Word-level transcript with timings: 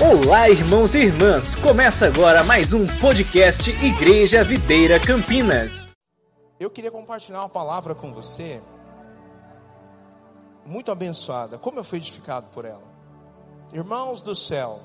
Olá, 0.00 0.48
irmãos 0.48 0.94
e 0.94 0.98
irmãs! 0.98 1.56
Começa 1.56 2.06
agora 2.06 2.44
mais 2.44 2.72
um 2.72 2.86
podcast 3.00 3.68
Igreja 3.84 4.44
Videira 4.44 5.00
Campinas. 5.00 5.90
Eu 6.60 6.70
queria 6.70 6.92
compartilhar 6.92 7.40
uma 7.40 7.48
palavra 7.48 7.96
com 7.96 8.12
você, 8.12 8.62
muito 10.64 10.92
abençoada. 10.92 11.58
Como 11.58 11.80
eu 11.80 11.84
fui 11.84 11.98
edificado 11.98 12.46
por 12.52 12.64
ela. 12.64 12.84
Irmãos 13.72 14.22
do 14.22 14.36
céu, 14.36 14.78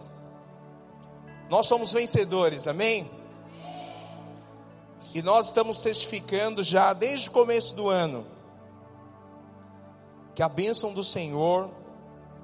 nós 1.48 1.68
somos 1.68 1.93
vencedores, 1.93 2.68
amém? 2.68 3.07
E 5.14 5.21
nós 5.21 5.50
estamos 5.50 5.77
testificando 5.77 6.64
já 6.64 6.91
desde 6.91 7.30
o 7.30 7.32
começo 7.32 7.75
do 7.75 7.88
ano 7.88 8.25
que 10.34 10.41
a 10.41 10.50
bênção 10.50 10.91
do 10.91 11.04
Senhor 11.04 11.70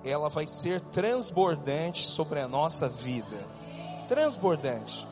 ela 0.03 0.29
vai 0.29 0.47
ser 0.47 0.81
transbordante 0.81 2.07
sobre 2.07 2.39
a 2.39 2.47
nossa 2.47 2.87
vida. 2.87 3.45
Transbordante. 4.07 5.07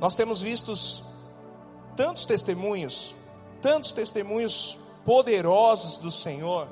Nós 0.00 0.14
temos 0.14 0.40
visto 0.40 0.72
tantos 1.96 2.26
testemunhos, 2.26 3.14
tantos 3.60 3.92
testemunhos 3.92 4.78
poderosos 5.04 5.98
do 5.98 6.10
Senhor 6.10 6.68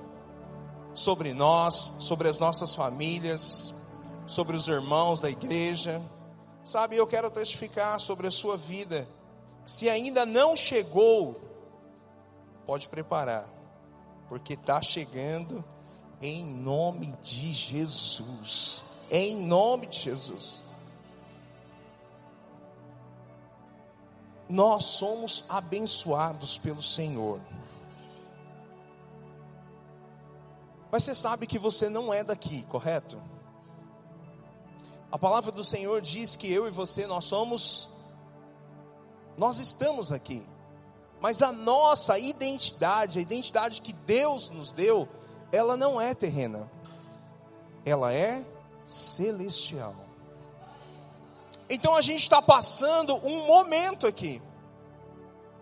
sobre 0.93 1.33
nós, 1.33 1.95
sobre 1.99 2.29
as 2.29 2.39
nossas 2.39 2.75
famílias, 2.75 3.75
sobre 4.27 4.57
os 4.57 4.69
irmãos 4.69 5.21
da 5.21 5.31
igreja. 5.31 6.01
Sabe, 6.63 6.97
eu 6.97 7.07
quero 7.07 7.31
testificar 7.31 7.99
sobre 8.01 8.27
a 8.27 8.31
sua 8.31 8.57
vida. 8.57 9.09
Se 9.67 9.89
ainda 9.89 10.25
não 10.25 10.55
chegou, 10.55 11.41
pode 12.67 12.89
preparar, 12.89 13.49
porque 14.29 14.55
está 14.55 14.81
chegando 14.81 15.65
em 16.21 16.45
nome 16.45 17.15
de 17.23 17.53
Jesus. 17.53 18.85
Em 19.11 19.37
nome 19.37 19.87
de 19.87 19.99
Jesus. 19.99 20.65
Nós 24.49 24.85
somos 24.85 25.45
abençoados 25.49 26.59
pelo 26.59 26.83
Senhor. 26.83 27.41
Mas 30.91 31.03
você 31.03 31.15
sabe 31.15 31.47
que 31.47 31.59
você 31.59 31.89
não 31.89 32.13
é 32.13 32.23
daqui, 32.23 32.63
correto? 32.65 33.21
A 35.11 35.19
palavra 35.19 35.51
do 35.51 35.65
Senhor 35.65 36.01
diz 36.01 36.37
que 36.37 36.51
eu 36.51 36.67
e 36.69 36.71
você 36.71 37.07
nós 37.07 37.25
somos 37.25 37.89
nós 39.37 39.59
estamos 39.59 40.13
aqui. 40.13 40.47
Mas 41.21 41.43
a 41.43 41.51
nossa 41.51 42.19
identidade, 42.19 43.19
a 43.19 43.23
identidade 43.23 43.81
que 43.83 43.93
Deus 43.93 44.51
nos 44.51 44.73
deu, 44.73 45.09
ela 45.55 45.77
não 45.77 46.01
é 46.01 46.15
terrena, 46.15 46.69
ela 47.85 48.13
é 48.13 48.45
celestial. 48.85 49.95
Então 51.71 51.95
a 51.95 52.01
gente 52.01 52.23
está 52.23 52.43
passando 52.43 53.15
um 53.17 53.47
momento 53.47 54.07
aqui. 54.07 54.43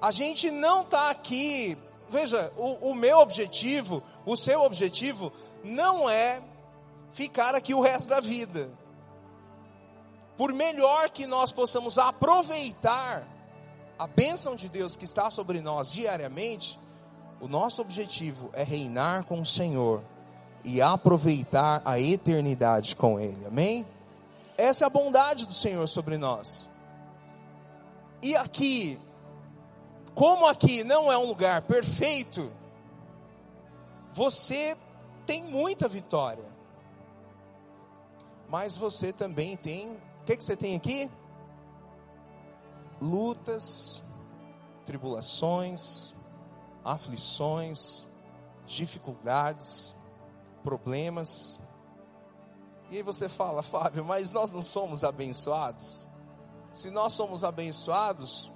A 0.01 0.11
gente 0.11 0.51
não 0.51 0.83
está 0.83 1.11
aqui. 1.11 1.77
Veja, 2.09 2.53
o, 2.57 2.91
o 2.91 2.95
meu 2.95 3.19
objetivo, 3.19 4.03
o 4.27 4.37
seu 4.37 4.63
objetivo, 4.63 5.33
não 5.63 6.09
é 6.09 6.43
ficar 7.13 7.55
aqui 7.55 7.75
o 7.75 7.81
resto 7.81 8.09
da 8.09 8.21
vida. 8.21 8.71
Por 10.37 10.53
melhor 10.53 11.11
que 11.11 11.27
nós 11.27 11.53
possamos 11.53 11.99
aproveitar 11.99 13.29
a 13.99 14.07
bênção 14.07 14.57
de 14.57 14.69
Deus 14.69 14.97
que 14.97 15.05
está 15.05 15.31
sobre 15.31 15.61
nós 15.61 15.93
diariamente, 15.93 16.79
o 17.43 17.49
nosso 17.49 17.83
objetivo 17.83 18.51
é 18.53 18.63
reinar 18.63 19.25
com 19.25 19.41
o 19.41 19.45
Senhor 19.45 20.01
e 20.63 20.81
aproveitar 20.81 21.83
a 21.85 21.99
eternidade 21.99 22.95
com 22.95 23.19
Ele. 23.19 23.45
Amém? 23.45 23.85
Essa 24.57 24.85
é 24.85 24.87
a 24.87 24.91
bondade 24.91 25.45
do 25.45 25.53
Senhor 25.53 25.89
sobre 25.89 26.17
nós. 26.17 26.71
E 28.23 28.37
aqui, 28.37 28.97
como 30.15 30.47
aqui 30.47 30.85
não 30.85 31.11
é 31.11 31.19
um 31.19 31.27
lugar 31.27 31.63
perfeito, 31.63 32.49
você 34.13 34.77
tem 35.27 35.43
muita 35.43 35.89
vitória. 35.89 36.45
Mas 38.49 38.77
você 38.77 39.13
também 39.13 39.57
tem, 39.57 39.95
o 39.95 40.25
que, 40.27 40.37
que 40.37 40.45
você 40.45 40.55
tem 40.55 40.77
aqui? 40.77 41.11
Lutas, 43.01 44.01
tribulações, 44.85 46.15
aflições, 46.85 48.07
dificuldades, 48.67 49.97
problemas. 50.63 51.59
E 52.91 52.97
aí 52.97 53.03
você 53.03 53.29
fala, 53.29 53.63
Fábio, 53.65 54.05
mas 54.05 54.33
nós 54.33 54.53
não 54.53 54.63
somos 54.63 55.05
abençoados? 55.05 56.09
Se 56.73 56.91
nós 56.91 57.13
somos 57.13 57.45
abençoados, 57.45 58.51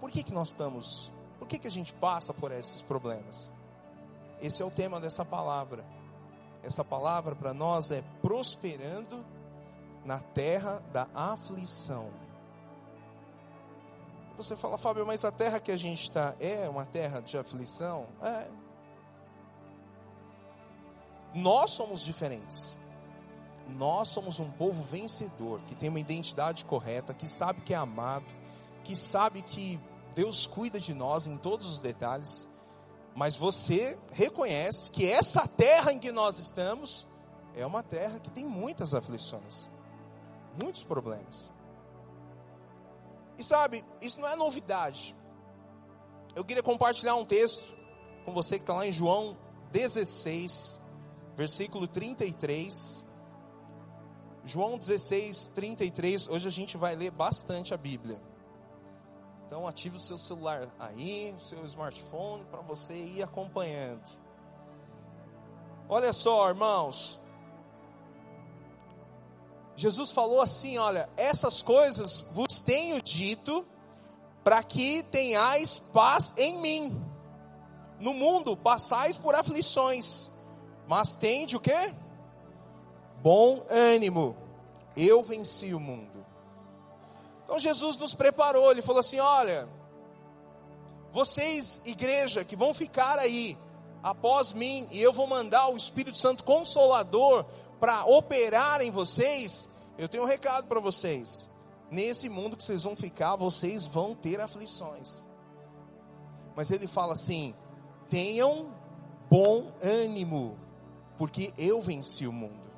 por 0.00 0.10
que, 0.10 0.22
que 0.22 0.32
nós 0.32 0.48
estamos, 0.48 1.12
por 1.38 1.46
que, 1.46 1.58
que 1.58 1.68
a 1.68 1.70
gente 1.70 1.92
passa 1.92 2.32
por 2.32 2.50
esses 2.52 2.80
problemas? 2.80 3.52
Esse 4.40 4.62
é 4.62 4.64
o 4.64 4.70
tema 4.70 5.00
dessa 5.00 5.24
palavra. 5.24 5.84
Essa 6.62 6.84
palavra 6.84 7.34
para 7.34 7.52
nós 7.52 7.90
é 7.90 8.02
prosperando 8.22 9.24
na 10.04 10.20
terra 10.20 10.82
da 10.92 11.08
aflição. 11.14 12.10
Você 14.38 14.54
fala, 14.54 14.78
Fábio, 14.78 15.04
mas 15.04 15.24
a 15.24 15.32
terra 15.32 15.58
que 15.58 15.72
a 15.72 15.76
gente 15.76 16.04
está 16.04 16.32
é 16.38 16.68
uma 16.68 16.86
terra 16.86 17.18
de 17.18 17.36
aflição? 17.36 18.06
É. 18.22 18.46
Nós 21.34 21.72
somos 21.72 22.04
diferentes. 22.04 22.78
Nós 23.68 24.08
somos 24.08 24.38
um 24.38 24.48
povo 24.48 24.80
vencedor, 24.84 25.60
que 25.66 25.74
tem 25.74 25.88
uma 25.88 25.98
identidade 25.98 26.64
correta, 26.64 27.12
que 27.12 27.26
sabe 27.26 27.62
que 27.62 27.74
é 27.74 27.76
amado, 27.76 28.26
que 28.84 28.94
sabe 28.94 29.42
que 29.42 29.78
Deus 30.14 30.46
cuida 30.46 30.78
de 30.78 30.94
nós 30.94 31.26
em 31.26 31.36
todos 31.36 31.66
os 31.66 31.80
detalhes. 31.80 32.46
Mas 33.16 33.36
você 33.36 33.98
reconhece 34.12 34.88
que 34.88 35.10
essa 35.10 35.48
terra 35.48 35.92
em 35.92 35.98
que 35.98 36.12
nós 36.12 36.38
estamos 36.38 37.08
é 37.56 37.66
uma 37.66 37.82
terra 37.82 38.20
que 38.20 38.30
tem 38.30 38.48
muitas 38.48 38.94
aflições, 38.94 39.68
muitos 40.62 40.84
problemas. 40.84 41.50
E 43.38 43.42
sabe, 43.44 43.84
isso 44.02 44.20
não 44.20 44.28
é 44.28 44.34
novidade. 44.34 45.16
Eu 46.34 46.44
queria 46.44 46.62
compartilhar 46.62 47.14
um 47.14 47.24
texto 47.24 47.76
com 48.24 48.34
você 48.34 48.56
que 48.56 48.64
está 48.64 48.74
lá 48.74 48.86
em 48.86 48.92
João 48.92 49.36
16, 49.72 50.80
versículo 51.36 51.86
33. 51.86 53.06
João 54.44 54.76
16, 54.76 55.46
33. 55.54 56.28
Hoje 56.28 56.48
a 56.48 56.50
gente 56.50 56.76
vai 56.76 56.96
ler 56.96 57.12
bastante 57.12 57.72
a 57.72 57.76
Bíblia. 57.76 58.20
Então 59.46 59.66
ative 59.66 59.96
o 59.96 60.00
seu 60.00 60.18
celular 60.18 60.68
aí, 60.78 61.34
o 61.36 61.40
seu 61.40 61.64
smartphone, 61.64 62.44
para 62.50 62.60
você 62.60 62.94
ir 62.94 63.22
acompanhando. 63.22 64.02
Olha 65.88 66.12
só, 66.12 66.48
irmãos. 66.48 67.18
Jesus 69.78 70.10
falou 70.10 70.42
assim: 70.42 70.76
Olha, 70.76 71.08
essas 71.16 71.62
coisas 71.62 72.18
vos 72.32 72.60
tenho 72.60 73.00
dito 73.00 73.64
para 74.42 74.60
que 74.60 75.04
tenhais 75.04 75.78
paz 75.78 76.34
em 76.36 76.60
mim. 76.60 77.00
No 78.00 78.12
mundo 78.12 78.56
passais 78.56 79.16
por 79.16 79.36
aflições, 79.36 80.28
mas 80.88 81.14
tende 81.14 81.56
o 81.56 81.60
que? 81.60 81.94
Bom 83.22 83.64
ânimo. 83.70 84.36
Eu 84.96 85.22
venci 85.22 85.72
o 85.72 85.78
mundo. 85.78 86.26
Então 87.44 87.56
Jesus 87.56 87.96
nos 87.98 88.16
preparou, 88.16 88.72
ele 88.72 88.82
falou 88.82 88.98
assim: 88.98 89.20
Olha, 89.20 89.68
vocês, 91.12 91.80
igreja, 91.84 92.44
que 92.44 92.56
vão 92.56 92.74
ficar 92.74 93.16
aí 93.16 93.56
após 94.02 94.52
mim, 94.52 94.88
e 94.90 95.00
eu 95.00 95.12
vou 95.12 95.28
mandar 95.28 95.68
o 95.68 95.76
Espírito 95.76 96.16
Santo 96.16 96.42
Consolador 96.42 97.46
para 97.80 98.04
operar 98.04 98.80
em 98.80 98.90
vocês, 98.90 99.68
eu 99.96 100.08
tenho 100.08 100.24
um 100.24 100.26
recado 100.26 100.66
para 100.66 100.80
vocês. 100.80 101.48
Nesse 101.90 102.28
mundo 102.28 102.56
que 102.56 102.64
vocês 102.64 102.82
vão 102.82 102.94
ficar, 102.94 103.36
vocês 103.36 103.86
vão 103.86 104.14
ter 104.14 104.40
aflições. 104.40 105.26
Mas 106.54 106.70
ele 106.70 106.86
fala 106.86 107.14
assim: 107.14 107.54
tenham 108.10 108.74
bom 109.30 109.72
ânimo, 109.82 110.58
porque 111.16 111.52
eu 111.56 111.80
venci 111.80 112.26
o 112.26 112.32
mundo. 112.32 112.68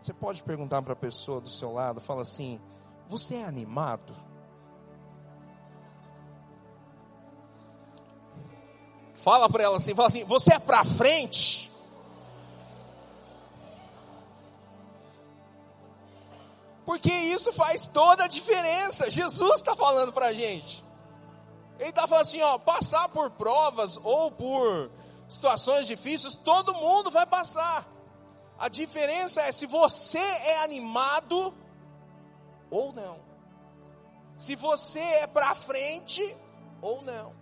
Você 0.00 0.14
pode 0.14 0.42
perguntar 0.42 0.80
para 0.82 0.92
a 0.92 0.96
pessoa 0.96 1.40
do 1.40 1.48
seu 1.48 1.72
lado, 1.72 2.00
fala 2.00 2.22
assim: 2.22 2.60
você 3.08 3.36
é 3.36 3.44
animado? 3.44 4.14
Fala 9.14 9.48
para 9.48 9.64
ela 9.64 9.76
assim, 9.76 9.94
fala 9.94 10.08
assim: 10.08 10.24
você 10.24 10.54
é 10.54 10.58
para 10.58 10.84
frente? 10.84 11.67
Porque 16.88 17.12
isso 17.12 17.52
faz 17.52 17.86
toda 17.86 18.24
a 18.24 18.26
diferença. 18.26 19.10
Jesus 19.10 19.56
está 19.56 19.76
falando 19.76 20.10
para 20.10 20.28
a 20.28 20.32
gente. 20.32 20.82
Ele 21.78 21.90
está 21.90 22.08
falando 22.08 22.22
assim: 22.22 22.40
ó, 22.40 22.56
passar 22.56 23.10
por 23.10 23.30
provas 23.32 23.98
ou 24.02 24.30
por 24.30 24.90
situações 25.28 25.86
difíceis, 25.86 26.34
todo 26.34 26.72
mundo 26.72 27.10
vai 27.10 27.26
passar. 27.26 27.86
A 28.58 28.70
diferença 28.70 29.42
é 29.42 29.52
se 29.52 29.66
você 29.66 30.18
é 30.18 30.62
animado 30.64 31.52
ou 32.70 32.90
não. 32.94 33.20
Se 34.38 34.56
você 34.56 34.98
é 34.98 35.26
para 35.26 35.54
frente 35.54 36.22
ou 36.80 37.02
não. 37.02 37.36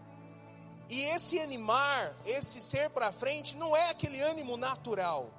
E 0.88 1.02
esse 1.02 1.38
animar, 1.38 2.16
esse 2.24 2.60
ser 2.60 2.90
para 2.90 3.12
frente, 3.12 3.56
não 3.56 3.76
é 3.76 3.90
aquele 3.90 4.20
ânimo 4.20 4.56
natural. 4.56 5.30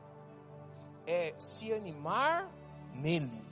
É 1.05 1.35
se 1.37 1.73
animar 1.73 2.49
nele. 2.93 3.46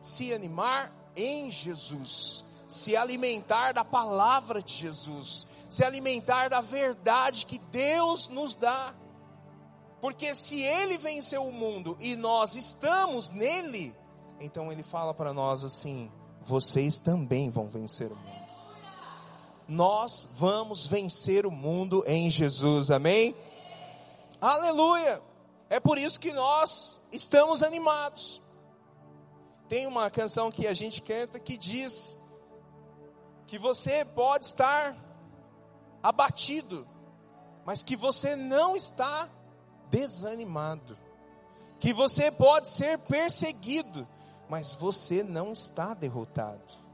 Se 0.00 0.32
animar 0.32 0.92
em 1.16 1.50
Jesus. 1.50 2.44
Se 2.66 2.96
alimentar 2.96 3.72
da 3.72 3.84
palavra 3.84 4.62
de 4.62 4.72
Jesus. 4.72 5.46
Se 5.68 5.84
alimentar 5.84 6.48
da 6.48 6.60
verdade 6.60 7.46
que 7.46 7.58
Deus 7.58 8.28
nos 8.28 8.54
dá. 8.54 8.94
Porque 10.00 10.34
se 10.34 10.60
ele 10.60 10.96
venceu 10.96 11.44
o 11.44 11.52
mundo 11.52 11.96
e 12.00 12.14
nós 12.14 12.54
estamos 12.54 13.30
nele, 13.30 13.94
então 14.40 14.70
ele 14.70 14.82
fala 14.82 15.12
para 15.12 15.34
nós 15.34 15.64
assim: 15.64 16.10
vocês 16.42 16.98
também 16.98 17.50
vão 17.50 17.66
vencer 17.66 18.12
o 18.12 18.16
mundo 18.16 18.38
nós 19.68 20.26
vamos 20.38 20.86
vencer 20.86 21.44
o 21.44 21.50
mundo 21.50 22.02
em 22.06 22.30
Jesus, 22.30 22.90
amém? 22.90 23.36
Aleluia! 24.40 25.22
É 25.68 25.78
por 25.78 25.98
isso 25.98 26.18
que 26.18 26.32
nós 26.32 26.98
estamos 27.12 27.62
animados. 27.62 28.40
Tem 29.68 29.86
uma 29.86 30.10
canção 30.10 30.50
que 30.50 30.66
a 30.66 30.74
gente 30.74 31.02
canta 31.02 31.38
que 31.38 31.58
diz 31.58 32.18
que 33.46 33.58
você 33.58 34.04
pode 34.04 34.46
estar 34.46 34.96
abatido, 36.02 36.86
mas 37.64 37.82
que 37.82 37.96
você 37.96 38.34
não 38.34 38.76
está 38.76 39.28
desanimado. 39.90 40.98
Que 41.78 41.92
você 41.92 42.30
pode 42.30 42.68
ser 42.68 42.98
perseguido, 42.98 44.06
mas 44.48 44.74
você 44.74 45.22
não 45.22 45.52
está 45.52 45.94
derrotado 45.94 46.88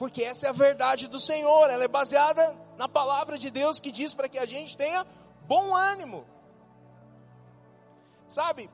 porque 0.00 0.22
essa 0.22 0.46
é 0.46 0.48
a 0.48 0.52
verdade 0.52 1.08
do 1.08 1.20
Senhor, 1.20 1.68
ela 1.68 1.84
é 1.84 1.86
baseada 1.88 2.56
na 2.78 2.88
palavra 2.88 3.36
de 3.36 3.50
Deus 3.50 3.78
que 3.78 3.92
diz 3.92 4.14
para 4.14 4.30
que 4.30 4.38
a 4.38 4.46
gente 4.46 4.74
tenha 4.74 5.06
bom 5.46 5.76
ânimo. 5.76 6.24
Sabe? 8.26 8.70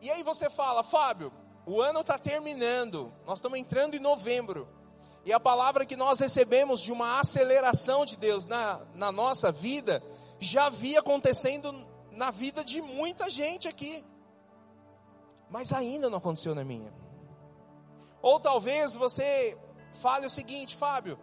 E 0.00 0.10
aí 0.10 0.22
você 0.22 0.48
fala, 0.48 0.82
Fábio, 0.82 1.30
o 1.64 1.80
ano 1.80 2.00
está 2.00 2.18
terminando, 2.18 3.12
nós 3.26 3.38
estamos 3.38 3.58
entrando 3.58 3.94
em 3.94 4.00
novembro, 4.00 4.68
e 5.24 5.32
a 5.32 5.38
palavra 5.38 5.86
que 5.86 5.96
nós 5.96 6.18
recebemos 6.18 6.80
de 6.80 6.90
uma 6.90 7.20
aceleração 7.20 8.04
de 8.04 8.16
Deus 8.16 8.44
na, 8.44 8.80
na 8.94 9.12
nossa 9.12 9.52
vida, 9.52 10.02
já 10.40 10.66
havia 10.66 10.98
acontecendo 10.98 11.72
na 12.10 12.30
vida 12.30 12.64
de 12.64 12.80
muita 12.80 13.30
gente 13.30 13.68
aqui, 13.68 14.04
mas 15.48 15.72
ainda 15.72 16.10
não 16.10 16.18
aconteceu 16.18 16.54
na 16.54 16.64
minha. 16.64 16.92
Ou 18.20 18.40
talvez 18.40 18.94
você 18.94 19.56
fale 20.00 20.26
o 20.26 20.30
seguinte, 20.30 20.76
Fábio, 20.76 21.18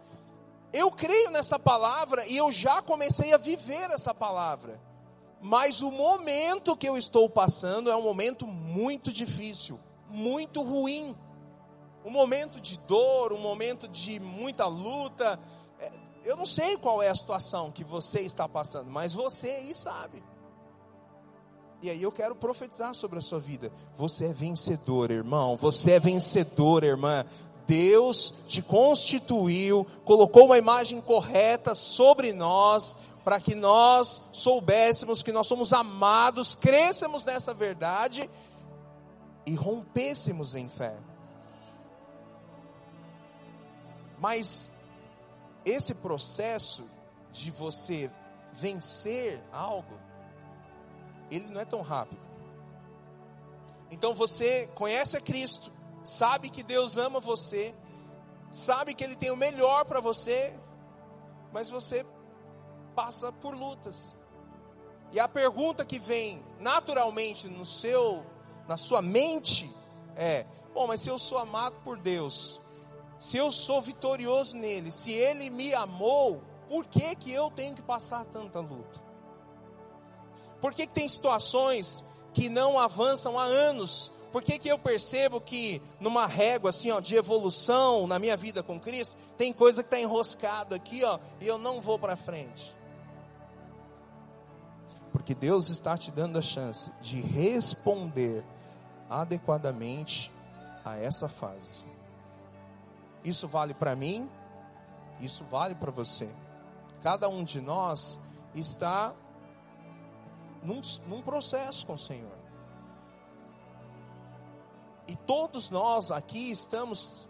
eu 0.72 0.90
creio 0.90 1.30
nessa 1.30 1.58
palavra 1.58 2.26
e 2.26 2.36
eu 2.36 2.50
já 2.50 2.80
comecei 2.80 3.32
a 3.32 3.36
viver 3.38 3.90
essa 3.90 4.14
palavra. 4.14 4.80
Mas 5.40 5.80
o 5.80 5.90
momento 5.90 6.76
que 6.76 6.88
eu 6.88 6.96
estou 6.96 7.28
passando 7.28 7.90
é 7.90 7.96
um 7.96 8.02
momento 8.02 8.46
muito 8.46 9.10
difícil, 9.10 9.80
muito 10.10 10.62
ruim. 10.62 11.16
Um 12.04 12.10
momento 12.10 12.60
de 12.60 12.78
dor, 12.78 13.32
um 13.32 13.38
momento 13.38 13.86
de 13.88 14.18
muita 14.18 14.66
luta. 14.66 15.38
É, 15.78 15.92
eu 16.24 16.36
não 16.36 16.46
sei 16.46 16.76
qual 16.76 17.02
é 17.02 17.08
a 17.08 17.14
situação 17.14 17.70
que 17.70 17.84
você 17.84 18.20
está 18.20 18.48
passando, 18.48 18.90
mas 18.90 19.12
você 19.12 19.50
aí 19.50 19.74
sabe. 19.74 20.22
E 21.82 21.88
aí 21.88 22.02
eu 22.02 22.12
quero 22.12 22.34
profetizar 22.34 22.94
sobre 22.94 23.18
a 23.18 23.22
sua 23.22 23.38
vida. 23.38 23.72
Você 23.96 24.26
é 24.26 24.32
vencedor, 24.32 25.10
irmão. 25.10 25.56
Você 25.56 25.92
é 25.92 26.00
vencedor, 26.00 26.84
irmã. 26.84 27.24
Deus 27.66 28.34
te 28.48 28.60
constituiu, 28.60 29.86
colocou 30.04 30.46
uma 30.46 30.58
imagem 30.58 31.00
correta 31.00 31.74
sobre 31.74 32.32
nós, 32.32 32.96
para 33.24 33.40
que 33.40 33.54
nós 33.54 34.20
soubéssemos 34.32 35.22
que 35.22 35.32
nós 35.32 35.46
somos 35.46 35.72
amados, 35.72 36.54
crescemos 36.54 37.24
nessa 37.24 37.54
verdade 37.54 38.28
e 39.46 39.54
rompêssemos 39.54 40.54
em 40.54 40.68
fé. 40.68 40.96
Mas 44.18 44.70
esse 45.64 45.94
processo 45.94 46.88
de 47.32 47.50
você 47.50 48.10
vencer 48.52 49.42
algo, 49.52 49.98
ele 51.30 51.48
não 51.48 51.60
é 51.60 51.64
tão 51.64 51.80
rápido. 51.80 52.20
Então 53.90 54.14
você 54.14 54.68
conhece 54.74 55.16
a 55.16 55.20
Cristo, 55.20 55.72
sabe 56.04 56.48
que 56.48 56.62
Deus 56.62 56.96
ama 56.96 57.18
você, 57.18 57.74
sabe 58.50 58.94
que 58.94 59.02
Ele 59.02 59.16
tem 59.16 59.30
o 59.30 59.36
melhor 59.36 59.84
para 59.84 60.00
você, 60.00 60.54
mas 61.52 61.68
você 61.68 62.06
passa 62.94 63.32
por 63.32 63.54
lutas. 63.54 64.16
E 65.12 65.18
a 65.18 65.26
pergunta 65.26 65.84
que 65.84 65.98
vem 65.98 66.44
naturalmente 66.60 67.48
no 67.48 67.64
seu, 67.64 68.24
na 68.70 68.76
sua 68.76 69.02
mente 69.02 69.68
é: 70.16 70.46
bom, 70.72 70.86
mas 70.86 71.00
se 71.00 71.08
eu 71.08 71.18
sou 71.18 71.36
amado 71.36 71.74
por 71.82 71.98
Deus, 71.98 72.60
se 73.18 73.36
eu 73.36 73.50
sou 73.50 73.82
vitorioso 73.82 74.56
nele, 74.56 74.92
se 74.92 75.12
Ele 75.12 75.50
me 75.50 75.74
amou, 75.74 76.40
por 76.68 76.86
que 76.86 77.16
que 77.16 77.32
eu 77.32 77.50
tenho 77.50 77.74
que 77.74 77.82
passar 77.82 78.24
tanta 78.26 78.60
luta? 78.60 79.00
Por 80.60 80.72
que, 80.72 80.86
que 80.86 80.92
tem 80.92 81.08
situações 81.08 82.04
que 82.32 82.48
não 82.48 82.78
avançam 82.78 83.38
há 83.38 83.44
anos 83.44 84.12
por 84.32 84.42
que, 84.42 84.58
que 84.58 84.68
eu 84.68 84.78
percebo 84.78 85.40
que 85.40 85.82
numa 85.98 86.26
régua 86.26 86.70
assim, 86.70 86.90
ó, 86.90 87.00
de 87.00 87.16
evolução 87.16 88.06
na 88.06 88.16
minha 88.18 88.36
vida 88.36 88.62
com 88.62 88.78
Cristo, 88.78 89.16
tem 89.36 89.52
coisa 89.52 89.82
que 89.82 89.88
está 89.88 89.98
enroscado 89.98 90.72
aqui, 90.72 91.02
ó, 91.02 91.18
e 91.40 91.46
eu 91.46 91.58
não 91.58 91.80
vou 91.80 91.98
para 91.98 92.16
frente? 92.16 92.72
Porque 95.10 95.34
Deus 95.34 95.68
está 95.68 95.98
te 95.98 96.12
dando 96.12 96.38
a 96.38 96.42
chance 96.42 96.92
de 97.00 97.20
responder 97.20 98.44
adequadamente 99.10 100.32
a 100.84 100.96
essa 100.96 101.28
fase. 101.28 101.84
Isso 103.24 103.48
vale 103.48 103.74
para 103.74 103.96
mim, 103.96 104.30
isso 105.20 105.44
vale 105.44 105.74
para 105.74 105.90
você. 105.90 106.30
Cada 107.02 107.28
um 107.28 107.42
de 107.42 107.60
nós 107.60 108.18
está 108.54 109.12
num, 110.62 110.80
num 111.08 111.20
processo 111.20 111.84
com 111.84 111.94
o 111.94 111.98
Senhor. 111.98 112.38
E 115.08 115.16
todos 115.16 115.70
nós 115.70 116.10
aqui 116.10 116.50
estamos 116.50 117.28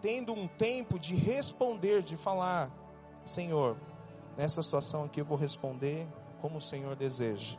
tendo 0.00 0.32
um 0.32 0.46
tempo 0.46 0.98
de 0.98 1.14
responder, 1.14 2.02
de 2.02 2.16
falar: 2.16 2.70
Senhor, 3.24 3.76
nessa 4.36 4.62
situação 4.62 5.04
aqui 5.04 5.20
eu 5.20 5.24
vou 5.24 5.36
responder 5.36 6.06
como 6.40 6.58
o 6.58 6.62
Senhor 6.62 6.94
deseja. 6.94 7.58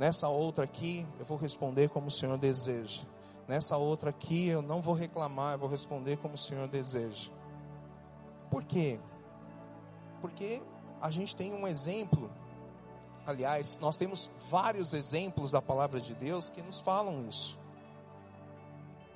Nessa 0.00 0.30
outra 0.30 0.64
aqui 0.64 1.06
eu 1.18 1.26
vou 1.26 1.36
responder 1.36 1.90
como 1.90 2.06
o 2.06 2.10
Senhor 2.10 2.38
deseja. 2.38 3.02
Nessa 3.46 3.76
outra 3.76 4.08
aqui 4.08 4.48
eu 4.48 4.62
não 4.62 4.80
vou 4.80 4.94
reclamar, 4.94 5.52
eu 5.52 5.58
vou 5.58 5.68
responder 5.68 6.16
como 6.16 6.36
o 6.36 6.38
Senhor 6.38 6.66
deseja. 6.68 7.30
Por 8.50 8.64
quê? 8.64 8.98
Porque 10.22 10.62
a 11.02 11.10
gente 11.10 11.36
tem 11.36 11.52
um 11.52 11.68
exemplo. 11.68 12.30
Aliás, 13.26 13.78
nós 13.78 13.98
temos 13.98 14.30
vários 14.48 14.94
exemplos 14.94 15.50
da 15.50 15.60
palavra 15.60 16.00
de 16.00 16.14
Deus 16.14 16.48
que 16.48 16.62
nos 16.62 16.80
falam 16.80 17.28
isso. 17.28 17.58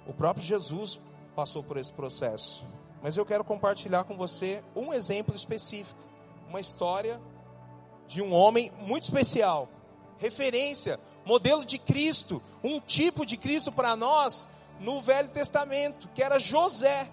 O 0.06 0.12
próprio 0.12 0.44
Jesus 0.44 1.00
passou 1.34 1.62
por 1.62 1.78
esse 1.78 1.94
processo. 1.94 2.62
Mas 3.02 3.16
eu 3.16 3.24
quero 3.24 3.42
compartilhar 3.42 4.04
com 4.04 4.18
você 4.18 4.62
um 4.76 4.92
exemplo 4.92 5.34
específico, 5.34 6.04
uma 6.46 6.60
história 6.60 7.18
de 8.06 8.20
um 8.20 8.34
homem 8.34 8.70
muito 8.82 9.04
especial, 9.04 9.66
referência, 10.18 10.98
modelo 11.24 11.64
de 11.64 11.78
Cristo, 11.78 12.42
um 12.62 12.80
tipo 12.80 13.24
de 13.24 13.36
Cristo 13.36 13.72
para 13.72 13.96
nós 13.96 14.48
no 14.80 15.00
Velho 15.00 15.28
Testamento, 15.28 16.08
que 16.14 16.22
era 16.22 16.38
José. 16.38 17.08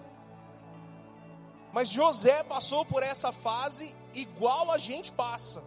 Mas 1.72 1.88
José 1.88 2.42
passou 2.44 2.84
por 2.84 3.02
essa 3.02 3.32
fase 3.32 3.94
igual 4.14 4.70
a 4.70 4.78
gente 4.78 5.10
passa. 5.12 5.62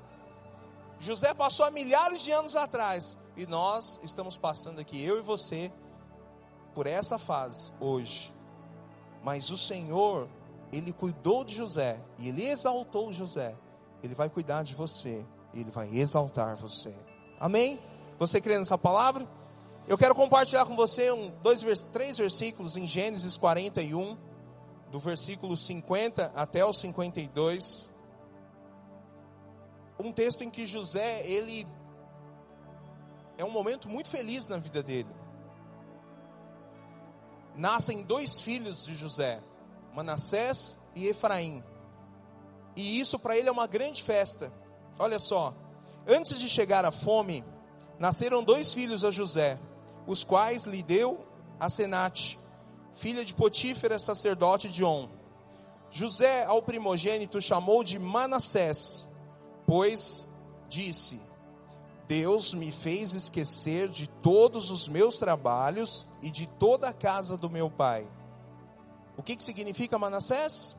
José 0.99 1.33
passou 1.33 1.65
há 1.65 1.71
milhares 1.71 2.21
de 2.21 2.31
anos 2.31 2.55
atrás 2.55 3.17
e 3.35 3.45
nós 3.45 3.99
estamos 4.03 4.37
passando 4.37 4.79
aqui, 4.79 5.03
eu 5.03 5.17
e 5.17 5.21
você, 5.21 5.71
por 6.73 6.87
essa 6.87 7.17
fase 7.17 7.71
hoje. 7.79 8.33
Mas 9.23 9.49
o 9.49 9.57
Senhor, 9.57 10.29
ele 10.71 10.93
cuidou 10.93 11.43
de 11.43 11.55
José 11.55 11.99
e 12.17 12.29
ele 12.29 12.45
exaltou 12.45 13.11
José. 13.11 13.55
Ele 14.03 14.13
vai 14.13 14.29
cuidar 14.29 14.63
de 14.63 14.75
você, 14.75 15.25
ele 15.53 15.71
vai 15.71 15.89
exaltar 15.97 16.55
você. 16.55 16.95
Amém? 17.45 17.79
Você 18.17 18.41
crê 18.41 18.57
nessa 18.57 18.75
palavra? 18.75 19.27
Eu 19.87 19.99
quero 19.99 20.15
compartilhar 20.15 20.65
com 20.65 20.75
você 20.75 21.11
um, 21.11 21.29
dois, 21.43 21.61
três 21.93 22.17
versículos 22.17 22.75
em 22.75 22.87
Gênesis 22.87 23.37
41, 23.37 24.17
do 24.89 24.99
versículo 24.99 25.55
50 25.55 26.31
até 26.35 26.65
o 26.65 26.73
52. 26.73 27.87
Um 29.99 30.11
texto 30.11 30.43
em 30.43 30.49
que 30.49 30.65
José, 30.65 31.21
ele 31.23 31.67
é 33.37 33.45
um 33.45 33.51
momento 33.51 33.87
muito 33.87 34.09
feliz 34.09 34.47
na 34.47 34.57
vida 34.57 34.81
dele. 34.81 35.15
Nascem 37.55 38.01
dois 38.01 38.41
filhos 38.41 38.83
de 38.87 38.95
José, 38.95 39.39
Manassés 39.93 40.79
e 40.95 41.05
Efraim. 41.05 41.63
E 42.75 42.99
isso 42.99 43.19
para 43.19 43.37
ele 43.37 43.49
é 43.49 43.51
uma 43.51 43.67
grande 43.67 44.01
festa. 44.01 44.51
Olha 44.97 45.19
só, 45.19 45.53
antes 46.07 46.39
de 46.39 46.47
chegar 46.47 46.85
a 46.85 46.91
fome, 46.91 47.43
nasceram 47.99 48.43
dois 48.43 48.73
filhos 48.73 49.03
a 49.03 49.11
José, 49.11 49.59
os 50.05 50.23
quais 50.23 50.65
lhe 50.65 50.83
deu 50.83 51.25
a 51.59 51.69
filha 52.93 53.25
de 53.25 53.33
Potífera, 53.33 53.99
sacerdote 53.99 54.69
de 54.69 54.83
On. 54.83 55.09
José, 55.91 56.43
ao 56.45 56.61
primogênito, 56.61 57.41
chamou 57.41 57.83
de 57.83 57.97
Manassés, 57.97 59.07
pois 59.65 60.27
disse: 60.67 61.21
Deus 62.07 62.53
me 62.53 62.71
fez 62.71 63.13
esquecer 63.13 63.89
de 63.89 64.07
todos 64.07 64.69
os 64.69 64.87
meus 64.87 65.17
trabalhos 65.17 66.05
e 66.21 66.29
de 66.29 66.47
toda 66.47 66.89
a 66.89 66.93
casa 66.93 67.37
do 67.37 67.49
meu 67.49 67.69
pai. 67.69 68.07
O 69.17 69.23
que, 69.23 69.35
que 69.35 69.43
significa 69.43 69.97
Manassés? 69.97 70.75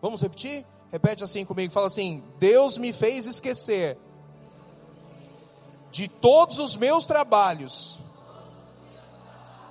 Vamos 0.00 0.20
repetir? 0.20 0.66
Repete 0.90 1.22
assim 1.22 1.44
comigo, 1.44 1.72
fala 1.72 1.86
assim: 1.86 2.22
Deus 2.38 2.76
me 2.76 2.92
fez 2.92 3.26
esquecer 3.26 3.96
de 5.92 6.08
todos 6.08 6.58
os 6.58 6.74
meus 6.74 7.04
trabalhos 7.04 8.00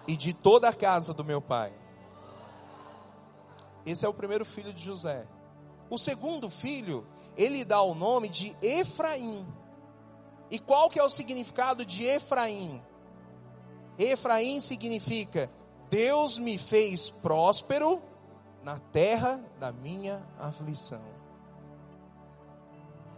e 0.08 0.16
de 0.16 0.34
toda 0.34 0.70
a 0.70 0.74
casa 0.74 1.14
do 1.14 1.26
meu 1.26 1.42
pai. 1.42 1.74
Esse 3.86 4.06
é 4.06 4.10
o 4.10 4.14
primeiro 4.14 4.46
filho 4.46 4.72
de 4.72 4.84
José. 4.84 5.26
O 5.90 5.98
segundo 5.98 6.48
filho, 6.48 7.06
ele 7.36 7.66
dá 7.66 7.82
o 7.82 7.96
nome 7.96 8.30
de 8.30 8.56
Efraim. 8.62 9.46
E 10.52 10.60
qual 10.60 10.90
que 10.90 11.00
é 11.00 11.04
o 11.04 11.10
significado 11.10 11.84
de 11.84 12.04
Efraim? 12.04 12.82
Efraim 13.98 14.60
significa 14.60 15.50
Deus 15.90 16.38
me 16.38 16.58
fez 16.58 17.10
próspero 17.10 18.02
na 18.64 18.80
terra 18.80 19.44
da 19.60 19.72
minha 19.72 20.24
aflição. 20.38 21.02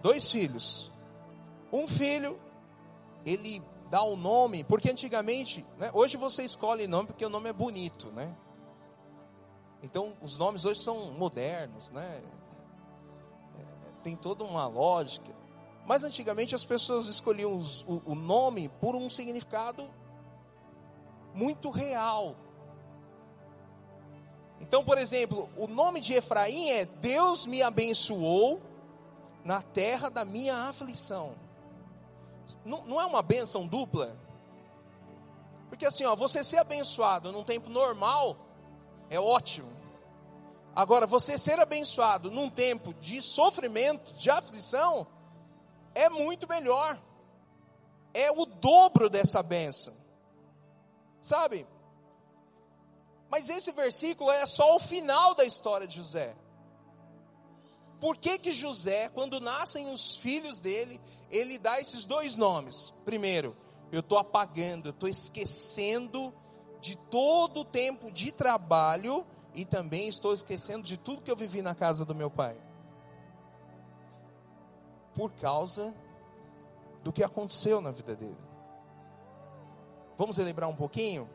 Dois 0.02 0.32
filhos. 0.32 0.92
Um 1.72 1.88
filho, 1.88 2.40
ele 3.26 3.62
dá 3.90 4.02
o 4.02 4.16
nome, 4.16 4.64
porque 4.64 4.90
antigamente, 4.90 5.66
né, 5.78 5.92
hoje 5.94 6.18
você 6.18 6.44
escolhe 6.44 6.88
nome 6.88 7.08
porque 7.08 7.26
o 7.26 7.30
nome 7.30 7.50
é 7.50 7.54
bonito, 7.54 8.12
né? 8.12 8.36
Então, 9.84 10.14
os 10.22 10.38
nomes 10.38 10.66
hoje 10.66 10.80
são 10.80 11.12
modernos, 11.12 11.90
né? 11.92 12.24
É, 13.60 13.64
tem 14.02 14.16
toda 14.16 14.44
uma 14.44 14.66
lógica. 14.66 15.32
Mas 15.86 16.04
antigamente 16.04 16.56
as 16.56 16.64
pessoas 16.64 17.08
escolhiam 17.08 17.54
os, 17.56 17.82
o, 17.84 18.02
o 18.06 18.16
nome 18.16 18.70
por 18.80 18.96
um 18.96 19.10
significado 19.10 19.90
muito 21.34 21.70
real. 21.70 22.36
Então, 24.62 24.84
por 24.84 24.98
exemplo, 24.98 25.50
o 25.58 25.68
nome 25.68 26.00
de 26.00 26.14
Efraim 26.14 26.70
é 26.70 26.86
Deus 26.86 27.46
me 27.46 27.62
abençoou 27.62 28.62
na 29.44 29.62
terra 29.62 30.10
da 30.10 30.24
minha 30.24 30.56
aflição. 30.70 31.36
Não, 32.66 32.86
não 32.86 33.02
é 33.02 33.06
uma 33.06 33.22
benção 33.22 33.68
dupla? 33.68 34.16
Porque 35.70 35.86
assim, 35.86 36.06
ó, 36.06 36.16
você 36.16 36.44
ser 36.44 36.58
abençoado 36.58 37.32
num 37.32 37.44
tempo 37.44 37.70
normal 37.70 38.38
é 39.10 39.20
ótimo. 39.20 39.72
Agora, 40.76 41.06
você 41.06 41.38
ser 41.38 41.60
abençoado 41.60 42.32
num 42.32 42.50
tempo 42.50 42.94
de 42.96 43.22
sofrimento, 43.22 44.14
de 44.14 44.30
aflição, 44.30 45.06
é 45.94 46.10
muito 46.10 46.48
melhor. 46.48 46.98
É 48.14 48.32
o 48.32 48.46
dobro 48.46 49.10
dessa 49.10 49.44
benção. 49.44 49.94
Sabe? 51.22 51.68
Mas 53.30 53.50
esse 53.50 53.72
versículo 53.72 54.30
é 54.32 54.46
só 54.46 54.76
o 54.76 54.80
final 54.80 55.34
da 55.34 55.46
história 55.46 55.88
de 55.88 55.98
José. 55.98 56.36
Por 58.00 58.18
que 58.18 58.38
que 58.38 58.52
José, 58.52 59.10
quando 59.10 59.40
nascem 59.40 59.92
os 59.92 60.16
filhos 60.16 60.60
dele, 60.60 61.00
ele 61.34 61.58
dá 61.58 61.82
esses 61.82 62.06
dois 62.06 62.38
nomes? 62.38 62.94
Primeiro, 63.04 63.58
eu 63.92 64.02
estou 64.02 64.20
apagando, 64.20 64.90
eu 64.90 64.92
estou 64.92 65.10
esquecendo 65.10 66.34
de 66.80 66.96
todo 66.96 67.62
o 67.62 67.66
tempo 67.66 68.12
de 68.12 68.32
trabalho 68.32 69.26
e 69.56 69.66
também 69.66 70.08
estou 70.08 70.32
esquecendo 70.32 70.84
de 70.84 70.96
tudo 70.96 71.24
que 71.24 71.32
eu 71.32 71.36
vivi 71.36 71.62
na 71.62 71.74
casa 71.74 72.06
do 72.06 72.14
meu 72.14 72.30
pai. 72.30 72.56
Por 75.16 75.32
causa 75.34 75.94
do 77.04 77.12
que 77.12 77.24
aconteceu 77.24 77.82
na 77.82 77.92
vida 77.92 78.16
dele. 78.16 78.38
Vamos 80.18 80.38
relembrar 80.38 80.70
um 80.70 80.76
pouquinho? 80.76 81.30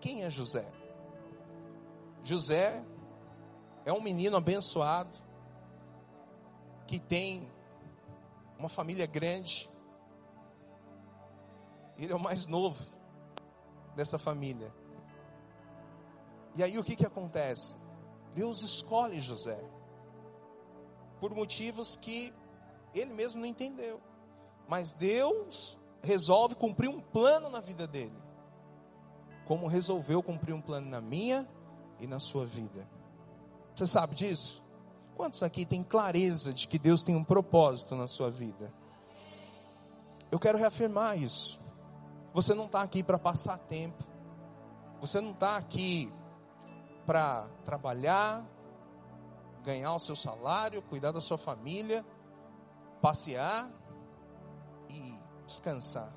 Quem 0.00 0.24
é 0.24 0.30
José? 0.30 0.66
José 2.24 2.84
é 3.84 3.92
um 3.92 4.00
menino 4.00 4.36
abençoado 4.36 5.16
que 6.86 6.98
tem 6.98 7.48
uma 8.62 8.68
família 8.68 9.06
grande. 9.06 9.68
Ele 11.98 12.12
é 12.12 12.16
o 12.16 12.20
mais 12.20 12.46
novo 12.46 12.80
dessa 13.96 14.18
família. 14.18 14.72
E 16.54 16.62
aí 16.62 16.78
o 16.78 16.84
que, 16.84 16.94
que 16.94 17.04
acontece? 17.04 17.76
Deus 18.34 18.62
escolhe 18.62 19.20
José 19.20 19.60
por 21.20 21.34
motivos 21.34 21.96
que 21.96 22.32
ele 22.94 23.12
mesmo 23.12 23.40
não 23.40 23.46
entendeu. 23.46 24.00
Mas 24.68 24.94
Deus 24.94 25.76
resolve 26.00 26.54
cumprir 26.54 26.88
um 26.88 27.00
plano 27.00 27.50
na 27.50 27.60
vida 27.60 27.86
dele. 27.86 28.16
Como 29.44 29.66
resolveu 29.66 30.22
cumprir 30.22 30.54
um 30.54 30.62
plano 30.62 30.88
na 30.88 31.00
minha 31.00 31.48
e 31.98 32.06
na 32.06 32.20
sua 32.20 32.46
vida. 32.46 32.88
Você 33.74 33.88
sabe 33.88 34.14
disso? 34.14 34.61
Quantos 35.16 35.42
aqui 35.42 35.64
têm 35.64 35.82
clareza 35.82 36.52
de 36.52 36.66
que 36.66 36.78
Deus 36.78 37.02
tem 37.02 37.14
um 37.14 37.24
propósito 37.24 37.94
na 37.94 38.08
sua 38.08 38.30
vida? 38.30 38.72
Eu 40.30 40.38
quero 40.38 40.58
reafirmar 40.58 41.18
isso. 41.18 41.60
Você 42.32 42.54
não 42.54 42.66
está 42.66 42.82
aqui 42.82 43.02
para 43.02 43.18
passar 43.18 43.58
tempo. 43.58 44.02
Você 45.00 45.20
não 45.20 45.32
está 45.32 45.56
aqui 45.56 46.12
para 47.04 47.46
trabalhar, 47.64 48.44
ganhar 49.62 49.94
o 49.94 49.98
seu 49.98 50.16
salário, 50.16 50.80
cuidar 50.82 51.12
da 51.12 51.20
sua 51.20 51.36
família, 51.36 52.04
passear 53.00 53.68
e 54.88 55.14
descansar. 55.46 56.12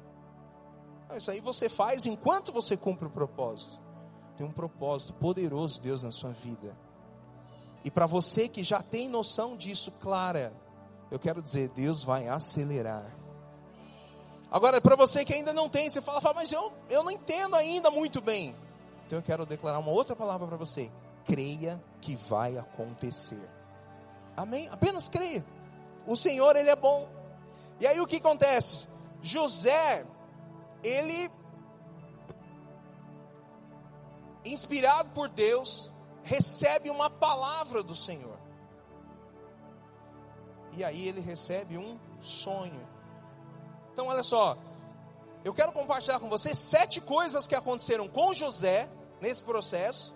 Isso 1.16 1.30
aí 1.30 1.40
você 1.40 1.68
faz 1.70 2.06
enquanto 2.06 2.52
você 2.52 2.75
cumpre 2.78 3.08
o 3.08 3.12
propósito. 3.12 3.82
Tem 4.38 4.46
um 4.46 4.52
propósito 4.52 5.14
poderoso, 5.14 5.82
Deus, 5.82 6.04
na 6.04 6.12
sua 6.12 6.32
vida. 6.32 6.75
E 7.86 7.92
para 7.92 8.08
você 8.08 8.50
que 8.50 8.63
já 8.63 8.82
tem 8.82 9.08
noção 9.08 9.56
disso 9.56 9.92
clara, 10.01 10.51
eu 11.12 11.20
quero 11.20 11.39
dizer, 11.39 11.70
Deus 11.70 12.04
vai 12.04 12.27
acelerar. 12.27 13.06
Agora, 14.50 14.82
para 14.82 14.96
você 14.96 15.24
que 15.24 15.34
ainda 15.34 15.54
não 15.54 15.70
tem, 15.70 15.88
você 15.88 16.01
fala, 16.01 16.20
fala 16.20 16.34
mas 16.34 16.51
eu, 16.51 16.74
eu 16.89 17.04
não 17.04 17.12
entendo 17.12 17.56
ainda 17.56 17.92
muito 17.92 18.20
bem. 18.20 18.56
Então 19.06 19.20
eu 19.20 19.24
quero 19.24 19.46
declarar 19.46 19.77
uma 19.77 19.92
outra 19.92 20.15
palavra 20.15 20.48
para 20.48 20.58
você. 20.58 20.92
Creia 21.25 21.80
que 22.01 22.15
vai 22.15 22.58
acontecer. 22.58 23.48
Amém? 24.36 24.68
Apenas 24.70 25.08
creia. 25.08 25.46
O 26.08 26.15
Senhor, 26.15 26.56
Ele 26.56 26.72
é 26.72 26.75
bom. 26.75 27.08
E 27.80 27.86
aí 27.86 28.00
o 28.00 28.08
que 28.08 28.15
acontece? 28.15 28.88
José, 29.22 30.06
ele, 30.84 31.30
inspirado 34.44 35.10
por 35.12 35.30
Deus, 35.30 35.92
recebe 36.25 36.89
uma 36.89 37.10
palavra 37.10 37.84
do 37.84 37.96
Senhor. 37.96 38.38
E 40.74 40.84
aí 40.84 41.08
ele 41.08 41.22
recebe 41.22 41.77
um 41.77 41.98
sonho. 42.20 42.86
Então, 43.94 44.08
olha 44.08 44.24
só, 44.24 44.58
eu 45.44 45.53
quero 45.53 45.72
compartilhar 45.72 46.20
com 46.20 46.27
você 46.27 46.53
sete 46.53 47.00
coisas 47.00 47.48
que 47.48 47.55
aconteceram 47.55 48.08
com 48.08 48.34
José 48.34 48.89
nesse 49.22 49.44
processo, 49.44 50.13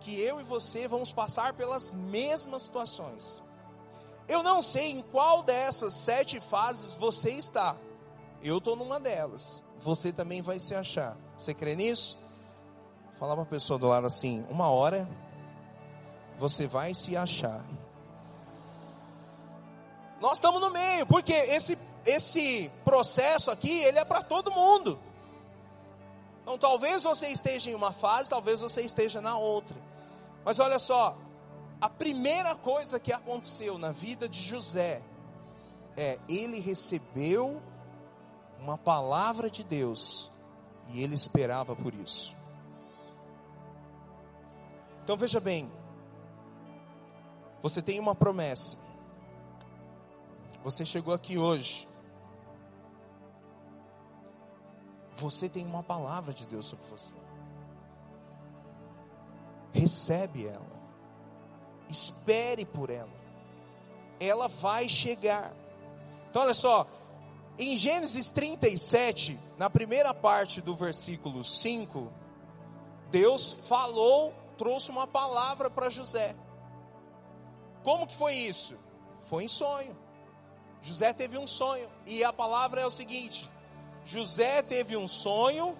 que 0.00 0.20
eu 0.20 0.40
e 0.40 0.44
você 0.44 0.86
vamos 0.86 1.12
passar 1.12 1.54
pelas 1.54 1.94
mesmas 1.94 2.64
situações. 2.64 3.42
Eu 4.26 4.42
não 4.42 4.60
sei 4.60 4.90
em 4.90 5.02
qual 5.02 5.42
dessas 5.44 5.94
sete 5.94 6.40
fases 6.40 6.94
você 6.94 7.30
está. 7.30 7.76
Eu 8.42 8.58
estou 8.58 8.74
numa 8.74 8.98
delas. 8.98 9.62
Você 9.78 10.12
também 10.12 10.42
vai 10.42 10.58
se 10.58 10.74
achar. 10.74 11.16
Você 11.38 11.54
crê 11.54 11.76
nisso? 11.76 12.18
Falar 13.18 13.34
para 13.34 13.42
a 13.44 13.46
pessoa 13.46 13.78
do 13.78 13.86
lado 13.86 14.06
assim: 14.06 14.44
uma 14.50 14.70
hora 14.70 15.08
você 16.38 16.66
vai 16.66 16.94
se 16.94 17.16
achar. 17.16 17.64
Nós 20.20 20.34
estamos 20.34 20.60
no 20.60 20.70
meio, 20.70 21.06
porque 21.06 21.32
esse, 21.32 21.78
esse 22.04 22.70
processo 22.84 23.50
aqui, 23.50 23.82
ele 23.82 23.98
é 23.98 24.04
para 24.04 24.22
todo 24.22 24.50
mundo. 24.50 24.98
Então 26.42 26.58
talvez 26.58 27.02
você 27.02 27.28
esteja 27.28 27.70
em 27.70 27.74
uma 27.74 27.92
fase, 27.92 28.28
talvez 28.30 28.60
você 28.60 28.82
esteja 28.82 29.20
na 29.20 29.36
outra. 29.36 29.76
Mas 30.44 30.58
olha 30.58 30.78
só, 30.78 31.16
a 31.80 31.88
primeira 31.88 32.54
coisa 32.54 33.00
que 33.00 33.12
aconteceu 33.12 33.78
na 33.78 33.92
vida 33.92 34.28
de 34.28 34.40
José 34.40 35.02
é 35.96 36.18
ele 36.28 36.60
recebeu 36.60 37.62
uma 38.60 38.76
palavra 38.76 39.50
de 39.50 39.62
Deus 39.62 40.30
e 40.88 41.02
ele 41.02 41.14
esperava 41.14 41.74
por 41.74 41.94
isso. 41.94 42.34
Então 45.04 45.18
veja 45.18 45.38
bem, 45.38 45.70
você 47.62 47.82
tem 47.82 48.00
uma 48.00 48.14
promessa. 48.14 48.78
Você 50.62 50.82
chegou 50.82 51.12
aqui 51.12 51.36
hoje. 51.36 51.86
Você 55.16 55.46
tem 55.46 55.66
uma 55.66 55.82
palavra 55.82 56.32
de 56.32 56.46
Deus 56.46 56.64
sobre 56.64 56.86
você. 56.88 57.14
Recebe 59.74 60.46
ela. 60.46 60.72
Espere 61.90 62.64
por 62.64 62.88
ela. 62.88 63.12
Ela 64.18 64.48
vai 64.48 64.88
chegar. 64.88 65.54
Então 66.30 66.40
olha 66.40 66.54
só, 66.54 66.86
em 67.58 67.76
Gênesis 67.76 68.30
37, 68.30 69.38
na 69.58 69.68
primeira 69.68 70.14
parte 70.14 70.62
do 70.62 70.74
versículo 70.74 71.44
5, 71.44 72.10
Deus 73.10 73.52
falou, 73.52 74.32
trouxe 74.56 74.90
uma 74.90 75.06
palavra 75.06 75.70
para 75.70 75.90
José. 75.90 76.34
Como 77.82 78.06
que 78.06 78.16
foi 78.16 78.34
isso? 78.34 78.76
Foi 79.22 79.44
em 79.44 79.48
sonho. 79.48 79.96
José 80.80 81.12
teve 81.12 81.38
um 81.38 81.46
sonho, 81.46 81.88
e 82.04 82.22
a 82.22 82.32
palavra 82.32 82.80
é 82.80 82.86
o 82.86 82.90
seguinte: 82.90 83.50
José 84.04 84.62
teve 84.62 84.96
um 84.96 85.08
sonho 85.08 85.76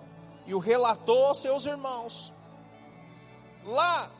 e 0.47 0.55
o 0.55 0.59
relatou 0.59 1.27
aos 1.27 1.41
seus 1.41 1.67
irmãos. 1.67 2.33
Lá 3.65 4.11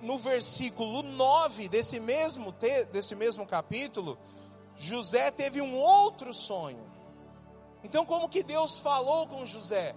no 0.00 0.16
versículo 0.16 1.02
9 1.02 1.68
desse 1.68 1.98
mesmo, 1.98 2.52
desse 2.92 3.14
mesmo 3.14 3.46
capítulo, 3.46 4.16
José 4.76 5.30
teve 5.30 5.60
um 5.60 5.76
outro 5.76 6.32
sonho. 6.32 6.86
Então, 7.82 8.04
como 8.06 8.28
que 8.28 8.42
Deus 8.42 8.78
falou 8.78 9.26
com 9.26 9.44
José? 9.44 9.94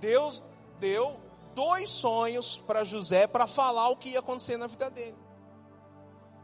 Deus 0.00 0.42
deu 0.78 1.18
dois 1.56 1.88
sonhos 1.88 2.58
para 2.66 2.84
José 2.84 3.26
para 3.26 3.46
falar 3.46 3.88
o 3.88 3.96
que 3.96 4.10
ia 4.10 4.18
acontecer 4.18 4.58
na 4.58 4.66
vida 4.66 4.90
dele. 4.90 5.16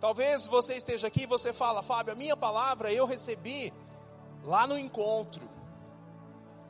Talvez 0.00 0.46
você 0.46 0.74
esteja 0.74 1.06
aqui 1.06 1.24
e 1.24 1.26
você 1.26 1.52
fala, 1.52 1.82
Fábio, 1.82 2.14
a 2.14 2.16
minha 2.16 2.34
palavra 2.34 2.90
eu 2.90 3.04
recebi 3.04 3.72
lá 4.42 4.66
no 4.66 4.78
encontro. 4.78 5.46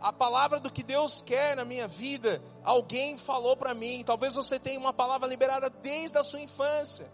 A 0.01 0.13
palavra 0.13 0.59
do 0.59 0.73
que 0.73 0.83
Deus 0.83 1.23
quer 1.23 1.55
na 1.55 1.65
minha 1.65 1.87
vida, 1.87 2.43
alguém 2.65 3.17
falou 3.17 3.57
para 3.57 3.73
mim. 3.73 4.03
Talvez 4.05 4.35
você 4.35 4.59
tenha 4.59 4.81
uma 4.81 4.93
palavra 4.93 5.29
liberada 5.29 5.71
desde 5.71 6.19
a 6.19 6.25
sua 6.25 6.41
infância. 6.41 7.09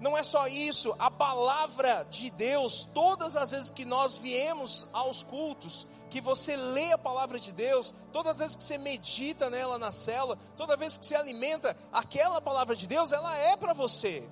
Não 0.00 0.16
é 0.16 0.22
só 0.22 0.46
isso, 0.46 0.94
a 0.98 1.10
palavra 1.10 2.04
de 2.04 2.30
Deus, 2.30 2.88
todas 2.94 3.36
as 3.36 3.50
vezes 3.50 3.70
que 3.70 3.84
nós 3.84 4.16
viemos 4.16 4.86
aos 4.92 5.24
cultos, 5.24 5.88
que 6.08 6.20
você 6.20 6.56
lê 6.56 6.92
a 6.92 6.98
palavra 6.98 7.38
de 7.40 7.52
Deus, 7.52 7.92
todas 8.12 8.36
as 8.36 8.38
vezes 8.38 8.56
que 8.56 8.62
você 8.62 8.78
medita 8.78 9.50
nela 9.50 9.76
na 9.76 9.90
cela, 9.90 10.38
toda 10.56 10.76
vez 10.76 10.96
que 10.96 11.04
você 11.04 11.16
alimenta 11.16 11.76
aquela 11.92 12.40
palavra 12.40 12.76
de 12.76 12.86
Deus, 12.86 13.10
ela 13.10 13.36
é 13.36 13.56
para 13.56 13.72
você. 13.72 14.28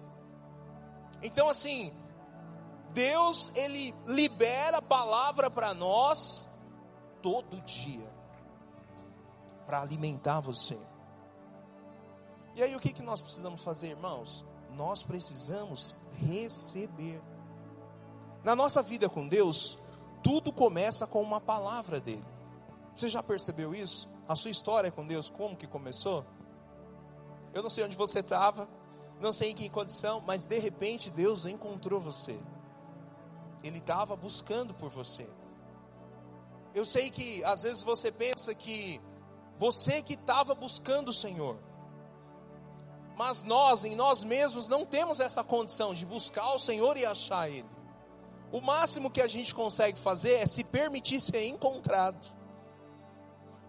Então 1.21 1.49
assim, 1.49 1.93
Deus 2.93 3.51
ele 3.57 3.93
libera 4.07 4.79
a 4.79 4.83
palavra 4.83 5.51
para 5.51 5.75
nós 5.75 6.49
todo 7.21 7.61
dia 7.63 8.09
para 9.67 9.83
alimentar 9.83 10.39
você. 10.39 10.79
E 12.55 12.63
aí 12.63 12.75
o 12.77 12.81
que 12.81 12.93
que 12.93 13.03
nós 13.03 13.21
precisamos 13.21 13.63
fazer, 13.63 13.89
irmãos? 13.89 14.45
Nós 14.77 15.03
precisamos 15.03 15.97
receber. 16.13 17.21
Na 18.45 18.55
nossa 18.55 18.83
vida 18.83 19.09
com 19.09 19.27
Deus, 19.27 19.79
tudo 20.23 20.53
começa 20.53 21.07
com 21.07 21.23
uma 21.23 21.41
palavra 21.41 21.99
dele. 21.99 22.25
Você 22.95 23.09
já 23.09 23.23
percebeu 23.23 23.75
isso? 23.75 24.09
A 24.29 24.37
sua 24.37 24.51
história 24.51 24.91
com 24.91 25.07
Deus, 25.07 25.31
como 25.31 25.57
que 25.57 25.67
começou? 25.67 26.25
Eu 27.55 27.63
não 27.63 27.71
sei 27.71 27.85
onde 27.85 27.97
você 27.97 28.21
estava, 28.21 28.69
não 29.21 29.33
sei 29.33 29.51
em 29.51 29.55
que 29.55 29.69
condição, 29.69 30.23
mas 30.27 30.45
de 30.45 30.59
repente 30.59 31.11
Deus 31.11 31.47
encontrou 31.47 32.01
você. 32.01 32.39
Ele 33.65 33.79
estava 33.79 34.15
buscando 34.15 34.75
por 34.75 34.91
você. 34.91 35.29
Eu 36.75 36.85
sei 36.85 37.11
que 37.11 37.43
às 37.45 37.63
vezes 37.63 37.83
você 37.83 38.13
pensa 38.13 38.55
que 38.55 39.01
você 39.59 40.03
que 40.03 40.13
estava 40.13 40.55
buscando 40.55 41.09
o 41.09 41.15
Senhor, 41.15 41.57
mas 43.17 43.43
nós, 43.43 43.85
em 43.87 43.97
nós 43.97 44.23
mesmos, 44.23 44.69
não 44.69 44.85
temos 44.85 45.21
essa 45.21 45.43
condição 45.43 45.95
de 45.95 46.05
buscar 46.05 46.53
o 46.53 46.59
Senhor 46.59 46.99
e 46.99 47.07
achar 47.07 47.49
Ele. 47.49 47.69
O 48.53 48.61
máximo 48.61 49.11
que 49.11 49.23
a 49.23 49.27
gente 49.27 49.55
consegue 49.55 49.99
fazer 49.99 50.35
é 50.35 50.47
se 50.47 50.63
permitir 50.63 51.21
ser 51.21 51.47
encontrado. 51.47 52.31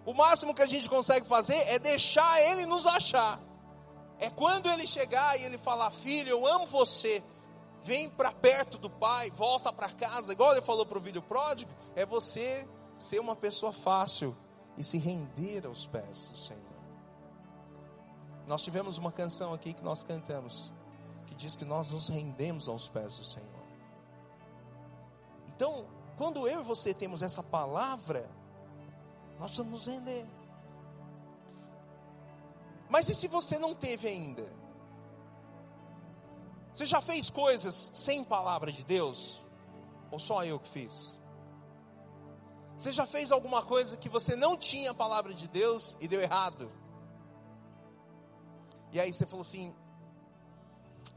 O 0.05 0.13
máximo 0.13 0.53
que 0.53 0.61
a 0.61 0.67
gente 0.67 0.89
consegue 0.89 1.25
fazer 1.25 1.55
é 1.69 1.79
deixar 1.79 2.41
Ele 2.41 2.65
nos 2.65 2.85
achar. 2.85 3.39
É 4.19 4.29
quando 4.29 4.69
Ele 4.69 4.85
chegar 4.85 5.39
e 5.39 5.43
Ele 5.43 5.57
falar: 5.57 5.91
Filho, 5.91 6.29
eu 6.29 6.45
amo 6.45 6.65
você. 6.65 7.23
Vem 7.83 8.09
para 8.09 8.33
perto 8.33 8.77
do 8.77 8.89
Pai, 8.89 9.31
volta 9.31 9.71
para 9.71 9.89
casa. 9.89 10.33
Igual 10.33 10.51
Ele 10.51 10.61
falou 10.61 10.85
para 10.85 10.97
o 10.97 11.01
filho 11.01 11.21
pródigo, 11.21 11.71
é 11.95 12.05
você 12.05 12.67
ser 12.99 13.19
uma 13.19 13.35
pessoa 13.35 13.71
fácil 13.71 14.35
e 14.77 14.83
se 14.83 14.97
render 14.97 15.65
aos 15.65 15.85
pés 15.85 16.29
do 16.29 16.37
Senhor. 16.37 16.66
Nós 18.47 18.63
tivemos 18.63 18.97
uma 18.97 19.11
canção 19.11 19.53
aqui 19.53 19.73
que 19.73 19.83
nós 19.83 20.03
cantamos, 20.03 20.73
que 21.27 21.35
diz 21.35 21.55
que 21.57 21.65
nós 21.65 21.91
nos 21.91 22.07
rendemos 22.07 22.69
aos 22.69 22.87
pés 22.87 23.17
do 23.17 23.25
Senhor. 23.25 23.63
Então, 25.49 25.85
quando 26.17 26.47
eu 26.47 26.61
e 26.61 26.63
você 26.63 26.93
temos 26.93 27.21
essa 27.21 27.43
palavra, 27.43 28.29
nós 29.37 29.55
vamos 29.57 29.71
nos 29.73 29.85
render. 29.85 30.25
Mas 32.89 33.09
e 33.09 33.13
se 33.13 33.27
você 33.27 33.59
não 33.59 33.75
teve 33.75 34.07
ainda? 34.07 34.49
Você 36.73 36.85
já 36.85 37.01
fez 37.01 37.29
coisas 37.29 37.91
sem 37.93 38.23
palavra 38.23 38.71
de 38.71 38.85
Deus? 38.85 39.43
Ou 40.09 40.19
só 40.19 40.45
eu 40.45 40.57
que 40.57 40.69
fiz? 40.69 41.19
Você 42.77 42.93
já 42.93 43.05
fez 43.05 43.29
alguma 43.29 43.61
coisa 43.61 43.97
que 43.97 44.07
você 44.07 44.37
não 44.37 44.55
tinha 44.55 44.91
a 44.91 44.93
palavra 44.93 45.33
de 45.33 45.49
Deus 45.49 45.97
e 45.99 46.07
deu 46.07 46.21
errado? 46.21 46.71
E 48.91 48.99
aí 48.99 49.11
você 49.11 49.25
falou 49.25 49.41
assim: 49.41 49.73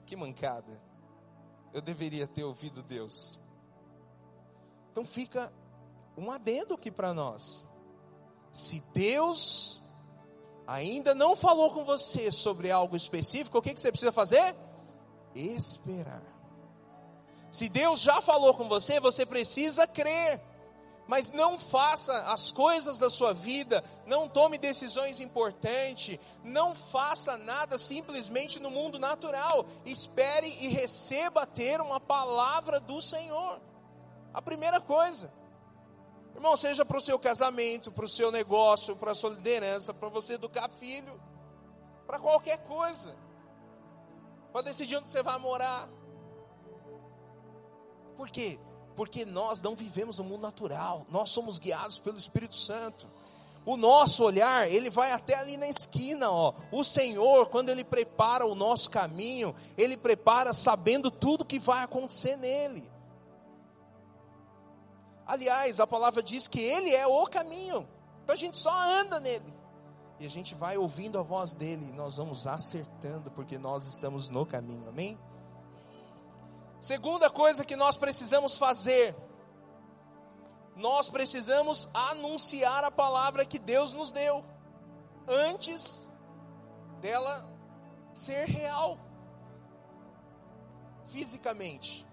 que 0.06 0.16
mancada, 0.16 0.80
eu 1.72 1.80
deveria 1.80 2.26
ter 2.26 2.44
ouvido 2.44 2.82
Deus. 2.82 3.38
Então 4.90 5.04
fica 5.04 5.52
um 6.16 6.30
adendo 6.30 6.74
aqui 6.74 6.90
para 6.90 7.14
nós. 7.14 7.64
Se 8.50 8.80
Deus 8.92 9.80
ainda 10.66 11.14
não 11.14 11.36
falou 11.36 11.72
com 11.72 11.84
você 11.84 12.32
sobre 12.32 12.70
algo 12.70 12.96
específico, 12.96 13.58
o 13.58 13.62
que, 13.62 13.74
que 13.74 13.80
você 13.80 13.90
precisa 13.90 14.12
fazer? 14.12 14.56
Esperar. 15.34 16.22
Se 17.50 17.68
Deus 17.68 18.00
já 18.00 18.20
falou 18.20 18.54
com 18.54 18.68
você, 18.68 19.00
você 19.00 19.24
precisa 19.24 19.86
crer 19.86 20.40
mas 21.10 21.32
não 21.32 21.58
faça 21.58 22.12
as 22.32 22.52
coisas 22.52 22.96
da 23.00 23.10
sua 23.10 23.34
vida, 23.34 23.82
não 24.06 24.28
tome 24.28 24.56
decisões 24.56 25.18
importantes, 25.18 26.20
não 26.44 26.72
faça 26.72 27.36
nada 27.36 27.76
simplesmente 27.76 28.60
no 28.60 28.70
mundo 28.70 28.96
natural. 28.96 29.66
Espere 29.84 30.46
e 30.60 30.68
receba 30.68 31.44
ter 31.44 31.80
uma 31.80 31.98
palavra 31.98 32.78
do 32.78 33.02
Senhor. 33.02 33.60
A 34.32 34.40
primeira 34.40 34.80
coisa. 34.80 35.32
Irmão, 36.32 36.56
seja 36.56 36.84
para 36.84 36.98
o 36.98 37.00
seu 37.00 37.18
casamento, 37.18 37.90
para 37.90 38.04
o 38.04 38.08
seu 38.08 38.30
negócio, 38.30 38.94
para 38.94 39.10
a 39.10 39.14
sua 39.16 39.30
liderança, 39.30 39.92
para 39.92 40.08
você 40.08 40.34
educar 40.34 40.70
filho, 40.78 41.20
para 42.06 42.20
qualquer 42.20 42.58
coisa. 42.68 43.16
Para 44.52 44.62
decidir 44.62 44.96
onde 44.96 45.10
você 45.10 45.24
vai 45.24 45.40
morar. 45.40 45.88
Por 48.16 48.30
quê? 48.30 48.60
Porque 49.00 49.24
nós 49.24 49.62
não 49.62 49.74
vivemos 49.74 50.18
no 50.18 50.24
mundo 50.24 50.42
natural, 50.42 51.06
nós 51.08 51.30
somos 51.30 51.58
guiados 51.58 51.98
pelo 51.98 52.18
Espírito 52.18 52.54
Santo. 52.54 53.06
O 53.64 53.74
nosso 53.74 54.22
olhar, 54.22 54.70
ele 54.70 54.90
vai 54.90 55.10
até 55.10 55.36
ali 55.36 55.56
na 55.56 55.66
esquina, 55.66 56.30
ó. 56.30 56.52
O 56.70 56.84
Senhor, 56.84 57.46
quando 57.46 57.70
ele 57.70 57.82
prepara 57.82 58.44
o 58.44 58.54
nosso 58.54 58.90
caminho, 58.90 59.56
ele 59.74 59.96
prepara 59.96 60.52
sabendo 60.52 61.10
tudo 61.10 61.46
que 61.46 61.58
vai 61.58 61.82
acontecer 61.82 62.36
nele. 62.36 62.86
Aliás, 65.26 65.80
a 65.80 65.86
palavra 65.86 66.22
diz 66.22 66.46
que 66.46 66.60
ele 66.60 66.94
é 66.94 67.06
o 67.06 67.26
caminho. 67.26 67.88
Então 68.22 68.34
a 68.34 68.38
gente 68.38 68.58
só 68.58 68.70
anda 68.70 69.18
nele. 69.18 69.50
E 70.18 70.26
a 70.26 70.28
gente 70.28 70.54
vai 70.54 70.76
ouvindo 70.76 71.18
a 71.18 71.22
voz 71.22 71.54
dele, 71.54 71.90
nós 71.92 72.18
vamos 72.18 72.46
acertando 72.46 73.30
porque 73.30 73.56
nós 73.56 73.86
estamos 73.86 74.28
no 74.28 74.44
caminho. 74.44 74.86
Amém? 74.90 75.18
Segunda 76.80 77.28
coisa 77.28 77.62
que 77.62 77.76
nós 77.76 77.96
precisamos 77.98 78.56
fazer, 78.56 79.14
nós 80.74 81.10
precisamos 81.10 81.90
anunciar 81.92 82.84
a 82.84 82.90
palavra 82.90 83.44
que 83.44 83.58
Deus 83.58 83.92
nos 83.92 84.10
deu, 84.10 84.42
antes 85.28 86.10
dela 87.02 87.46
ser 88.14 88.48
real, 88.48 88.98
fisicamente. 91.04 92.06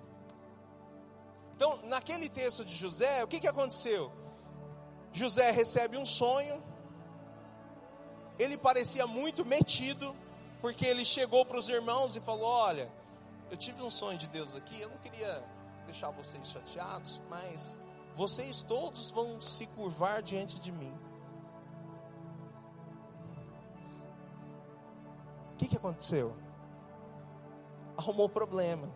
Então, 1.55 1.79
naquele 1.83 2.27
texto 2.27 2.65
de 2.65 2.75
José, 2.75 3.23
o 3.23 3.27
que, 3.27 3.39
que 3.39 3.47
aconteceu? 3.47 4.11
José 5.13 5.49
recebe 5.49 5.95
um 5.97 6.05
sonho, 6.05 6.61
ele 8.37 8.57
parecia 8.57 9.07
muito 9.07 9.45
metido, 9.45 10.13
porque 10.59 10.85
ele 10.85 11.05
chegou 11.05 11.45
para 11.45 11.57
os 11.57 11.69
irmãos 11.69 12.17
e 12.17 12.19
falou: 12.19 12.45
Olha, 12.45 12.91
eu 13.49 13.57
tive 13.57 13.81
um 13.81 13.89
sonho 13.89 14.17
de 14.17 14.27
Deus 14.27 14.55
aqui, 14.55 14.79
eu 14.81 14.89
não 14.89 14.97
queria 14.97 15.43
deixar 15.85 16.09
vocês 16.11 16.49
chateados, 16.49 17.21
mas 17.29 17.79
vocês 18.15 18.61
todos 18.61 19.09
vão 19.11 19.39
se 19.39 19.65
curvar 19.67 20.21
diante 20.21 20.59
de 20.59 20.71
mim. 20.71 20.93
O 25.53 25.57
que, 25.57 25.67
que 25.67 25.77
aconteceu? 25.77 26.35
Arrumou 27.97 28.27
problema. 28.27 28.89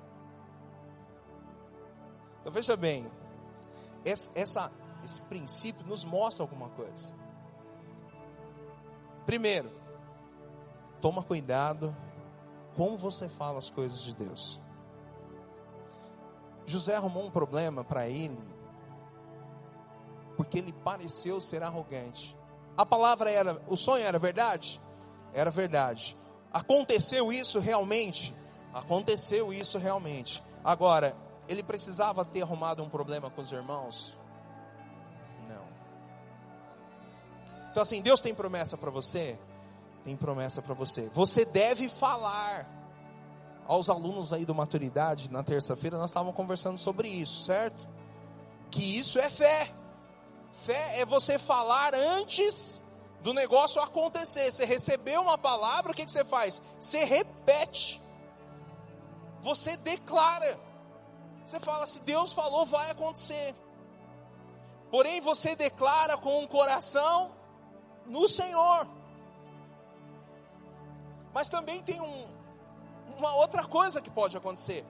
Então 2.42 2.52
veja 2.52 2.76
bem, 2.76 3.10
essa, 4.04 4.72
esse 5.04 5.22
princípio 5.22 5.86
nos 5.86 6.04
mostra 6.04 6.44
alguma 6.44 6.70
coisa. 6.70 7.14
Primeiro, 9.26 9.72
toma 11.00 11.24
cuidado 11.24 11.96
como 12.76 12.98
você 12.98 13.28
fala 13.28 13.60
as 13.60 13.70
coisas 13.70 14.02
de 14.02 14.14
Deus. 14.14 14.60
José 16.66 16.96
arrumou 16.96 17.26
um 17.26 17.32
problema 17.32 17.84
para 17.84 18.08
ele, 18.08 18.38
porque 20.38 20.58
ele 20.58 20.72
pareceu 20.72 21.40
ser 21.42 21.64
arrogante. 21.64 22.38
A 22.78 22.86
palavra 22.86 23.30
era, 23.30 23.62
o 23.68 23.76
sonho 23.76 24.04
era 24.04 24.18
verdade? 24.18 24.80
Era 25.34 25.52
verdade. 25.52 26.18
Aconteceu 26.52 27.32
isso 27.32 27.60
realmente? 27.60 28.34
Aconteceu 28.74 29.52
isso 29.52 29.78
realmente. 29.78 30.42
Agora, 30.64 31.16
ele 31.48 31.64
precisava 31.64 32.24
ter 32.24 32.42
arrumado 32.42 32.82
um 32.84 32.90
problema 32.90 33.30
com 33.30 33.42
os 33.42 33.52
irmãos? 33.52 34.18
Não. 35.48 35.66
Então, 37.70 37.84
assim, 37.84 38.02
Deus 38.02 38.22
tem 38.22 38.34
promessa 38.34 38.78
para 38.78 38.90
você? 38.90 39.38
Tem 40.04 40.16
promessa 40.16 40.62
para 40.62 40.74
você. 40.74 41.10
Você 41.14 41.46
deve 41.46 41.90
falar. 41.90 42.80
Aos 43.68 43.90
alunos 43.90 44.34
aí 44.34 44.46
do 44.46 44.56
Maturidade, 44.56 45.32
na 45.32 45.44
terça-feira, 45.44 45.98
nós 45.98 46.10
estávamos 46.10 46.36
conversando 46.36 46.78
sobre 46.78 47.08
isso, 47.08 47.44
certo? 47.44 47.88
Que 48.70 48.98
isso 49.00 49.20
é 49.20 49.30
fé. 49.30 49.72
Fé 50.66 51.00
é 51.00 51.06
você 51.06 51.40
falar 51.40 51.94
antes 51.96 52.82
do 53.22 53.34
negócio 53.34 53.82
acontecer. 53.82 54.52
Você 54.52 54.66
recebeu 54.66 55.22
uma 55.22 55.38
palavra, 55.38 55.92
o 55.92 55.96
que, 55.96 56.06
que 56.06 56.12
você 56.12 56.26
faz? 56.26 56.62
Você 56.80 57.06
repete. 57.06 58.02
Você 59.42 59.78
declara. 59.78 60.60
Você 61.46 61.60
fala, 61.60 61.88
se 61.88 62.02
Deus 62.02 62.34
falou, 62.34 62.66
vai 62.66 62.92
acontecer. 62.92 63.56
Porém, 64.90 65.22
você 65.22 65.56
declara 65.56 66.18
com 66.18 66.44
um 66.44 66.48
coração 66.48 67.32
no 68.06 68.28
Senhor. 68.28 68.88
Mas 71.34 71.50
também 71.50 71.82
tem 71.82 72.02
um, 72.02 72.28
uma 73.18 73.36
outra 73.36 73.66
coisa 73.66 74.02
que 74.02 74.10
pode 74.10 74.36
acontecer. 74.36 74.86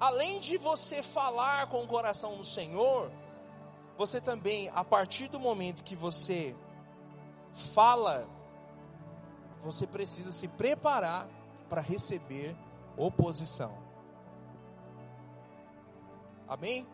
Além 0.00 0.40
de 0.40 0.56
você 0.58 1.02
falar 1.02 1.68
com 1.68 1.82
o 1.82 1.86
coração 1.86 2.36
no 2.36 2.44
Senhor, 2.44 3.10
você 3.96 4.20
também, 4.20 4.68
a 4.74 4.84
partir 4.84 5.28
do 5.28 5.38
momento 5.38 5.84
que 5.84 5.94
você 5.94 6.54
fala, 7.72 8.28
você 9.62 9.86
precisa 9.86 10.32
se 10.32 10.48
preparar 10.48 11.28
para 11.68 11.80
receber 11.80 12.56
oposição. 12.96 13.76
Amém? 16.46 16.86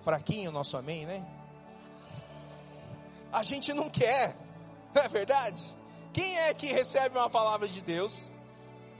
Fraquinho 0.00 0.50
o 0.50 0.52
nosso 0.52 0.76
amém, 0.76 1.04
né? 1.04 1.26
A 3.32 3.42
gente 3.42 3.72
não 3.72 3.90
quer, 3.90 4.34
não 4.94 5.02
é 5.02 5.08
verdade? 5.08 5.79
Quem 6.12 6.38
é 6.38 6.54
que 6.54 6.66
recebe 6.66 7.16
uma 7.16 7.30
palavra 7.30 7.68
de 7.68 7.80
Deus? 7.80 8.30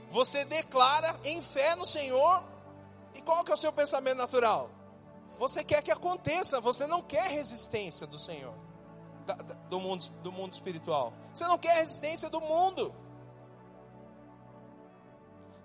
Você 0.09 0.45
declara 0.45 1.19
em 1.23 1.41
fé 1.41 1.75
no 1.75 1.85
Senhor. 1.85 2.43
E 3.13 3.21
qual 3.21 3.43
que 3.43 3.51
é 3.51 3.53
o 3.53 3.57
seu 3.57 3.73
pensamento 3.73 4.17
natural? 4.17 4.69
Você 5.37 5.63
quer 5.63 5.81
que 5.81 5.91
aconteça, 5.91 6.61
você 6.61 6.85
não 6.85 7.01
quer 7.01 7.29
resistência 7.29 8.05
do 8.05 8.17
Senhor, 8.17 8.53
do 9.69 9.79
mundo, 9.79 10.07
do 10.21 10.31
mundo 10.31 10.53
espiritual. 10.53 11.13
Você 11.33 11.45
não 11.45 11.57
quer 11.57 11.75
resistência 11.75 12.29
do 12.29 12.39
mundo. 12.39 12.93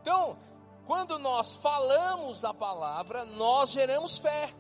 Então, 0.01 0.37
quando 0.87 1.19
nós 1.19 1.57
falamos 1.57 2.45
a 2.45 2.55
palavra, 2.55 3.25
nós 3.25 3.71
geramos 3.71 4.19
fé. 4.19 4.53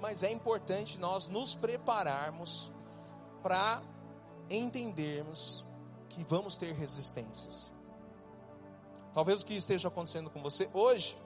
Mas 0.00 0.22
é 0.22 0.30
importante 0.30 0.98
nós 0.98 1.26
nos 1.26 1.54
prepararmos 1.54 2.72
para 3.42 3.82
entendermos 4.48 5.64
que 6.10 6.22
vamos 6.24 6.56
ter 6.56 6.74
resistências. 6.74 7.72
Talvez 9.14 9.40
o 9.40 9.46
que 9.46 9.54
esteja 9.54 9.88
acontecendo 9.88 10.30
com 10.30 10.42
você 10.42 10.68
hoje 10.72 11.16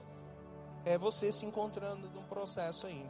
é 0.85 0.97
você 0.97 1.31
se 1.31 1.45
encontrando 1.45 2.09
num 2.11 2.23
processo 2.23 2.87
aí. 2.87 3.09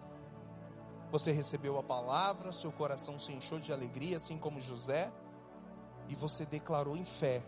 Você 1.12 1.32
recebeu 1.32 1.78
a 1.78 1.84
palavra, 1.84 2.52
seu 2.52 2.72
coração 2.72 3.20
se 3.20 3.32
encheu 3.32 3.60
de 3.60 3.72
alegria, 3.72 4.18
assim 4.18 4.38
como 4.38 4.60
José, 4.60 5.12
e 6.10 6.16
você 6.16 6.46
declarou 6.46 6.98
em 6.98 7.06
fé. 7.06 7.44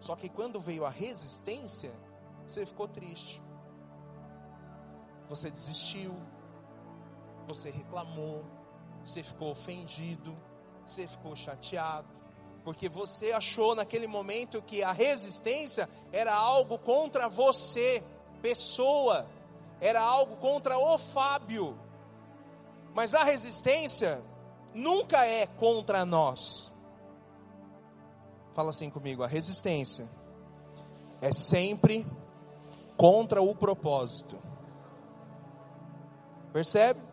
Só 0.00 0.14
que 0.16 0.28
quando 0.28 0.60
veio 0.60 0.84
a 0.84 0.90
resistência, 0.90 1.92
você 2.46 2.66
ficou 2.66 2.88
triste. 2.88 3.42
Você 5.28 5.50
desistiu. 5.50 6.14
Você 7.48 7.70
reclamou. 7.70 8.44
Você 9.04 9.22
ficou 9.22 9.50
ofendido. 9.50 10.36
Você 10.84 11.06
ficou 11.06 11.34
chateado. 11.34 12.21
Porque 12.64 12.88
você 12.88 13.32
achou 13.32 13.74
naquele 13.74 14.06
momento 14.06 14.62
que 14.62 14.82
a 14.82 14.92
resistência 14.92 15.88
era 16.12 16.32
algo 16.34 16.78
contra 16.78 17.28
você, 17.28 18.02
pessoa. 18.40 19.26
Era 19.80 20.00
algo 20.00 20.36
contra 20.36 20.78
o 20.78 20.96
Fábio. 20.96 21.76
Mas 22.94 23.14
a 23.14 23.24
resistência 23.24 24.22
nunca 24.74 25.26
é 25.26 25.46
contra 25.46 26.04
nós. 26.04 26.70
Fala 28.54 28.70
assim 28.70 28.90
comigo: 28.90 29.22
a 29.22 29.26
resistência 29.26 30.08
é 31.20 31.32
sempre 31.32 32.06
contra 32.96 33.42
o 33.42 33.54
propósito. 33.54 34.38
Percebe? 36.52 37.11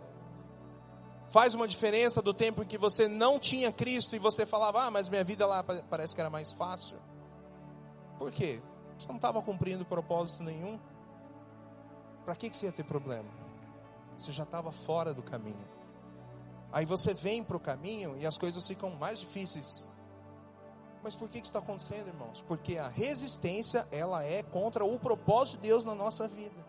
Faz 1.32 1.54
uma 1.54 1.68
diferença 1.68 2.22
do 2.22 2.34
tempo 2.34 2.64
em 2.64 2.66
que 2.66 2.78
você 2.78 3.08
não 3.08 3.40
tinha 3.40 3.72
Cristo 3.72 4.16
e 4.16 4.20
você 4.20 4.46
falava, 4.46 4.86
ah, 4.86 4.92
mas 4.92 5.10
minha 5.10 5.24
vida 5.24 5.46
lá 5.46 5.64
parece 5.64 6.16
que 6.16 6.22
era 6.22 6.30
mais 6.30 6.52
fácil. 6.52 6.98
Por 8.18 8.32
quê? 8.32 8.60
Você 8.98 9.08
não 9.08 9.18
estava 9.18 9.42
cumprindo 9.42 9.86
propósito 9.86 10.44
nenhum. 10.44 10.80
Para 12.26 12.36
que, 12.36 12.50
que 12.50 12.58
você 12.58 12.66
ia 12.66 12.72
ter 12.72 12.84
problema? 12.84 13.30
Você 14.18 14.32
já 14.32 14.44
estava 14.44 14.72
fora 14.72 15.14
do 15.14 15.22
caminho. 15.22 15.68
Aí 16.72 16.86
você 16.86 17.14
vem 17.14 17.44
para 17.44 17.58
o 17.58 17.60
caminho 17.60 18.18
e 18.18 18.26
as 18.26 18.38
coisas 18.38 18.68
ficam 18.68 18.90
mais 18.92 19.20
difíceis. 19.20 19.88
Mas 21.02 21.16
por 21.16 21.30
que, 21.30 21.40
que 21.40 21.48
está 21.48 21.60
acontecendo, 21.60 22.08
irmãos? 22.08 22.44
Porque 22.48 22.78
a 22.78 22.88
resistência, 22.88 23.88
ela 23.92 24.24
é 24.24 24.44
contra 24.44 24.84
o 24.84 25.00
propósito 25.00 25.56
de 25.56 25.70
Deus 25.70 25.86
na 25.86 25.96
nossa 25.96 26.28
vida. 26.28 26.66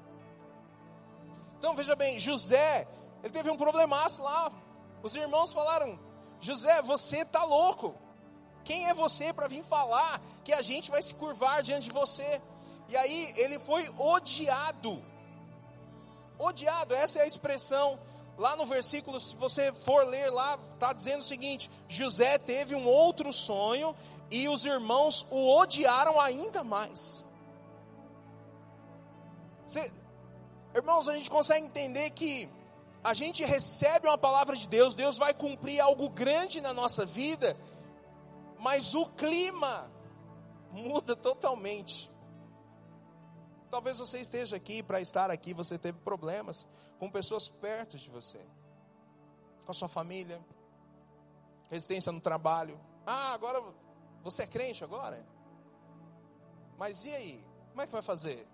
Então 1.59 1.75
veja 1.75 1.97
bem, 1.97 2.19
José, 2.19 2.87
ele 3.23 3.33
teve 3.33 3.51
um 3.51 3.57
problemaço 3.57 4.23
lá. 4.23 4.53
Os 5.03 5.15
irmãos 5.15 5.53
falaram: 5.53 5.99
José, 6.41 6.83
você 6.83 7.19
está 7.19 7.45
louco. 7.45 7.95
Quem 8.65 8.87
é 8.87 8.95
você 8.95 9.33
para 9.33 9.49
vir 9.49 9.65
falar 9.65 10.21
que 10.45 10.53
a 10.53 10.63
gente 10.63 10.91
vai 10.91 11.03
se 11.03 11.15
curvar 11.15 11.63
diante 11.63 11.85
de 11.85 11.93
você? 11.93 12.41
E 12.89 12.97
aí 12.97 13.33
ele 13.37 13.59
foi 13.59 13.89
odiado. 13.99 15.03
Odiado, 16.39 16.95
essa 16.95 17.19
é 17.19 17.23
a 17.23 17.27
expressão. 17.27 17.99
Lá 18.39 18.57
no 18.57 18.65
versículo, 18.65 19.21
se 19.21 19.37
você 19.37 19.73
for 19.73 20.07
ler 20.07 20.31
lá, 20.31 20.59
está 20.75 20.93
dizendo 20.93 21.21
o 21.21 21.25
seguinte: 21.25 21.71
José 21.89 22.39
teve 22.39 22.75
um 22.75 22.87
outro 22.87 23.33
sonho 23.33 23.95
e 24.31 24.49
os 24.49 24.65
irmãos 24.65 25.27
o 25.31 25.57
odiaram 25.57 26.19
ainda 26.19 26.65
mais. 26.65 27.25
Você, 29.67 29.93
irmãos, 30.75 31.09
a 31.09 31.17
gente 31.17 31.31
consegue 31.31 31.67
entender 31.67 32.11
que 32.11 32.49
a 33.03 33.15
gente 33.15 33.45
recebe 33.45 34.07
uma 34.07 34.19
palavra 34.19 34.57
de 34.57 34.69
Deus, 34.69 34.95
Deus 34.95 35.17
vai 35.17 35.33
cumprir 35.33 35.81
algo 35.81 36.09
grande 36.09 36.61
na 36.61 36.73
nossa 36.73 37.07
vida, 37.07 37.57
mas 38.59 38.95
o 38.95 39.07
clima 39.07 39.91
muda 40.71 41.17
totalmente. 41.17 42.11
Talvez 43.71 43.99
você 43.99 44.21
esteja 44.21 44.57
aqui, 44.57 44.83
para 44.83 45.01
estar 45.01 45.31
aqui, 45.31 45.55
você 45.55 45.79
teve 45.79 45.99
problemas 46.01 46.69
com 46.99 47.11
pessoas 47.11 47.49
perto 47.49 47.97
de 47.97 48.11
você, 48.11 48.41
com 49.65 49.71
a 49.71 49.75
sua 49.75 49.89
família, 49.89 50.45
resistência 51.71 52.13
no 52.13 52.21
trabalho. 52.21 52.79
Ah, 53.07 53.33
agora 53.33 53.63
você 54.23 54.43
é 54.43 54.47
crente 54.47 54.85
agora? 54.85 55.25
Mas 56.77 57.05
e 57.05 57.15
aí? 57.15 57.45
Como 57.71 57.81
é 57.81 57.87
que 57.87 57.93
vai 57.93 58.03
fazer? 58.03 58.47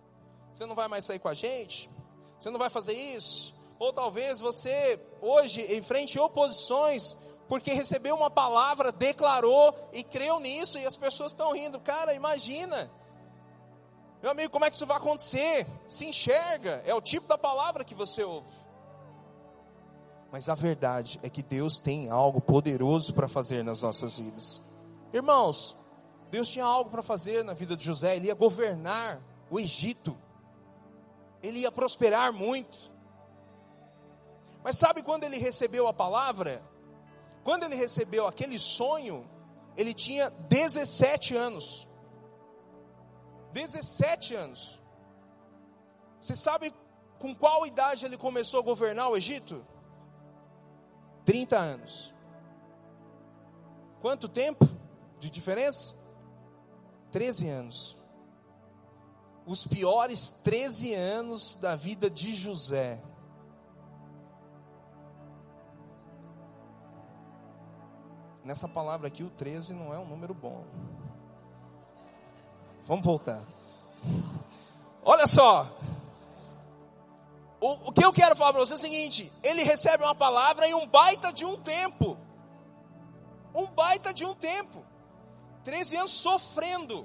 Você 0.53 0.67
não 0.67 0.75
vai 0.75 0.87
mais 0.87 1.05
sair 1.05 1.19
com 1.19 1.29
a 1.29 1.35
gente? 1.35 1.91
você 2.39 2.51
não 2.51 2.59
vai 2.59 2.71
fazer 2.71 2.93
isso. 2.93 3.55
Ou 3.79 3.93
talvez 3.93 4.41
você 4.41 5.01
hoje 5.21 5.77
enfrente 5.77 6.19
oposições 6.19 7.17
porque 7.49 7.73
recebeu 7.73 8.17
uma 8.17 8.31
palavra, 8.31 8.91
declarou 8.91 9.75
e 9.93 10.03
creu 10.03 10.41
nisso 10.41 10.79
e 10.79 10.87
as 10.87 10.97
pessoas 10.97 11.33
estão 11.33 11.53
rindo. 11.53 11.79
Cara, 11.81 12.15
imagina. 12.15 12.91
Meu 14.23 14.31
amigo, 14.31 14.51
como 14.51 14.65
é 14.65 14.71
que 14.71 14.77
isso 14.77 14.87
vai 14.87 14.97
acontecer? 14.97 15.67
Se 15.89 16.07
enxerga, 16.07 16.83
é 16.85 16.95
o 16.95 17.01
tipo 17.01 17.29
da 17.29 17.39
palavra 17.39 17.85
que 17.85 17.95
você 17.95 18.25
ouve. 18.25 18.51
Mas 20.33 20.49
a 20.49 20.55
verdade 20.55 21.21
é 21.23 21.31
que 21.31 21.43
Deus 21.43 21.79
tem 21.79 22.11
algo 22.11 22.41
poderoso 22.41 23.15
para 23.15 23.29
fazer 23.29 23.63
nas 23.63 23.81
nossas 23.81 24.19
vidas. 24.19 24.61
Irmãos, 25.13 25.77
Deus 26.31 26.49
tinha 26.49 26.65
algo 26.65 26.91
para 26.91 27.03
fazer 27.03 27.45
na 27.45 27.55
vida 27.55 27.77
de 27.77 27.85
José, 27.85 28.17
ele 28.17 28.27
ia 28.27 28.35
governar 28.35 29.23
o 29.49 29.61
Egito, 29.61 30.17
ele 31.43 31.61
ia 31.61 31.71
prosperar 31.71 32.33
muito. 32.33 32.91
Mas 34.67 34.79
sabe 34.79 35.01
quando 35.01 35.23
ele 35.23 35.39
recebeu 35.39 35.87
a 35.87 35.93
palavra? 35.93 36.61
Quando 37.45 37.63
ele 37.63 37.77
recebeu 37.77 38.27
aquele 38.27 38.59
sonho, 38.59 39.25
ele 39.77 39.95
tinha 39.95 40.29
17 40.29 41.37
anos. 41.37 41.89
17 43.53 44.35
anos. 44.35 44.83
Você 46.19 46.35
sabe 46.35 46.75
com 47.21 47.33
qual 47.33 47.65
idade 47.65 48.05
ele 48.05 48.17
começou 48.17 48.59
a 48.59 48.63
governar 48.65 49.09
o 49.09 49.17
Egito? 49.17 49.65
30 51.25 51.57
anos. 51.57 52.13
Quanto 54.01 54.29
tempo 54.29 54.69
de 55.21 55.31
diferença? 55.31 55.95
13 57.13 57.49
anos. 57.49 57.97
Os 59.47 59.65
piores 59.65 60.37
13 60.43 60.93
anos 60.93 61.55
da 61.55 61.77
vida 61.77 62.11
de 62.11 62.35
José. 62.35 63.01
Nessa 68.47 68.69
palavra 68.69 69.09
aqui, 69.09 69.25
o 69.25 69.31
13 69.31 69.75
não 69.75 69.93
é 69.93 69.99
um 69.99 70.07
número 70.07 70.33
bom. 70.33 70.65
Vamos 72.87 73.05
voltar. 73.05 73.43
Olha 75.03 75.27
só. 75.27 75.69
O, 77.61 77.89
o 77.89 77.93
que 77.93 78.05
eu 78.05 78.13
quero 78.13 78.37
falar 78.37 78.53
para 78.53 78.65
você 78.65 78.75
é 78.75 78.77
o 78.77 78.79
seguinte: 78.79 79.33
ele 79.43 79.65
recebe 79.65 80.05
uma 80.05 80.15
palavra 80.15 80.69
em 80.69 80.75
um 80.75 80.87
baita 80.87 81.33
de 81.33 81.45
um 81.45 81.57
tempo. 81.61 82.17
Um 83.53 83.67
baita 83.67 84.15
de 84.15 84.25
um 84.25 84.33
tempo. 84.33 84.87
13 85.65 85.97
anos 85.97 86.13
sofrendo. 86.13 87.05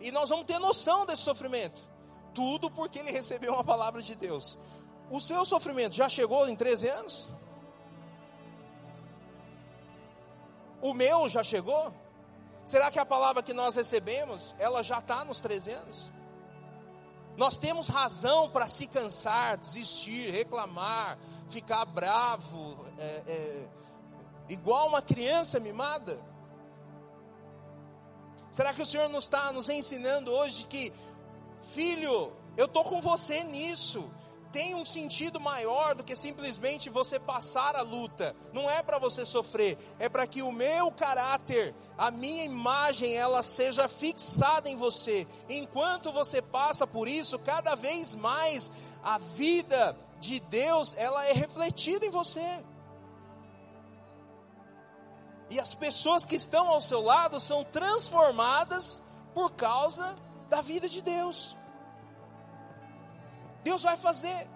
E 0.00 0.10
nós 0.10 0.30
vamos 0.30 0.46
ter 0.46 0.58
noção 0.58 1.04
desse 1.04 1.20
sofrimento. 1.20 1.82
Tudo 2.32 2.70
porque 2.70 2.98
ele 2.98 3.12
recebeu 3.12 3.52
uma 3.52 3.62
palavra 3.62 4.00
de 4.00 4.14
Deus. 4.14 4.56
O 5.10 5.20
seu 5.20 5.44
sofrimento 5.44 5.94
já 5.94 6.08
chegou 6.08 6.48
em 6.48 6.56
13 6.56 6.88
anos? 6.88 7.28
O 10.82 10.92
meu 10.92 11.28
já 11.28 11.44
chegou? 11.44 11.94
Será 12.64 12.90
que 12.90 12.98
a 12.98 13.06
palavra 13.06 13.42
que 13.42 13.54
nós 13.54 13.76
recebemos, 13.76 14.54
ela 14.58 14.82
já 14.82 14.98
está 14.98 15.24
nos 15.24 15.40
13 15.40 15.70
anos? 15.70 16.12
Nós 17.36 17.56
temos 17.56 17.88
razão 17.88 18.50
para 18.50 18.68
se 18.68 18.86
cansar, 18.86 19.56
desistir, 19.56 20.30
reclamar, 20.30 21.16
ficar 21.48 21.84
bravo, 21.84 22.84
é, 22.98 23.22
é, 23.26 23.68
igual 24.48 24.88
uma 24.88 25.00
criança 25.00 25.58
mimada? 25.58 26.20
Será 28.50 28.74
que 28.74 28.82
o 28.82 28.86
Senhor 28.86 29.08
nos 29.08 29.24
está 29.24 29.50
nos 29.50 29.68
ensinando 29.68 30.30
hoje 30.30 30.66
que, 30.66 30.92
filho, 31.62 32.32
eu 32.56 32.66
estou 32.66 32.84
com 32.84 33.00
você 33.00 33.42
nisso, 33.44 34.10
tem 34.52 34.74
um 34.74 34.84
sentido 34.84 35.40
maior 35.40 35.94
do 35.94 36.04
que 36.04 36.14
simplesmente 36.14 36.90
você 36.90 37.18
passar 37.18 37.74
a 37.74 37.80
luta. 37.82 38.36
Não 38.52 38.68
é 38.68 38.82
para 38.82 38.98
você 38.98 39.24
sofrer, 39.24 39.78
é 39.98 40.08
para 40.08 40.26
que 40.26 40.42
o 40.42 40.52
meu 40.52 40.92
caráter, 40.92 41.74
a 41.96 42.10
minha 42.10 42.44
imagem, 42.44 43.14
ela 43.14 43.42
seja 43.42 43.88
fixada 43.88 44.68
em 44.68 44.76
você. 44.76 45.26
Enquanto 45.48 46.12
você 46.12 46.42
passa 46.42 46.86
por 46.86 47.08
isso, 47.08 47.38
cada 47.38 47.74
vez 47.74 48.14
mais 48.14 48.72
a 49.02 49.18
vida 49.18 49.96
de 50.20 50.38
Deus, 50.38 50.94
ela 50.96 51.26
é 51.26 51.32
refletida 51.32 52.04
em 52.04 52.10
você. 52.10 52.62
E 55.50 55.58
as 55.58 55.74
pessoas 55.74 56.24
que 56.24 56.36
estão 56.36 56.68
ao 56.68 56.80
seu 56.80 57.02
lado 57.02 57.40
são 57.40 57.64
transformadas 57.64 59.02
por 59.34 59.52
causa 59.52 60.16
da 60.48 60.60
vida 60.60 60.88
de 60.88 61.00
Deus. 61.00 61.56
Deus 63.62 63.82
vai 63.82 63.96
fazer. 63.96 64.48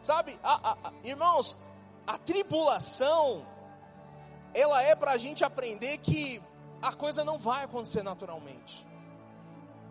Sabe, 0.00 0.38
a, 0.42 0.70
a, 0.70 0.72
a, 0.72 0.92
irmãos, 1.04 1.56
a 2.06 2.16
tribulação, 2.18 3.46
ela 4.54 4.82
é 4.82 4.94
para 4.94 5.12
a 5.12 5.18
gente 5.18 5.44
aprender 5.44 5.98
que 5.98 6.42
a 6.80 6.92
coisa 6.92 7.24
não 7.24 7.38
vai 7.38 7.64
acontecer 7.64 8.02
naturalmente. 8.02 8.86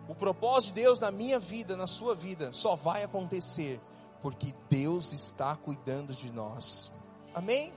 O 0.08 0.14
propósito 0.14 0.74
de 0.74 0.82
Deus 0.82 0.98
na 0.98 1.10
minha 1.10 1.38
vida, 1.38 1.76
na 1.76 1.86
sua 1.86 2.14
vida, 2.14 2.52
só 2.52 2.74
vai 2.74 3.04
acontecer 3.04 3.80
porque 4.20 4.54
Deus 4.68 5.12
está 5.12 5.56
cuidando 5.56 6.14
de 6.14 6.30
nós. 6.30 6.92
Amém? 7.34 7.72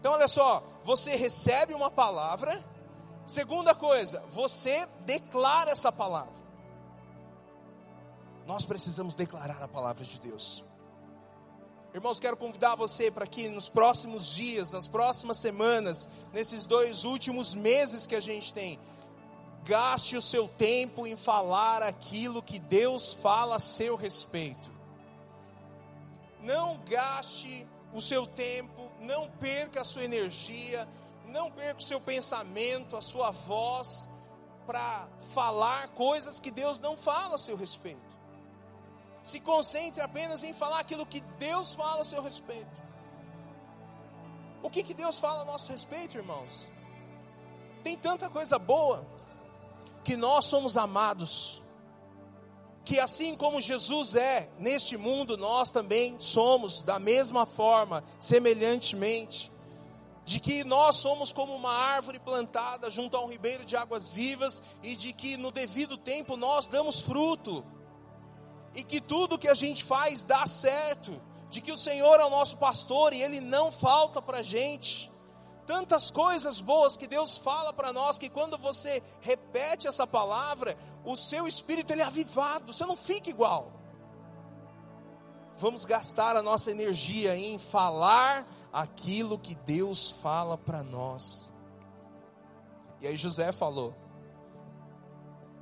Então, 0.00 0.12
olha 0.12 0.28
só, 0.28 0.62
você 0.84 1.16
recebe 1.16 1.74
uma 1.74 1.90
palavra. 1.90 2.64
Segunda 3.26 3.74
coisa, 3.74 4.24
você 4.30 4.86
declara 5.04 5.70
essa 5.70 5.92
palavra. 5.92 6.32
Nós 8.46 8.64
precisamos 8.64 9.16
declarar 9.16 9.60
a 9.60 9.66
palavra 9.66 10.04
de 10.04 10.20
Deus. 10.20 10.64
Irmãos, 11.92 12.20
quero 12.20 12.36
convidar 12.36 12.76
você 12.76 13.10
para 13.10 13.26
que 13.26 13.48
nos 13.48 13.68
próximos 13.68 14.32
dias, 14.34 14.70
nas 14.70 14.86
próximas 14.86 15.38
semanas, 15.38 16.08
nesses 16.32 16.64
dois 16.64 17.02
últimos 17.02 17.54
meses 17.54 18.06
que 18.06 18.14
a 18.14 18.20
gente 18.20 18.54
tem, 18.54 18.78
gaste 19.64 20.16
o 20.16 20.22
seu 20.22 20.46
tempo 20.46 21.08
em 21.08 21.16
falar 21.16 21.82
aquilo 21.82 22.40
que 22.40 22.58
Deus 22.58 23.14
fala 23.14 23.56
a 23.56 23.58
seu 23.58 23.96
respeito. 23.96 24.70
Não 26.40 26.78
gaste 26.88 27.66
o 27.92 28.00
seu 28.00 28.28
tempo, 28.28 28.92
não 29.00 29.28
perca 29.40 29.80
a 29.80 29.84
sua 29.84 30.04
energia, 30.04 30.86
não 31.26 31.50
perca 31.50 31.80
o 31.80 31.84
seu 31.84 32.00
pensamento, 32.00 32.96
a 32.96 33.02
sua 33.02 33.32
voz, 33.32 34.06
para 34.66 35.08
falar 35.34 35.88
coisas 35.88 36.38
que 36.38 36.52
Deus 36.52 36.78
não 36.78 36.96
fala 36.96 37.34
a 37.34 37.38
seu 37.38 37.56
respeito 37.56 38.05
se 39.26 39.40
concentre 39.40 40.00
apenas 40.00 40.44
em 40.44 40.52
falar 40.52 40.78
aquilo 40.78 41.04
que 41.04 41.20
Deus 41.36 41.74
fala 41.74 42.02
a 42.02 42.04
seu 42.04 42.22
respeito. 42.22 42.80
O 44.62 44.70
que, 44.70 44.84
que 44.84 44.94
Deus 44.94 45.18
fala 45.18 45.42
a 45.42 45.44
nosso 45.44 45.72
respeito, 45.72 46.16
irmãos? 46.16 46.70
Tem 47.82 47.96
tanta 47.96 48.30
coisa 48.30 48.56
boa, 48.56 49.04
que 50.04 50.16
nós 50.16 50.44
somos 50.44 50.76
amados, 50.76 51.60
que 52.84 53.00
assim 53.00 53.34
como 53.36 53.60
Jesus 53.60 54.14
é 54.14 54.48
neste 54.60 54.96
mundo, 54.96 55.36
nós 55.36 55.72
também 55.72 56.20
somos 56.20 56.80
da 56.82 57.00
mesma 57.00 57.44
forma, 57.44 58.04
semelhantemente, 58.20 59.50
de 60.24 60.38
que 60.38 60.62
nós 60.62 60.96
somos 60.96 61.32
como 61.32 61.52
uma 61.52 61.72
árvore 61.72 62.20
plantada 62.20 62.92
junto 62.92 63.16
a 63.16 63.24
um 63.24 63.28
ribeiro 63.28 63.64
de 63.64 63.76
águas 63.76 64.08
vivas 64.08 64.62
e 64.84 64.94
de 64.94 65.12
que 65.12 65.36
no 65.36 65.50
devido 65.50 65.96
tempo 65.96 66.36
nós 66.36 66.68
damos 66.68 67.00
fruto 67.00 67.64
e 68.76 68.84
que 68.84 69.00
tudo 69.00 69.38
que 69.38 69.48
a 69.48 69.54
gente 69.54 69.82
faz 69.82 70.22
dá 70.22 70.46
certo, 70.46 71.18
de 71.48 71.62
que 71.62 71.72
o 71.72 71.78
Senhor 71.78 72.20
é 72.20 72.24
o 72.24 72.30
nosso 72.30 72.58
pastor 72.58 73.14
e 73.14 73.22
Ele 73.22 73.40
não 73.40 73.72
falta 73.72 74.20
para 74.20 74.38
a 74.38 74.42
gente. 74.42 75.10
Tantas 75.66 76.10
coisas 76.10 76.60
boas 76.60 76.96
que 76.96 77.06
Deus 77.06 77.38
fala 77.38 77.72
para 77.72 77.92
nós 77.92 78.18
que 78.18 78.28
quando 78.28 78.58
você 78.58 79.02
repete 79.20 79.88
essa 79.88 80.06
palavra, 80.06 80.76
o 81.04 81.16
seu 81.16 81.48
espírito 81.48 81.92
ele 81.92 82.02
é 82.02 82.04
avivado, 82.04 82.72
você 82.72 82.86
não 82.86 82.96
fica 82.96 83.30
igual. 83.30 83.72
Vamos 85.58 85.84
gastar 85.84 86.36
a 86.36 86.42
nossa 86.42 86.70
energia 86.70 87.34
em 87.34 87.58
falar 87.58 88.46
aquilo 88.72 89.38
que 89.38 89.54
Deus 89.54 90.10
fala 90.22 90.56
para 90.58 90.84
nós. 90.84 91.50
E 93.00 93.06
aí 93.06 93.16
José 93.16 93.50
falou, 93.50 93.94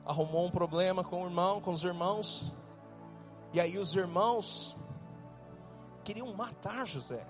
arrumou 0.05 0.47
um 0.47 0.51
problema 0.51 1.03
com 1.03 1.23
o 1.23 1.27
irmão, 1.27 1.61
com 1.61 1.71
os 1.71 1.83
irmãos, 1.83 2.53
e 3.55 3.61
aí 3.61 3.79
os 3.79 3.95
irmãos 3.95 4.77
queriam 6.03 6.35
matar 6.35 6.85
José. 6.85 7.25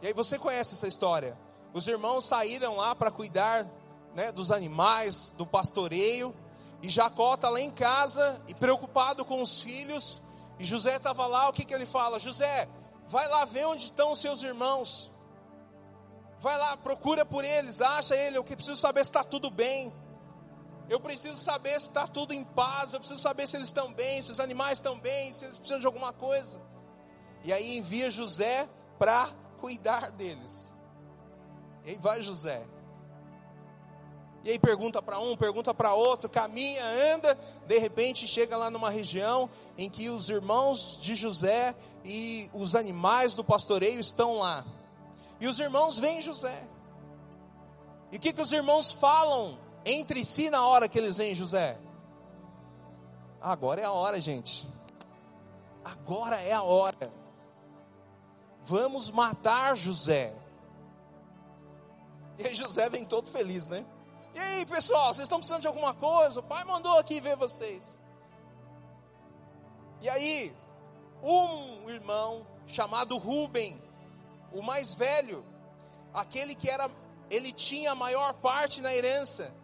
E 0.00 0.06
aí 0.06 0.12
você 0.12 0.38
conhece 0.38 0.74
essa 0.74 0.86
história. 0.86 1.36
Os 1.72 1.88
irmãos 1.88 2.24
saíram 2.24 2.76
lá 2.76 2.94
para 2.94 3.10
cuidar 3.10 3.66
né, 4.14 4.30
dos 4.30 4.52
animais, 4.52 5.30
do 5.30 5.44
pastoreio. 5.44 6.32
E 6.80 6.88
Jacó 6.88 7.34
está 7.34 7.50
lá 7.50 7.60
em 7.60 7.72
casa 7.72 8.40
e 8.46 8.54
preocupado 8.54 9.24
com 9.24 9.42
os 9.42 9.60
filhos. 9.60 10.22
E 10.60 10.64
José 10.64 10.94
estava 10.94 11.26
lá, 11.26 11.48
o 11.48 11.52
que, 11.52 11.64
que 11.64 11.74
ele 11.74 11.84
fala? 11.84 12.20
José, 12.20 12.68
vai 13.08 13.26
lá 13.26 13.44
ver 13.44 13.66
onde 13.66 13.86
estão 13.86 14.12
os 14.12 14.20
seus 14.20 14.44
irmãos. 14.44 15.10
Vai 16.38 16.56
lá, 16.56 16.76
procura 16.76 17.26
por 17.26 17.44
eles, 17.44 17.80
acha 17.80 18.14
ele, 18.14 18.38
eu 18.38 18.44
preciso 18.44 18.76
saber 18.76 19.00
se 19.00 19.10
está 19.10 19.24
tudo 19.24 19.50
bem. 19.50 19.92
Eu 20.88 21.00
preciso 21.00 21.36
saber 21.36 21.80
se 21.80 21.86
está 21.86 22.06
tudo 22.06 22.32
em 22.34 22.44
paz, 22.44 22.92
eu 22.92 23.00
preciso 23.00 23.20
saber 23.20 23.48
se 23.48 23.56
eles 23.56 23.68
estão 23.68 23.92
bem, 23.92 24.20
se 24.20 24.30
os 24.30 24.40
animais 24.40 24.78
estão 24.78 24.98
bem, 24.98 25.32
se 25.32 25.44
eles 25.44 25.56
precisam 25.56 25.78
de 25.80 25.86
alguma 25.86 26.12
coisa. 26.12 26.60
E 27.42 27.52
aí 27.52 27.76
envia 27.76 28.10
José 28.10 28.68
para 28.98 29.28
cuidar 29.58 30.10
deles. 30.10 30.74
E 31.84 31.90
aí 31.90 31.96
vai 31.96 32.22
José. 32.22 32.66
E 34.44 34.50
aí 34.50 34.58
pergunta 34.58 35.00
para 35.00 35.18
um, 35.18 35.34
pergunta 35.38 35.72
para 35.72 35.94
outro, 35.94 36.28
caminha, 36.28 36.84
anda, 37.14 37.38
de 37.66 37.78
repente 37.78 38.28
chega 38.28 38.58
lá 38.58 38.70
numa 38.70 38.90
região 38.90 39.48
em 39.78 39.88
que 39.88 40.10
os 40.10 40.28
irmãos 40.28 40.98
de 41.00 41.14
José 41.14 41.74
e 42.04 42.50
os 42.52 42.76
animais 42.76 43.32
do 43.32 43.42
pastoreio 43.42 43.98
estão 43.98 44.40
lá. 44.40 44.66
E 45.40 45.46
os 45.46 45.58
irmãos 45.58 45.98
veem 45.98 46.20
José. 46.20 46.62
E 48.12 48.18
o 48.18 48.20
que, 48.20 48.34
que 48.34 48.42
os 48.42 48.52
irmãos 48.52 48.92
falam 48.92 49.58
entre 49.84 50.24
si 50.24 50.50
na 50.50 50.66
hora 50.66 50.88
que 50.88 50.98
eles 50.98 51.16
veem 51.16 51.34
José? 51.34 51.78
Agora 53.40 53.80
é 53.80 53.84
a 53.84 53.92
hora, 53.92 54.20
gente. 54.20 54.66
Agora 55.84 56.40
é 56.40 56.52
a 56.52 56.62
hora. 56.62 57.12
Vamos 58.62 59.10
matar 59.10 59.76
José. 59.76 60.34
E 62.38 62.46
aí 62.46 62.54
José 62.54 62.88
vem 62.88 63.04
todo 63.04 63.30
feliz, 63.30 63.68
né? 63.68 63.84
E 64.34 64.38
aí, 64.38 64.66
pessoal, 64.66 65.14
vocês 65.14 65.24
estão 65.24 65.38
precisando 65.38 65.60
de 65.60 65.68
alguma 65.68 65.94
coisa? 65.94 66.40
O 66.40 66.42
pai 66.42 66.64
mandou 66.64 66.98
aqui 66.98 67.20
ver 67.20 67.36
vocês. 67.36 68.00
E 70.00 70.08
aí, 70.08 70.54
um 71.22 71.88
irmão 71.88 72.46
chamado 72.66 73.16
Rubem, 73.16 73.80
o 74.52 74.62
mais 74.62 74.92
velho, 74.94 75.44
aquele 76.12 76.54
que 76.54 76.68
era, 76.68 76.90
ele 77.30 77.52
tinha 77.52 77.92
a 77.92 77.94
maior 77.94 78.34
parte 78.34 78.80
na 78.80 78.94
herança, 78.94 79.54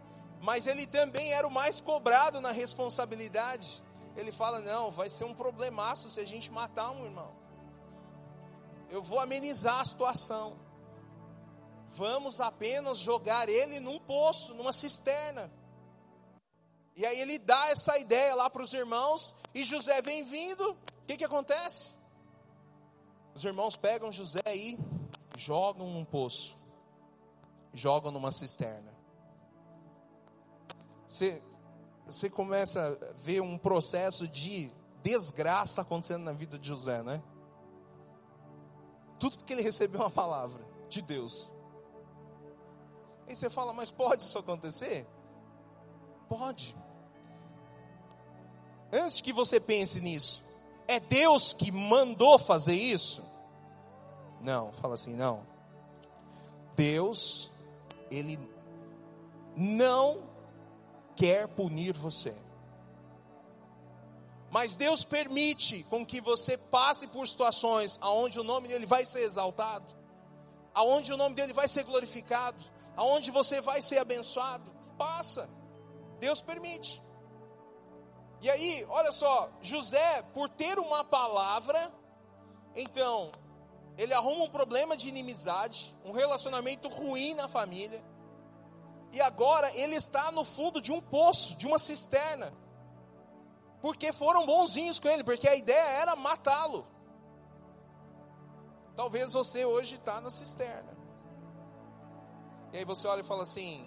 mas 0.40 0.66
ele 0.66 0.87
também 0.87 1.33
era 1.33 1.46
o 1.46 1.50
mais 1.50 1.81
cobrado 1.81 2.40
na 2.40 2.50
responsabilidade. 2.50 3.83
Ele 4.16 4.33
fala: 4.33 4.61
Não, 4.61 4.90
vai 4.90 5.11
ser 5.11 5.24
um 5.24 5.35
problemaço 5.35 6.09
se 6.09 6.18
a 6.18 6.24
gente 6.24 6.50
matar 6.50 6.90
um 6.90 7.05
irmão. 7.05 7.31
Eu 8.88 9.03
vou 9.03 9.20
amenizar 9.20 9.81
a 9.81 9.85
situação. 9.85 10.59
Vamos 11.90 12.40
apenas 12.40 12.98
jogar 12.98 13.48
ele 13.48 13.79
num 13.81 13.98
poço, 13.98 14.55
numa 14.55 14.72
cisterna. 14.72 15.53
E 16.96 17.05
aí 17.05 17.20
ele 17.20 17.38
dá 17.38 17.68
essa 17.68 17.98
ideia 17.98 18.35
lá 18.35 18.48
para 18.48 18.62
os 18.62 18.72
irmãos, 18.72 19.35
e 19.55 19.62
José 19.64 20.00
vem 20.03 20.24
vindo. 20.24 20.72
O 20.72 21.07
que, 21.07 21.16
que 21.16 21.24
acontece? 21.24 21.94
Os 23.35 23.44
irmãos 23.44 23.76
pegam 23.76 24.11
José 24.11 24.42
e 24.55 24.79
jogam 25.37 25.88
num 25.88 26.05
poço, 26.05 26.57
jogam 27.72 28.11
numa 28.11 28.33
cisterna. 28.33 28.99
Você, 31.10 31.42
você 32.06 32.30
começa 32.30 32.96
a 33.02 33.12
ver 33.24 33.42
um 33.42 33.58
processo 33.58 34.28
de 34.28 34.70
desgraça 35.02 35.82
acontecendo 35.82 36.22
na 36.22 36.32
vida 36.32 36.56
de 36.56 36.68
José, 36.68 37.02
né? 37.02 37.20
Tudo 39.18 39.36
porque 39.36 39.52
ele 39.52 39.60
recebeu 39.60 40.02
uma 40.02 40.10
palavra 40.10 40.64
de 40.88 41.02
Deus. 41.02 41.50
E 43.26 43.34
você 43.34 43.50
fala, 43.50 43.72
mas 43.72 43.90
pode 43.90 44.22
isso 44.22 44.38
acontecer? 44.38 45.04
Pode. 46.28 46.76
Antes 48.92 49.20
que 49.20 49.32
você 49.32 49.58
pense 49.58 50.00
nisso, 50.00 50.44
é 50.86 51.00
Deus 51.00 51.52
que 51.52 51.72
mandou 51.72 52.38
fazer 52.38 52.74
isso? 52.76 53.20
Não, 54.40 54.72
fala 54.74 54.94
assim, 54.94 55.16
não. 55.16 55.44
Deus, 56.76 57.50
Ele 58.12 58.38
não 59.56 60.29
quer 61.20 61.46
punir 61.48 61.92
você. 61.92 62.35
Mas 64.50 64.74
Deus 64.74 65.04
permite 65.04 65.83
com 65.85 66.04
que 66.04 66.18
você 66.18 66.56
passe 66.56 67.06
por 67.06 67.28
situações 67.28 67.98
aonde 68.00 68.40
o 68.40 68.42
nome 68.42 68.68
dele 68.68 68.87
vai 68.87 69.04
ser 69.04 69.20
exaltado, 69.20 69.94
aonde 70.74 71.12
o 71.12 71.18
nome 71.18 71.35
dele 71.35 71.52
vai 71.52 71.68
ser 71.68 71.85
glorificado, 71.85 72.64
aonde 72.96 73.30
você 73.30 73.61
vai 73.61 73.83
ser 73.83 73.98
abençoado. 73.98 74.72
Passa. 74.96 75.50
Deus 76.18 76.40
permite. 76.40 77.02
E 78.40 78.48
aí, 78.48 78.87
olha 78.88 79.12
só, 79.12 79.50
José, 79.61 80.22
por 80.33 80.48
ter 80.48 80.78
uma 80.78 81.04
palavra, 81.04 81.92
então, 82.74 83.30
ele 83.98 84.14
arruma 84.14 84.44
um 84.44 84.50
problema 84.50 84.96
de 84.96 85.06
inimizade, 85.06 85.94
um 86.02 86.12
relacionamento 86.12 86.88
ruim 86.88 87.35
na 87.35 87.46
família. 87.46 88.02
E 89.12 89.20
agora 89.20 89.74
ele 89.76 89.96
está 89.96 90.30
no 90.30 90.44
fundo 90.44 90.80
de 90.80 90.92
um 90.92 91.00
poço, 91.00 91.56
de 91.56 91.66
uma 91.66 91.78
cisterna. 91.78 92.52
Porque 93.80 94.12
foram 94.12 94.46
bonzinhos 94.46 95.00
com 95.00 95.08
ele, 95.08 95.24
porque 95.24 95.48
a 95.48 95.56
ideia 95.56 96.00
era 96.00 96.14
matá-lo. 96.14 96.86
Talvez 98.94 99.32
você 99.32 99.64
hoje 99.64 99.96
está 99.96 100.20
na 100.20 100.30
cisterna. 100.30 100.96
E 102.72 102.78
aí 102.78 102.84
você 102.84 103.08
olha 103.08 103.20
e 103.20 103.24
fala 103.24 103.42
assim: 103.42 103.84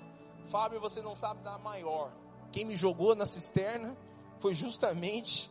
Fábio, 0.49 0.79
você 0.79 1.01
não 1.01 1.15
sabe 1.15 1.41
dar 1.41 1.57
maior. 1.59 2.12
Quem 2.51 2.65
me 2.65 2.75
jogou 2.75 3.15
na 3.15 3.25
cisterna 3.25 3.95
foi 4.39 4.53
justamente 4.53 5.49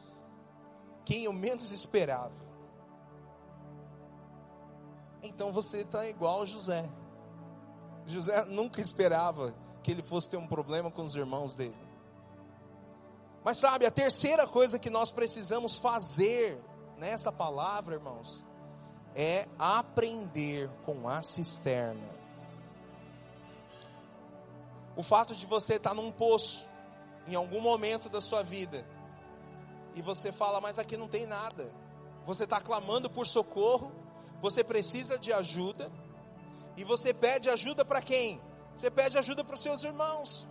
quem 1.04 1.24
eu 1.24 1.32
menos 1.32 1.70
esperava. 1.70 2.34
Então 5.22 5.52
você 5.52 5.78
está 5.78 6.06
igual 6.08 6.44
José. 6.44 6.88
José 8.06 8.44
nunca 8.44 8.80
esperava 8.80 9.54
que 9.82 9.90
ele 9.90 10.02
fosse 10.02 10.28
ter 10.28 10.36
um 10.36 10.46
problema 10.46 10.90
com 10.90 11.02
os 11.02 11.16
irmãos 11.16 11.54
dele. 11.54 11.76
Mas 13.44 13.58
sabe, 13.58 13.84
a 13.84 13.90
terceira 13.90 14.46
coisa 14.46 14.78
que 14.78 14.88
nós 14.88 15.10
precisamos 15.10 15.76
fazer 15.76 16.60
nessa 16.96 17.32
palavra, 17.32 17.96
irmãos, 17.96 18.44
é 19.14 19.48
aprender 19.58 20.70
com 20.84 21.08
a 21.08 21.22
cisterna. 21.22 22.08
O 24.94 25.02
fato 25.02 25.34
de 25.34 25.46
você 25.46 25.74
estar 25.74 25.94
num 25.94 26.12
poço, 26.12 26.68
em 27.26 27.34
algum 27.34 27.60
momento 27.60 28.08
da 28.08 28.20
sua 28.20 28.42
vida, 28.42 28.86
e 29.94 30.02
você 30.02 30.30
fala, 30.30 30.60
mas 30.60 30.78
aqui 30.78 30.96
não 30.96 31.08
tem 31.08 31.26
nada. 31.26 31.72
Você 32.24 32.44
está 32.44 32.60
clamando 32.60 33.10
por 33.10 33.26
socorro, 33.26 33.92
você 34.40 34.62
precisa 34.62 35.18
de 35.18 35.32
ajuda, 35.32 35.90
e 36.76 36.84
você 36.84 37.12
pede 37.12 37.50
ajuda 37.50 37.84
para 37.84 38.00
quem? 38.00 38.40
Você 38.76 38.90
pede 38.90 39.18
ajuda 39.18 39.44
para 39.44 39.54
os 39.54 39.60
seus 39.60 39.82
irmãos. 39.82 40.46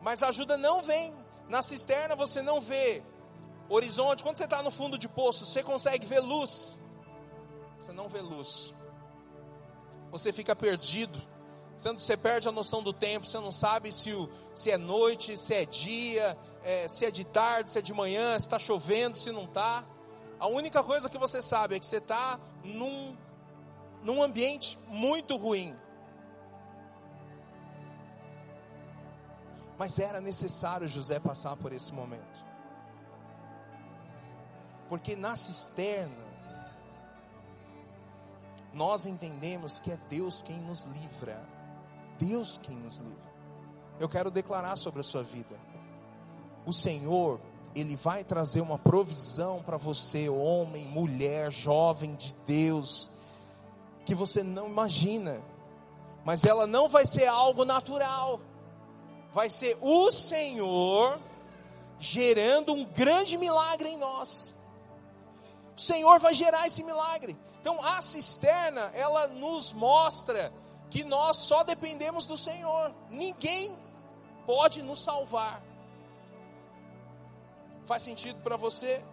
Mas 0.00 0.22
a 0.22 0.28
ajuda 0.28 0.56
não 0.56 0.82
vem. 0.82 1.14
Na 1.48 1.62
cisterna 1.62 2.14
você 2.14 2.42
não 2.42 2.60
vê 2.60 3.02
horizonte. 3.68 4.22
Quando 4.22 4.36
você 4.36 4.44
está 4.44 4.62
no 4.62 4.70
fundo 4.70 4.98
de 4.98 5.08
poço, 5.08 5.46
você 5.46 5.62
consegue 5.62 6.06
ver 6.06 6.20
luz. 6.20 6.76
Você 7.78 7.92
não 7.92 8.08
vê 8.08 8.20
luz. 8.20 8.74
Você 10.10 10.32
fica 10.32 10.54
perdido. 10.54 11.20
Você 11.76 12.16
perde 12.16 12.48
a 12.48 12.52
noção 12.52 12.82
do 12.82 12.92
tempo, 12.92 13.24
você 13.24 13.38
não 13.38 13.52
sabe 13.52 13.92
se, 13.92 14.12
o, 14.12 14.28
se 14.52 14.68
é 14.68 14.76
noite, 14.76 15.36
se 15.36 15.54
é 15.54 15.64
dia, 15.64 16.36
é, 16.64 16.88
se 16.88 17.04
é 17.04 17.10
de 17.10 17.24
tarde, 17.24 17.70
se 17.70 17.78
é 17.78 17.82
de 17.82 17.94
manhã, 17.94 18.32
se 18.32 18.46
está 18.46 18.58
chovendo, 18.58 19.16
se 19.16 19.30
não 19.30 19.44
está. 19.44 19.84
A 20.40 20.48
única 20.48 20.82
coisa 20.82 21.08
que 21.08 21.16
você 21.16 21.40
sabe 21.40 21.76
é 21.76 21.78
que 21.78 21.86
você 21.86 21.98
está 21.98 22.40
num, 22.64 23.16
num 24.02 24.20
ambiente 24.20 24.76
muito 24.88 25.36
ruim. 25.36 25.76
Mas 29.78 30.00
era 30.00 30.20
necessário 30.20 30.88
José 30.88 31.20
passar 31.20 31.56
por 31.56 31.72
esse 31.72 31.92
momento. 31.92 32.44
Porque 34.88 35.14
na 35.14 35.36
cisterna, 35.36 36.26
nós 38.74 39.06
entendemos 39.06 39.78
que 39.78 39.92
é 39.92 39.98
Deus 40.10 40.42
quem 40.42 40.58
nos 40.58 40.84
livra. 40.84 41.40
Deus 42.18 42.58
quem 42.58 42.74
nos 42.76 42.96
livra. 42.96 43.28
Eu 44.00 44.08
quero 44.08 44.30
declarar 44.32 44.76
sobre 44.76 45.00
a 45.00 45.04
sua 45.04 45.22
vida. 45.22 45.56
O 46.66 46.72
Senhor, 46.72 47.40
Ele 47.72 47.94
vai 47.94 48.24
trazer 48.24 48.60
uma 48.60 48.78
provisão 48.78 49.62
para 49.62 49.76
você, 49.76 50.28
homem, 50.28 50.86
mulher, 50.86 51.52
jovem 51.52 52.16
de 52.16 52.34
Deus, 52.46 53.10
que 54.04 54.14
você 54.14 54.42
não 54.42 54.66
imagina. 54.66 55.40
Mas 56.24 56.44
ela 56.44 56.66
não 56.66 56.88
vai 56.88 57.06
ser 57.06 57.26
algo 57.26 57.64
natural 57.64 58.40
vai 59.32 59.50
ser 59.50 59.76
o 59.80 60.10
Senhor 60.10 61.20
gerando 61.98 62.72
um 62.72 62.84
grande 62.84 63.36
milagre 63.36 63.88
em 63.88 63.98
nós. 63.98 64.54
O 65.76 65.80
Senhor 65.80 66.18
vai 66.18 66.34
gerar 66.34 66.66
esse 66.66 66.82
milagre. 66.82 67.36
Então 67.60 67.82
a 67.82 68.00
cisterna, 68.00 68.90
ela 68.94 69.28
nos 69.28 69.72
mostra 69.72 70.52
que 70.90 71.04
nós 71.04 71.38
só 71.38 71.62
dependemos 71.62 72.26
do 72.26 72.36
Senhor. 72.36 72.94
Ninguém 73.10 73.76
pode 74.46 74.82
nos 74.82 75.02
salvar. 75.02 75.62
Faz 77.84 78.02
sentido 78.02 78.40
para 78.42 78.56
você? 78.56 79.04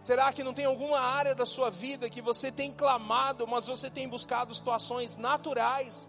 Será 0.00 0.32
que 0.32 0.42
não 0.42 0.54
tem 0.54 0.64
alguma 0.64 0.98
área 0.98 1.34
da 1.34 1.44
sua 1.44 1.70
vida 1.70 2.08
que 2.08 2.22
você 2.22 2.50
tem 2.50 2.72
clamado, 2.72 3.46
mas 3.46 3.66
você 3.66 3.90
tem 3.90 4.08
buscado 4.08 4.54
situações 4.54 5.16
naturais 5.18 6.08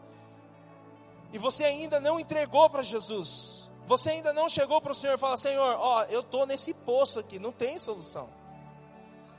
e 1.34 1.38
você 1.38 1.64
ainda 1.64 2.00
não 2.00 2.20
entregou 2.20 2.70
para 2.70 2.84
Jesus, 2.84 3.70
você 3.86 4.12
ainda 4.12 4.32
não 4.34 4.48
chegou 4.48 4.82
para 4.82 4.92
o 4.92 4.96
Senhor 4.96 5.16
e 5.16 5.18
fala: 5.18 5.38
Senhor, 5.38 5.76
ó, 5.80 6.04
eu 6.04 6.22
estou 6.22 6.46
nesse 6.46 6.74
poço 6.74 7.20
aqui, 7.20 7.40
não 7.40 7.52
tem 7.52 7.78
solução. 7.78 8.30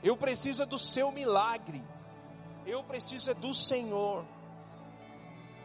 Eu 0.03 0.17
preciso 0.17 0.63
é 0.63 0.65
do 0.65 0.77
seu 0.77 1.11
milagre. 1.11 1.83
Eu 2.65 2.83
preciso 2.83 3.31
é 3.31 3.33
do 3.33 3.53
Senhor. 3.53 4.25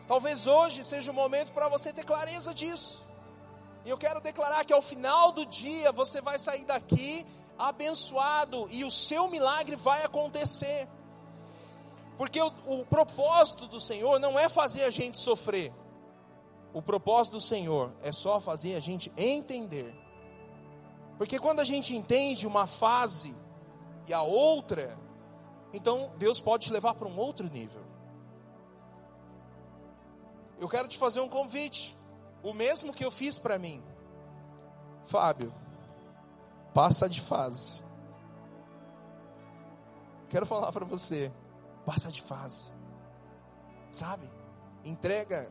Talvez 0.07 0.47
hoje 0.47 0.85
seja 0.85 1.11
o 1.11 1.15
momento 1.15 1.53
para 1.53 1.69
você 1.69 1.93
ter 1.93 2.05
clareza 2.05 2.55
disso. 2.55 3.05
E 3.85 3.91
eu 3.91 3.99
quero 3.99 4.21
declarar 4.21 4.65
que 4.65 4.73
ao 4.73 4.81
final 4.81 5.33
do 5.33 5.45
dia 5.45 5.91
você 5.93 6.21
vai 6.21 6.39
sair 6.39 6.65
daqui 6.65 7.27
abençoado 7.59 8.69
e 8.71 8.85
o 8.85 8.91
seu 8.91 9.29
milagre 9.29 9.77
vai 9.77 10.05
acontecer. 10.05 10.89
Porque 12.17 12.41
o, 12.41 12.53
o 12.67 12.87
propósito 12.87 13.67
do 13.67 13.81
Senhor 13.81 14.19
não 14.19 14.39
é 14.39 14.49
fazer 14.49 14.85
a 14.85 14.91
gente 14.91 15.19
sofrer. 15.19 15.73
O 16.73 16.83
propósito 16.83 17.35
do 17.35 17.41
Senhor 17.41 17.93
é 18.03 18.13
só 18.13 18.41
fazer 18.41 18.75
a 18.75 18.81
gente 18.81 19.13
entender. 19.17 19.95
Porque 21.17 21.39
quando 21.39 21.61
a 21.61 21.65
gente 21.65 21.97
entende 21.97 22.47
uma 22.47 22.67
fase 22.67 23.35
e 24.07 24.15
a 24.15 24.23
outra, 24.23 24.99
então 25.73 26.13
Deus 26.19 26.41
pode 26.41 26.67
te 26.67 26.73
levar 26.73 26.95
para 26.95 27.09
um 27.09 27.19
outro 27.19 27.49
nível. 27.49 27.83
Eu 30.61 30.69
quero 30.69 30.89
te 30.89 30.99
fazer 30.99 31.21
um 31.21 31.29
convite, 31.29 31.97
o 32.43 32.53
mesmo 32.53 32.93
que 32.93 33.05
eu 33.05 33.11
fiz 33.11 33.39
para 33.39 33.59
mim. 33.59 33.83
Fábio, 35.05 35.53
passa 36.75 37.09
de 37.09 37.21
fase. 37.21 37.83
Quero 40.29 40.45
falar 40.45 40.71
para 40.71 40.85
você, 40.85 41.33
passa 41.85 42.11
de 42.11 42.21
fase. 42.21 42.73
Sabe? 43.91 44.31
Entrega 44.85 45.51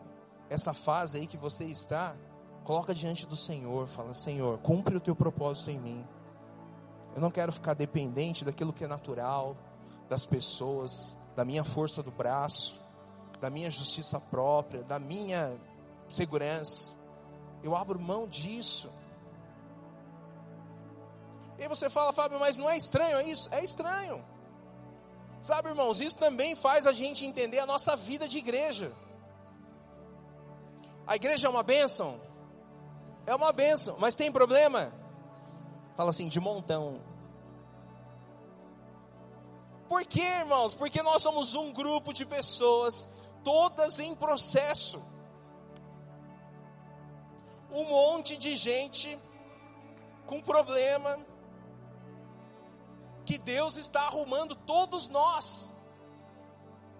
essa 0.49 0.73
fase 0.73 1.17
aí 1.17 1.27
que 1.27 1.37
você 1.37 1.65
está, 1.65 2.15
coloca 2.63 2.93
diante 2.93 3.25
do 3.25 3.35
Senhor, 3.35 3.87
fala: 3.87 4.13
Senhor, 4.13 4.57
cumpre 4.59 4.95
o 4.95 4.99
teu 4.99 5.15
propósito 5.15 5.71
em 5.71 5.79
mim. 5.79 6.05
Eu 7.15 7.21
não 7.21 7.31
quero 7.31 7.51
ficar 7.51 7.73
dependente 7.73 8.45
daquilo 8.45 8.71
que 8.71 8.83
é 8.83 8.87
natural, 8.87 9.57
das 10.09 10.25
pessoas, 10.25 11.17
da 11.35 11.43
minha 11.43 11.63
força 11.63 12.03
do 12.03 12.11
braço, 12.11 12.83
da 13.39 13.49
minha 13.49 13.69
justiça 13.69 14.19
própria, 14.19 14.83
da 14.83 14.99
minha 14.99 15.57
segurança. 16.07 16.95
Eu 17.63 17.75
abro 17.75 17.99
mão 17.99 18.27
disso. 18.27 18.89
E 21.57 21.67
você 21.67 21.89
fala, 21.89 22.13
Fábio, 22.13 22.39
mas 22.39 22.55
não 22.55 22.69
é 22.69 22.77
estranho 22.77 23.19
isso? 23.21 23.49
É 23.51 23.63
estranho. 23.63 24.23
Sabe, 25.41 25.69
irmãos, 25.69 25.99
isso 25.99 26.17
também 26.17 26.55
faz 26.55 26.85
a 26.85 26.93
gente 26.93 27.25
entender 27.25 27.59
a 27.59 27.65
nossa 27.65 27.95
vida 27.95 28.27
de 28.27 28.37
igreja. 28.37 28.91
A 31.07 31.15
igreja 31.15 31.47
é 31.47 31.49
uma 31.49 31.63
bênção? 31.63 32.19
É 33.25 33.33
uma 33.33 33.51
bênção, 33.51 33.95
mas 33.97 34.13
tem 34.13 34.31
problema? 34.31 34.91
Fala 35.95 36.09
assim, 36.09 36.27
de 36.27 36.39
montão. 36.39 37.01
Por 39.87 40.05
quê, 40.05 40.21
irmãos? 40.21 40.75
Porque 40.75 41.01
nós 41.01 41.21
somos 41.21 41.55
um 41.55 41.71
grupo 41.71 42.13
de 42.13 42.25
pessoas, 42.25 43.07
todas 43.43 43.99
em 43.99 44.13
processo. 44.13 45.01
Um 47.71 47.85
monte 47.85 48.37
de 48.37 48.55
gente 48.57 49.17
com 50.25 50.41
problema, 50.41 51.17
que 53.25 53.37
Deus 53.37 53.77
está 53.77 54.03
arrumando 54.03 54.55
todos 54.55 55.07
nós. 55.07 55.73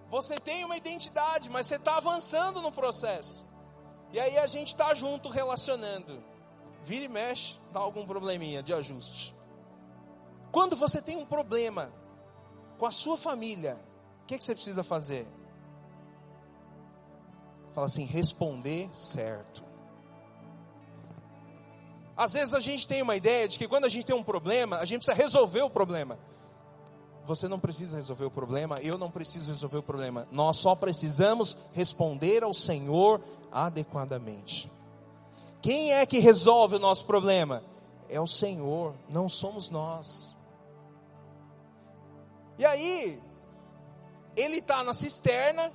Você 0.10 0.40
tem 0.40 0.66
uma 0.66 0.76
identidade, 0.78 1.50
mas 1.50 1.68
você 1.68 1.76
está 1.76 1.98
avançando 1.98 2.62
no 2.62 2.72
processo. 2.72 3.47
E 4.12 4.20
aí 4.20 4.38
a 4.38 4.48
gente 4.48 4.70
está 4.70 4.94
junto 4.94 5.30
relacionando. 5.30 6.24
Vira 6.84 7.06
e 7.06 7.10
mexe, 7.10 7.56
dá 7.74 7.80
algum 7.80 8.06
probleminha 8.06 8.64
de 8.64 8.74
ajuste. 8.74 9.36
Quando 10.52 10.76
você 10.76 11.02
tem 11.02 11.18
um 11.18 11.26
problema 11.26 11.92
com 12.78 12.86
a 12.86 12.92
sua 12.92 13.18
família, 13.18 13.80
o 14.24 14.26
que, 14.26 14.38
que 14.38 14.44
você 14.44 14.56
precisa 14.56 14.84
fazer? 14.84 15.28
Fala 17.74 17.88
assim, 17.88 18.06
responder 18.06 18.90
certo. 18.94 19.64
Às 22.16 22.34
vezes 22.34 22.54
a 22.54 22.60
gente 22.60 22.88
tem 22.88 23.02
uma 23.02 23.16
ideia 23.16 23.48
de 23.48 23.60
que 23.60 23.68
quando 23.68 23.86
a 23.86 23.90
gente 23.90 24.06
tem 24.06 24.16
um 24.16 24.24
problema, 24.24 24.78
a 24.78 24.86
gente 24.86 25.04
precisa 25.04 25.16
resolver 25.16 25.62
o 25.62 25.70
problema. 25.70 26.18
Você 27.28 27.46
não 27.50 27.60
precisa 27.60 27.98
resolver 27.98 28.24
o 28.24 28.32
problema, 28.32 28.80
eu 28.80 28.98
não 28.98 29.12
preciso 29.12 29.52
resolver 29.52 29.80
o 29.80 29.84
problema. 29.84 30.26
Nós 30.32 30.56
só 30.56 30.74
precisamos 30.76 31.58
responder 31.74 32.42
ao 32.42 32.54
Senhor 32.54 33.22
adequadamente. 33.52 34.72
Quem 35.62 35.92
é 35.92 36.06
que 36.06 36.20
resolve 36.20 36.78
o 36.78 36.80
nosso 36.80 37.06
problema? 37.06 37.66
É 38.08 38.18
o 38.22 38.26
Senhor, 38.26 38.96
não 39.10 39.28
somos 39.28 39.70
nós. 39.70 40.38
E 42.58 42.66
aí, 42.66 43.22
ele 44.34 44.60
está 44.60 44.82
na 44.82 44.94
cisterna, 44.94 45.74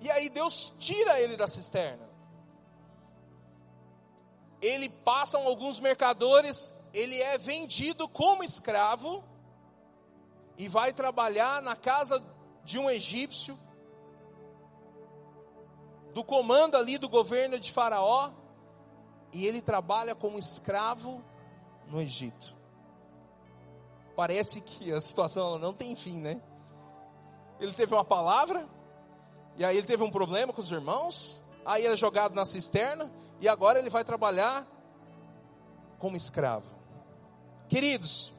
e 0.00 0.10
aí 0.10 0.28
Deus 0.30 0.72
tira 0.80 1.20
ele 1.20 1.36
da 1.36 1.46
cisterna. 1.46 2.10
Ele 4.60 4.88
passam 4.88 5.46
alguns 5.46 5.78
mercadores, 5.78 6.74
ele 6.92 7.22
é 7.22 7.38
vendido 7.38 8.08
como 8.08 8.42
escravo, 8.42 9.29
e 10.56 10.68
vai 10.68 10.92
trabalhar 10.92 11.62
na 11.62 11.74
casa 11.74 12.22
de 12.64 12.78
um 12.78 12.90
egípcio, 12.90 13.58
do 16.12 16.24
comando 16.24 16.76
ali 16.76 16.98
do 16.98 17.08
governo 17.08 17.58
de 17.58 17.72
Faraó, 17.72 18.30
e 19.32 19.46
ele 19.46 19.62
trabalha 19.62 20.14
como 20.14 20.38
escravo 20.38 21.22
no 21.86 22.00
Egito. 22.00 22.56
Parece 24.16 24.60
que 24.60 24.92
a 24.92 25.00
situação 25.00 25.58
não 25.58 25.72
tem 25.72 25.94
fim, 25.94 26.20
né? 26.20 26.40
Ele 27.58 27.72
teve 27.72 27.94
uma 27.94 28.04
palavra, 28.04 28.68
e 29.56 29.64
aí 29.64 29.76
ele 29.76 29.86
teve 29.86 30.02
um 30.02 30.10
problema 30.10 30.52
com 30.52 30.60
os 30.60 30.70
irmãos, 30.70 31.40
aí 31.64 31.84
ele 31.84 31.94
é 31.94 31.96
jogado 31.96 32.34
na 32.34 32.44
cisterna, 32.44 33.10
e 33.40 33.48
agora 33.48 33.78
ele 33.78 33.90
vai 33.90 34.04
trabalhar 34.04 34.66
como 35.98 36.16
escravo. 36.16 36.66
Queridos, 37.68 38.32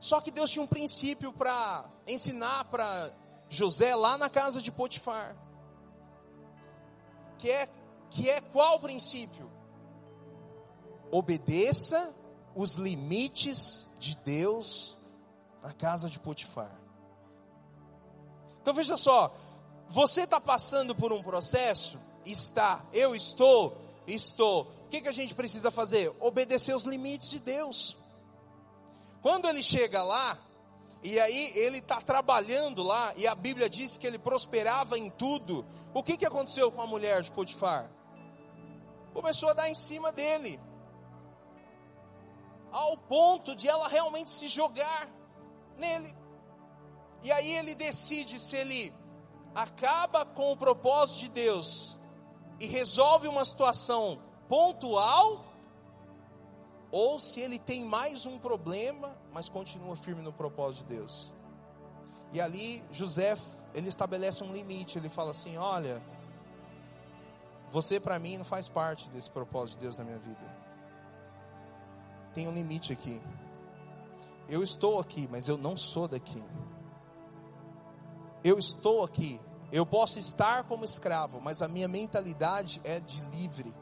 só 0.00 0.20
que 0.20 0.30
Deus 0.30 0.50
tinha 0.50 0.62
um 0.62 0.66
princípio 0.66 1.30
para 1.32 1.84
ensinar 2.06 2.64
para 2.64 3.12
José 3.50 3.94
lá 3.94 4.16
na 4.16 4.30
casa 4.30 4.62
de 4.62 4.72
Potifar. 4.72 5.36
Que 7.38 7.50
é, 7.50 7.68
que 8.10 8.30
é 8.30 8.40
qual 8.40 8.80
princípio? 8.80 9.50
Obedeça 11.10 12.14
os 12.54 12.76
limites 12.76 13.86
de 13.98 14.16
Deus 14.16 14.96
na 15.62 15.74
casa 15.74 16.08
de 16.08 16.18
Potifar. 16.18 16.74
Então 18.62 18.72
veja 18.72 18.96
só, 18.96 19.34
você 19.90 20.22
está 20.22 20.40
passando 20.40 20.94
por 20.94 21.12
um 21.12 21.22
processo? 21.22 21.98
Está, 22.24 22.86
eu 22.92 23.14
estou, 23.14 23.76
estou. 24.06 24.62
O 24.86 24.88
que, 24.88 25.02
que 25.02 25.08
a 25.08 25.12
gente 25.12 25.34
precisa 25.34 25.70
fazer? 25.70 26.14
Obedecer 26.20 26.74
os 26.74 26.84
limites 26.84 27.28
de 27.28 27.38
Deus. 27.38 27.99
Quando 29.22 29.48
ele 29.48 29.62
chega 29.62 30.02
lá, 30.02 30.38
e 31.02 31.18
aí 31.18 31.52
ele 31.54 31.78
está 31.78 32.00
trabalhando 32.00 32.82
lá, 32.82 33.12
e 33.16 33.26
a 33.26 33.34
Bíblia 33.34 33.68
diz 33.68 33.96
que 33.96 34.06
ele 34.06 34.18
prosperava 34.18 34.98
em 34.98 35.10
tudo. 35.10 35.64
O 35.94 36.02
que, 36.02 36.16
que 36.16 36.26
aconteceu 36.26 36.70
com 36.70 36.80
a 36.80 36.86
mulher 36.86 37.22
de 37.22 37.30
Potifar? 37.30 37.90
Começou 39.12 39.50
a 39.50 39.54
dar 39.54 39.68
em 39.68 39.74
cima 39.74 40.12
dele, 40.12 40.60
ao 42.70 42.96
ponto 42.96 43.56
de 43.56 43.68
ela 43.68 43.88
realmente 43.88 44.30
se 44.30 44.48
jogar 44.48 45.08
nele. 45.76 46.14
E 47.22 47.32
aí 47.32 47.52
ele 47.56 47.74
decide 47.74 48.38
se 48.38 48.56
ele 48.56 48.94
acaba 49.54 50.24
com 50.24 50.52
o 50.52 50.56
propósito 50.56 51.20
de 51.20 51.28
Deus 51.28 51.98
e 52.58 52.66
resolve 52.66 53.26
uma 53.26 53.44
situação 53.44 54.22
pontual 54.48 55.44
ou 56.90 57.18
se 57.18 57.40
ele 57.40 57.58
tem 57.58 57.84
mais 57.84 58.26
um 58.26 58.38
problema, 58.38 59.16
mas 59.32 59.48
continua 59.48 59.96
firme 59.96 60.22
no 60.22 60.32
propósito 60.32 60.88
de 60.88 60.96
Deus. 60.96 61.32
E 62.32 62.40
ali 62.40 62.82
José, 62.90 63.36
ele 63.74 63.88
estabelece 63.88 64.42
um 64.42 64.52
limite, 64.52 64.98
ele 64.98 65.08
fala 65.08 65.30
assim: 65.30 65.56
"Olha, 65.56 66.02
você 67.70 68.00
para 68.00 68.18
mim 68.18 68.38
não 68.38 68.44
faz 68.44 68.68
parte 68.68 69.08
desse 69.10 69.30
propósito 69.30 69.78
de 69.78 69.84
Deus 69.84 69.98
na 69.98 70.04
minha 70.04 70.18
vida. 70.18 70.60
Tem 72.34 72.48
um 72.48 72.52
limite 72.52 72.92
aqui. 72.92 73.20
Eu 74.48 74.62
estou 74.62 74.98
aqui, 74.98 75.28
mas 75.30 75.48
eu 75.48 75.56
não 75.56 75.76
sou 75.76 76.08
daqui. 76.08 76.42
Eu 78.42 78.58
estou 78.58 79.04
aqui. 79.04 79.40
Eu 79.70 79.86
posso 79.86 80.18
estar 80.18 80.64
como 80.64 80.84
escravo, 80.84 81.40
mas 81.40 81.62
a 81.62 81.68
minha 81.68 81.86
mentalidade 81.86 82.80
é 82.82 82.98
de 82.98 83.20
livre. 83.26 83.72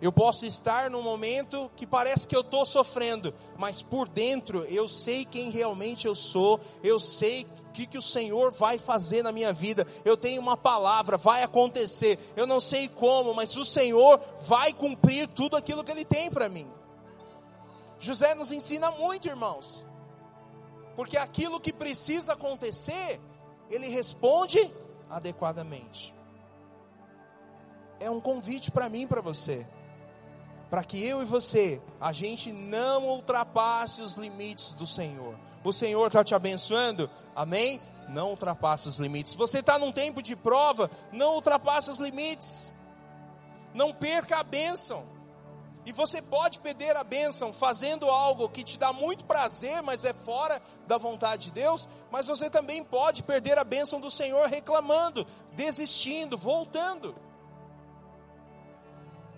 Eu 0.00 0.12
posso 0.12 0.46
estar 0.46 0.88
num 0.90 1.02
momento 1.02 1.70
que 1.74 1.86
parece 1.86 2.26
que 2.26 2.36
eu 2.36 2.42
estou 2.42 2.64
sofrendo, 2.64 3.34
mas 3.56 3.82
por 3.82 4.08
dentro 4.08 4.64
eu 4.66 4.86
sei 4.86 5.24
quem 5.24 5.50
realmente 5.50 6.06
eu 6.06 6.14
sou, 6.14 6.60
eu 6.84 7.00
sei 7.00 7.46
que, 7.72 7.86
que 7.86 7.98
o 7.98 8.02
Senhor 8.02 8.52
vai 8.52 8.78
fazer 8.78 9.22
na 9.22 9.32
minha 9.32 9.52
vida. 9.52 9.86
Eu 10.04 10.16
tenho 10.16 10.40
uma 10.40 10.56
palavra, 10.56 11.16
vai 11.16 11.42
acontecer. 11.42 12.18
Eu 12.36 12.46
não 12.46 12.60
sei 12.60 12.88
como, 12.88 13.34
mas 13.34 13.56
o 13.56 13.64
Senhor 13.64 14.20
vai 14.42 14.72
cumprir 14.72 15.28
tudo 15.28 15.56
aquilo 15.56 15.82
que 15.82 15.90
Ele 15.90 16.04
tem 16.04 16.30
para 16.30 16.48
mim. 16.48 16.68
José 17.98 18.34
nos 18.34 18.52
ensina 18.52 18.90
muito, 18.90 19.28
irmãos. 19.28 19.86
Porque 20.94 21.16
aquilo 21.16 21.60
que 21.60 21.72
precisa 21.72 22.32
acontecer, 22.32 23.20
ele 23.70 23.88
responde 23.88 24.58
adequadamente. 25.08 26.14
É 28.00 28.10
um 28.10 28.20
convite 28.20 28.70
para 28.70 28.88
mim 28.88 29.02
e 29.02 29.06
para 29.06 29.20
você. 29.20 29.66
Para 30.70 30.84
que 30.84 31.02
eu 31.02 31.22
e 31.22 31.24
você, 31.24 31.80
a 32.00 32.12
gente 32.12 32.52
não 32.52 33.06
ultrapasse 33.06 34.02
os 34.02 34.16
limites 34.16 34.74
do 34.74 34.86
Senhor. 34.86 35.34
O 35.64 35.72
Senhor 35.72 36.06
está 36.06 36.22
te 36.22 36.34
abençoando? 36.34 37.10
Amém? 37.34 37.80
Não 38.08 38.30
ultrapasse 38.30 38.88
os 38.88 38.98
limites. 38.98 39.34
Você 39.34 39.60
está 39.60 39.78
num 39.78 39.92
tempo 39.92 40.22
de 40.22 40.36
prova? 40.36 40.90
Não 41.12 41.34
ultrapasse 41.34 41.90
os 41.90 41.98
limites. 41.98 42.72
Não 43.74 43.92
perca 43.92 44.38
a 44.38 44.42
bênção. 44.42 45.04
E 45.86 45.92
você 45.92 46.20
pode 46.20 46.58
perder 46.58 46.96
a 46.96 47.04
bênção 47.04 47.50
fazendo 47.50 48.10
algo 48.10 48.48
que 48.50 48.62
te 48.62 48.78
dá 48.78 48.92
muito 48.92 49.24
prazer, 49.24 49.82
mas 49.82 50.04
é 50.04 50.12
fora 50.12 50.60
da 50.86 50.98
vontade 50.98 51.46
de 51.46 51.52
Deus. 51.52 51.88
Mas 52.10 52.26
você 52.26 52.50
também 52.50 52.84
pode 52.84 53.22
perder 53.22 53.56
a 53.56 53.64
bênção 53.64 53.98
do 53.98 54.10
Senhor 54.10 54.46
reclamando, 54.48 55.26
desistindo, 55.52 56.36
voltando. 56.36 57.14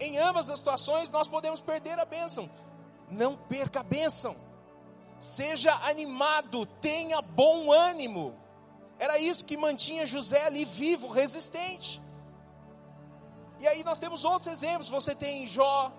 Em 0.00 0.18
ambas 0.18 0.48
as 0.48 0.58
situações 0.58 1.10
nós 1.10 1.28
podemos 1.28 1.60
perder 1.60 1.98
a 1.98 2.04
bênção. 2.04 2.50
Não 3.10 3.36
perca 3.36 3.80
a 3.80 3.84
bênção. 3.84 4.34
Seja 5.20 5.72
animado, 5.84 6.64
tenha 6.64 7.20
bom 7.20 7.70
ânimo. 7.70 8.34
Era 8.98 9.18
isso 9.18 9.44
que 9.44 9.56
mantinha 9.56 10.06
José 10.06 10.44
ali 10.46 10.64
vivo, 10.64 11.08
resistente. 11.08 12.00
E 13.58 13.68
aí 13.68 13.84
nós 13.84 13.98
temos 13.98 14.24
outros 14.24 14.46
exemplos. 14.46 14.88
Você 14.88 15.14
tem 15.14 15.46
Jó, 15.46 15.92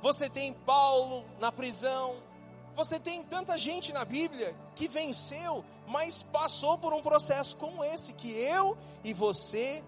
você 0.00 0.28
tem 0.30 0.54
Paulo 0.54 1.24
na 1.38 1.52
prisão, 1.52 2.16
você 2.74 2.98
tem 2.98 3.22
tanta 3.24 3.58
gente 3.58 3.92
na 3.92 4.04
Bíblia 4.04 4.56
que 4.74 4.88
venceu, 4.88 5.64
mas 5.86 6.22
passou 6.22 6.78
por 6.78 6.92
um 6.92 7.02
processo 7.02 7.56
como 7.56 7.84
esse 7.84 8.14
que 8.14 8.30
eu 8.30 8.76
e 9.04 9.12
você 9.12 9.84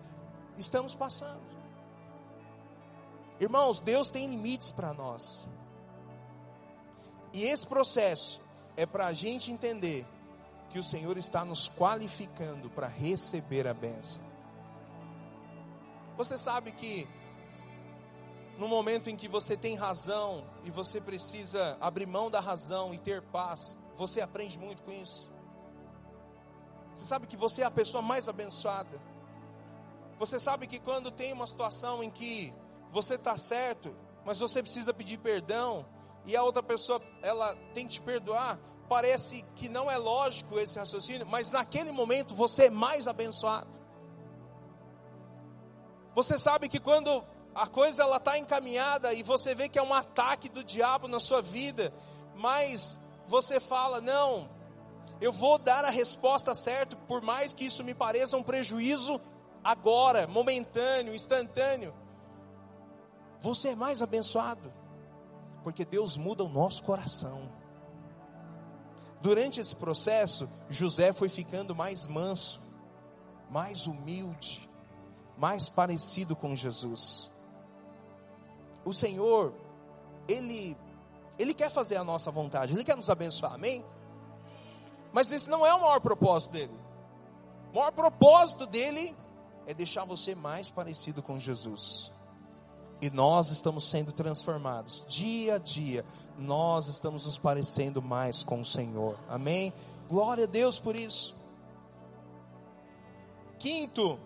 estamos 0.58 0.94
passando. 0.94 1.55
Irmãos, 3.38 3.80
Deus 3.80 4.08
tem 4.10 4.26
limites 4.26 4.70
para 4.70 4.94
nós. 4.94 5.46
E 7.32 7.44
esse 7.44 7.66
processo 7.66 8.40
é 8.76 8.86
para 8.86 9.06
a 9.06 9.12
gente 9.12 9.52
entender 9.52 10.06
que 10.70 10.78
o 10.78 10.84
Senhor 10.84 11.18
está 11.18 11.44
nos 11.44 11.68
qualificando 11.68 12.70
para 12.70 12.86
receber 12.86 13.66
a 13.66 13.74
bênção. 13.74 14.22
Você 16.16 16.38
sabe 16.38 16.72
que 16.72 17.06
no 18.58 18.66
momento 18.66 19.10
em 19.10 19.16
que 19.16 19.28
você 19.28 19.54
tem 19.54 19.74
razão 19.74 20.44
e 20.64 20.70
você 20.70 20.98
precisa 20.98 21.76
abrir 21.78 22.06
mão 22.06 22.30
da 22.30 22.40
razão 22.40 22.94
e 22.94 22.98
ter 22.98 23.20
paz, 23.20 23.78
você 23.96 24.22
aprende 24.22 24.58
muito 24.58 24.82
com 24.82 24.92
isso. 24.92 25.30
Você 26.94 27.04
sabe 27.04 27.26
que 27.26 27.36
você 27.36 27.60
é 27.60 27.66
a 27.66 27.70
pessoa 27.70 28.00
mais 28.00 28.28
abençoada. 28.28 28.98
Você 30.18 30.40
sabe 30.40 30.66
que 30.66 30.78
quando 30.78 31.10
tem 31.10 31.34
uma 31.34 31.46
situação 31.46 32.02
em 32.02 32.10
que 32.10 32.54
você 32.90 33.14
está 33.14 33.36
certo, 33.36 33.94
mas 34.24 34.38
você 34.38 34.62
precisa 34.62 34.92
pedir 34.92 35.18
perdão 35.18 35.86
e 36.24 36.36
a 36.36 36.42
outra 36.42 36.62
pessoa 36.62 37.00
ela 37.22 37.54
tem 37.72 37.86
que 37.86 37.94
te 37.94 38.00
perdoar, 38.00 38.58
parece 38.88 39.44
que 39.54 39.68
não 39.68 39.90
é 39.90 39.96
lógico 39.96 40.58
esse 40.58 40.78
raciocínio, 40.78 41.26
mas 41.26 41.50
naquele 41.50 41.92
momento 41.92 42.34
você 42.34 42.66
é 42.66 42.70
mais 42.70 43.06
abençoado. 43.06 43.68
Você 46.14 46.38
sabe 46.38 46.68
que 46.68 46.80
quando 46.80 47.22
a 47.54 47.66
coisa 47.66 48.02
ela 48.02 48.16
está 48.16 48.38
encaminhada 48.38 49.12
e 49.12 49.22
você 49.22 49.54
vê 49.54 49.68
que 49.68 49.78
é 49.78 49.82
um 49.82 49.94
ataque 49.94 50.48
do 50.48 50.64
diabo 50.64 51.06
na 51.08 51.20
sua 51.20 51.40
vida, 51.40 51.92
mas 52.34 52.98
você 53.28 53.60
fala: 53.60 54.00
não, 54.00 54.48
eu 55.20 55.32
vou 55.32 55.58
dar 55.58 55.84
a 55.84 55.90
resposta 55.90 56.54
certa, 56.54 56.96
por 56.96 57.22
mais 57.22 57.52
que 57.52 57.66
isso 57.66 57.84
me 57.84 57.94
pareça 57.94 58.36
um 58.36 58.42
prejuízo 58.42 59.20
agora, 59.62 60.26
momentâneo, 60.26 61.14
instantâneo. 61.14 61.94
Você 63.40 63.68
é 63.68 63.74
mais 63.74 64.02
abençoado, 64.02 64.72
porque 65.62 65.84
Deus 65.84 66.16
muda 66.16 66.44
o 66.44 66.48
nosso 66.48 66.82
coração. 66.82 67.50
Durante 69.20 69.60
esse 69.60 69.74
processo, 69.74 70.48
José 70.68 71.12
foi 71.12 71.28
ficando 71.28 71.74
mais 71.74 72.06
manso, 72.06 72.60
mais 73.50 73.86
humilde, 73.86 74.68
mais 75.36 75.68
parecido 75.68 76.36
com 76.36 76.54
Jesus 76.54 77.30
o 78.86 78.92
Senhor, 78.92 79.52
Ele, 80.28 80.76
Ele 81.36 81.52
quer 81.52 81.70
fazer 81.70 81.96
a 81.96 82.04
nossa 82.04 82.30
vontade, 82.30 82.72
Ele 82.72 82.84
quer 82.84 82.96
nos 82.96 83.10
abençoar, 83.10 83.54
amém? 83.54 83.84
Mas 85.12 85.32
esse 85.32 85.50
não 85.50 85.66
é 85.66 85.74
o 85.74 85.80
maior 85.80 86.00
propósito 86.00 86.52
dele. 86.52 86.78
O 87.72 87.76
maior 87.76 87.90
propósito 87.90 88.64
dele 88.64 89.14
é 89.66 89.74
deixar 89.74 90.04
você 90.04 90.34
mais 90.34 90.70
parecido 90.70 91.22
com 91.22 91.38
Jesus. 91.38 92.12
E 93.00 93.10
nós 93.10 93.50
estamos 93.50 93.88
sendo 93.88 94.12
transformados 94.12 95.04
dia 95.06 95.56
a 95.56 95.58
dia. 95.58 96.04
Nós 96.38 96.86
estamos 96.86 97.26
nos 97.26 97.38
parecendo 97.38 98.00
mais 98.00 98.42
com 98.42 98.60
o 98.60 98.64
Senhor. 98.64 99.18
Amém? 99.28 99.72
Glória 100.08 100.44
a 100.44 100.46
Deus 100.46 100.78
por 100.78 100.96
isso. 100.96 101.36
Quinto, 103.58 104.18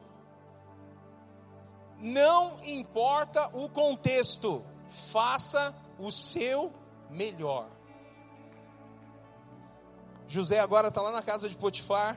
não 1.99 2.55
importa 2.65 3.49
o 3.53 3.69
contexto, 3.69 4.65
faça 4.87 5.75
o 5.99 6.11
seu 6.11 6.73
melhor. 7.11 7.69
José 10.29 10.61
agora 10.61 10.89
está 10.89 11.03
lá 11.03 11.11
na 11.11 11.23
casa 11.23 11.49
de 11.49 11.57
Potifar. 11.57 12.17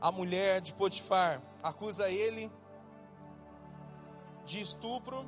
A 0.00 0.10
mulher 0.10 0.60
de 0.60 0.72
Potifar 0.72 1.40
acusa 1.62 2.10
ele 2.10 2.50
de 4.48 4.60
estupro. 4.60 5.24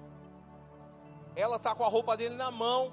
Ela 1.37 1.57
está 1.57 1.75
com 1.75 1.85
a 1.85 1.89
roupa 1.89 2.17
dele 2.17 2.35
na 2.35 2.51
mão. 2.51 2.93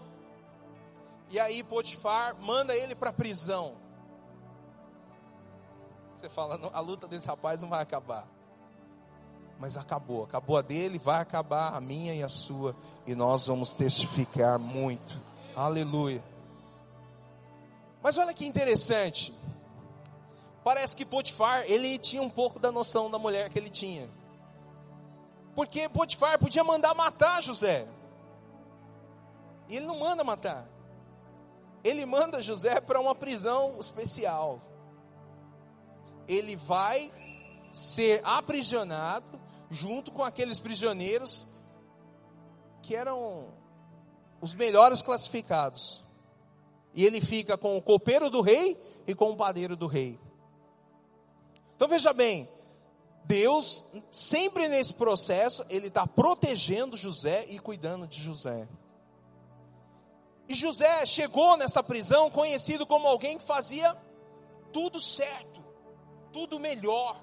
E 1.30 1.39
aí 1.39 1.63
Potifar 1.63 2.36
manda 2.39 2.75
ele 2.75 2.93
para 2.93 3.09
a 3.09 3.13
prisão. 3.13 3.75
Você 6.15 6.30
fala, 6.30 6.59
a 6.73 6.80
luta 6.80 7.07
desse 7.07 7.28
rapaz 7.28 7.61
não 7.61 7.69
vai 7.69 7.82
acabar 7.82 8.28
mas 9.59 9.78
acabou. 9.78 10.23
Acabou 10.23 10.57
a 10.57 10.61
dele, 10.61 10.99
vai 10.99 11.21
acabar 11.21 11.73
a 11.73 11.82
minha 11.82 12.13
e 12.13 12.23
a 12.23 12.30
sua, 12.30 12.75
e 13.05 13.15
nós 13.15 13.47
vamos 13.47 13.73
testificar 13.73 14.59
muito. 14.59 15.21
Aleluia. 15.55 16.23
Mas 18.01 18.17
olha 18.17 18.34
que 18.34 18.45
interessante. 18.45 19.34
Parece 20.63 20.95
que 20.95 21.05
Potifar, 21.05 21.63
ele 21.67 21.97
tinha 21.97 22.21
um 22.21 22.30
pouco 22.30 22.59
da 22.59 22.71
noção 22.71 23.09
da 23.09 23.17
mulher 23.17 23.49
que 23.49 23.57
ele 23.57 23.69
tinha. 23.69 24.07
Porque 25.58 25.89
Potifar 25.89 26.38
podia 26.38 26.64
mandar 26.64 26.93
matar 26.93 27.41
José. 27.41 27.88
E 29.68 29.76
ele 29.76 29.88
não 29.88 29.97
manda 29.97 30.24
matar. 30.24 30.70
Ele 31.84 32.05
manda 32.05 32.43
José 32.43 32.80
para 32.80 32.99
uma 32.99 33.16
prisão 33.16 33.76
especial. 33.80 34.62
Ele 36.28 36.55
vai 36.55 37.12
ser 37.72 38.22
aprisionado 38.24 39.41
junto 39.72 40.12
com 40.12 40.24
aqueles 40.24 40.60
prisioneiros 40.60 41.47
que 42.84 42.95
eram 42.95 43.51
os 44.39 44.53
melhores 44.53 45.01
classificados. 45.01 46.03
E 46.93 47.03
ele 47.03 47.20
fica 47.20 47.58
com 47.58 47.76
o 47.76 47.82
copeiro 47.82 48.30
do 48.30 48.41
rei 48.41 48.80
e 49.08 49.16
com 49.16 49.32
o 49.32 49.36
padeiro 49.36 49.76
do 49.76 49.88
rei. 49.88 50.20
Então 51.76 51.88
veja 51.88 52.14
bem, 52.14 52.47
Deus, 53.28 53.86
sempre 54.09 54.69
nesse 54.69 54.93
processo, 54.93 55.65
Ele 55.69 55.88
está 55.88 56.07
protegendo 56.07 56.95
José 56.95 57.45
e 57.49 57.59
cuidando 57.59 58.07
de 58.07 58.23
José. 58.23 58.67
E 60.47 60.55
José 60.55 61.05
chegou 61.05 61.57
nessa 61.57 61.84
prisão 61.84 62.32
conhecido 62.32 62.88
como 62.88 63.05
alguém 63.05 63.38
que 63.38 63.43
fazia 63.43 63.95
tudo 64.71 65.01
certo, 65.01 65.61
tudo 66.32 66.57
melhor, 66.57 67.21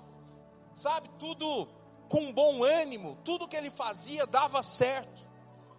sabe, 0.74 1.08
tudo 1.18 1.66
com 2.06 2.30
bom 2.30 2.62
ânimo, 2.62 3.16
tudo 3.24 3.48
que 3.48 3.56
ele 3.56 3.70
fazia 3.70 4.26
dava 4.26 4.62
certo. 4.62 5.24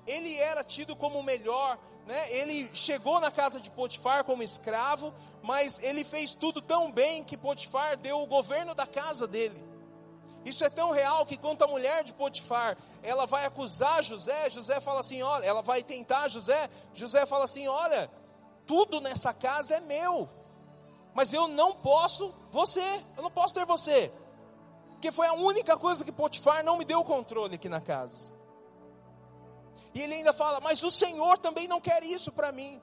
Ele 0.08 0.36
era 0.38 0.64
tido 0.64 0.96
como 0.96 1.20
o 1.20 1.24
melhor, 1.24 1.78
né? 2.08 2.32
Ele 2.32 2.68
chegou 2.74 3.20
na 3.20 3.30
casa 3.30 3.60
de 3.60 3.70
Potifar 3.70 4.24
como 4.24 4.42
escravo, 4.42 5.14
mas 5.44 5.80
ele 5.84 6.04
fez 6.04 6.34
tudo 6.34 6.62
tão 6.62 6.92
bem 6.92 7.24
que 7.24 7.38
Potifar 7.38 7.96
deu 7.96 8.22
o 8.22 8.28
governo 8.28 8.74
da 8.74 8.88
casa 8.88 9.28
dele. 9.28 9.75
Isso 10.46 10.64
é 10.64 10.70
tão 10.70 10.92
real 10.92 11.26
que 11.26 11.38
quando 11.38 11.64
a 11.64 11.68
mulher 11.68 12.04
de 12.04 12.14
Potifar, 12.14 12.78
ela 13.02 13.26
vai 13.26 13.46
acusar 13.46 14.04
José, 14.04 14.48
José 14.52 14.80
fala 14.80 15.00
assim, 15.00 15.24
olha, 15.24 15.44
ela 15.44 15.64
vai 15.64 15.82
tentar 15.82 16.28
José, 16.28 16.70
José 16.94 17.26
fala 17.26 17.46
assim, 17.46 17.68
olha, 17.68 18.12
tudo 18.68 19.02
nessa 19.02 19.34
casa 19.34 19.74
é 19.76 19.80
meu. 19.80 20.30
Mas 21.16 21.34
eu 21.34 21.48
não 21.48 21.74
posso 21.74 22.32
você, 22.52 23.04
eu 23.18 23.24
não 23.24 23.32
posso 23.32 23.56
ter 23.56 23.66
você. 23.66 24.12
Porque 24.92 25.12
foi 25.12 25.26
a 25.26 25.34
única 25.34 25.76
coisa 25.78 26.06
que 26.06 26.12
Potifar 26.12 26.64
não 26.64 26.78
me 26.78 26.86
deu 26.86 27.00
o 27.00 27.06
controle 27.06 27.56
aqui 27.56 27.68
na 27.68 27.82
casa. 27.82 28.32
E 29.96 30.02
ele 30.02 30.14
ainda 30.14 30.34
fala: 30.34 30.60
Mas 30.60 30.84
o 30.84 30.92
Senhor 30.92 31.40
também 31.40 31.68
não 31.68 31.82
quer 31.82 32.04
isso 32.04 32.32
para 32.32 32.52
mim. 32.52 32.80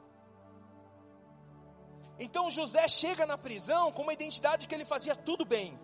Então 2.18 2.50
José 2.50 2.88
chega 2.88 3.24
na 3.24 3.38
prisão 3.38 3.92
com 3.92 4.02
uma 4.02 4.12
identidade 4.12 4.66
que 4.66 4.74
ele 4.74 4.84
fazia 4.84 5.14
tudo 5.14 5.44
bem. 5.44 5.78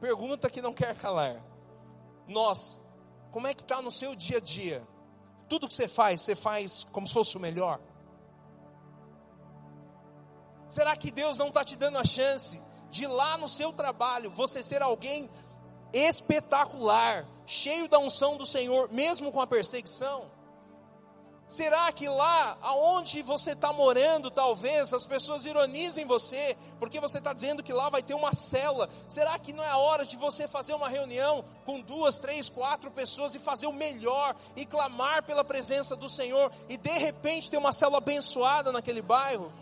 Pergunta 0.00 0.48
que 0.48 0.62
não 0.62 0.72
quer 0.72 0.94
calar. 0.96 1.42
Nós, 2.26 2.78
como 3.30 3.46
é 3.46 3.54
que 3.54 3.62
está 3.62 3.82
no 3.82 3.90
seu 3.90 4.14
dia 4.14 4.38
a 4.38 4.40
dia? 4.40 4.86
Tudo 5.48 5.68
que 5.68 5.74
você 5.74 5.88
faz, 5.88 6.20
você 6.22 6.34
faz 6.34 6.84
como 6.84 7.06
se 7.06 7.12
fosse 7.12 7.36
o 7.36 7.40
melhor? 7.40 7.80
Será 10.68 10.96
que 10.96 11.10
Deus 11.10 11.36
não 11.36 11.48
está 11.48 11.64
te 11.64 11.76
dando 11.76 11.98
a 11.98 12.04
chance 12.04 12.62
de 12.90 13.06
lá 13.06 13.36
no 13.36 13.48
seu 13.48 13.72
trabalho 13.72 14.30
você 14.30 14.62
ser 14.62 14.80
alguém 14.80 15.28
espetacular, 15.92 17.26
cheio 17.44 17.88
da 17.88 17.98
unção 17.98 18.36
do 18.36 18.46
Senhor, 18.46 18.90
mesmo 18.90 19.32
com 19.32 19.40
a 19.40 19.46
perseguição? 19.46 20.30
Será 21.50 21.90
que 21.90 22.08
lá 22.08 22.56
aonde 22.62 23.22
você 23.22 23.54
está 23.54 23.72
morando, 23.72 24.30
talvez 24.30 24.94
as 24.94 25.04
pessoas 25.04 25.44
ironizem 25.44 26.06
você, 26.06 26.56
porque 26.78 27.00
você 27.00 27.18
está 27.18 27.32
dizendo 27.32 27.60
que 27.60 27.72
lá 27.72 27.88
vai 27.88 28.04
ter 28.04 28.14
uma 28.14 28.32
cela? 28.32 28.88
Será 29.08 29.36
que 29.36 29.52
não 29.52 29.64
é 29.64 29.68
a 29.68 29.76
hora 29.76 30.04
de 30.04 30.16
você 30.16 30.46
fazer 30.46 30.74
uma 30.74 30.88
reunião 30.88 31.44
com 31.66 31.80
duas, 31.80 32.20
três, 32.20 32.48
quatro 32.48 32.88
pessoas 32.92 33.34
e 33.34 33.40
fazer 33.40 33.66
o 33.66 33.72
melhor 33.72 34.36
e 34.54 34.64
clamar 34.64 35.24
pela 35.24 35.42
presença 35.42 35.96
do 35.96 36.08
Senhor 36.08 36.52
e 36.68 36.76
de 36.76 36.92
repente 36.92 37.50
ter 37.50 37.56
uma 37.56 37.72
célula 37.72 37.98
abençoada 37.98 38.70
naquele 38.70 39.02
bairro? 39.02 39.52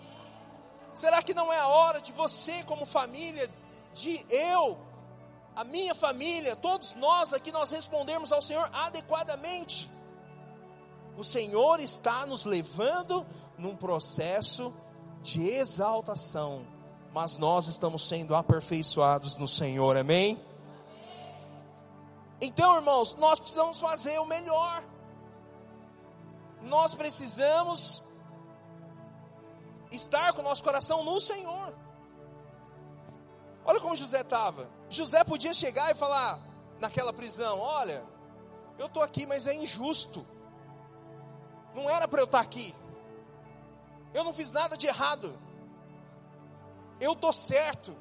Será 0.92 1.22
que 1.22 1.32
não 1.32 1.50
é 1.50 1.58
a 1.58 1.68
hora 1.68 2.02
de 2.02 2.12
você, 2.12 2.62
como 2.64 2.84
família, 2.84 3.50
de 3.94 4.26
eu, 4.28 4.76
a 5.56 5.64
minha 5.64 5.94
família, 5.94 6.54
todos 6.54 6.94
nós 6.96 7.32
aqui, 7.32 7.50
nós 7.50 7.70
respondermos 7.70 8.30
ao 8.30 8.42
Senhor 8.42 8.68
adequadamente? 8.74 9.88
O 11.18 11.24
Senhor 11.24 11.80
está 11.80 12.24
nos 12.24 12.44
levando 12.44 13.26
num 13.58 13.74
processo 13.74 14.72
de 15.20 15.48
exaltação, 15.48 16.64
mas 17.12 17.36
nós 17.36 17.66
estamos 17.66 18.06
sendo 18.06 18.36
aperfeiçoados 18.36 19.34
no 19.34 19.48
Senhor, 19.48 19.96
amém? 19.96 20.40
Então, 22.40 22.76
irmãos, 22.76 23.16
nós 23.16 23.40
precisamos 23.40 23.80
fazer 23.80 24.20
o 24.20 24.26
melhor. 24.26 24.84
Nós 26.62 26.94
precisamos 26.94 28.00
estar 29.90 30.32
com 30.34 30.40
o 30.40 30.44
nosso 30.44 30.62
coração 30.62 31.02
no 31.02 31.18
Senhor. 31.18 31.74
Olha 33.64 33.80
como 33.80 33.96
José 33.96 34.20
estava. 34.20 34.70
José 34.88 35.24
podia 35.24 35.52
chegar 35.52 35.90
e 35.90 35.96
falar 35.96 36.38
naquela 36.78 37.12
prisão: 37.12 37.58
Olha, 37.58 38.04
eu 38.78 38.86
estou 38.86 39.02
aqui, 39.02 39.26
mas 39.26 39.48
é 39.48 39.54
injusto. 39.54 40.24
Não 41.74 41.88
era 41.88 42.08
para 42.08 42.20
eu 42.20 42.24
estar 42.24 42.40
aqui. 42.40 42.74
Eu 44.14 44.24
não 44.24 44.32
fiz 44.32 44.50
nada 44.50 44.76
de 44.76 44.86
errado. 44.86 45.38
Eu 47.00 47.12
estou 47.12 47.32
certo. 47.32 47.96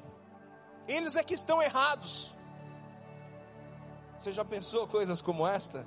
Eles 0.86 1.16
é 1.16 1.22
que 1.22 1.34
estão 1.34 1.62
errados. 1.62 2.34
Você 4.18 4.32
já 4.32 4.44
pensou 4.44 4.88
coisas 4.88 5.22
como 5.22 5.46
esta? 5.46 5.86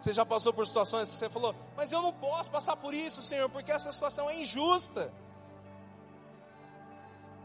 Você 0.00 0.12
já 0.12 0.24
passou 0.24 0.52
por 0.52 0.66
situações 0.66 1.08
que 1.08 1.14
você 1.16 1.28
falou, 1.28 1.54
mas 1.76 1.90
eu 1.90 2.02
não 2.02 2.12
posso 2.12 2.50
passar 2.50 2.76
por 2.76 2.94
isso, 2.94 3.20
Senhor, 3.22 3.48
porque 3.48 3.72
essa 3.72 3.90
situação 3.90 4.28
é 4.28 4.36
injusta. 4.36 5.12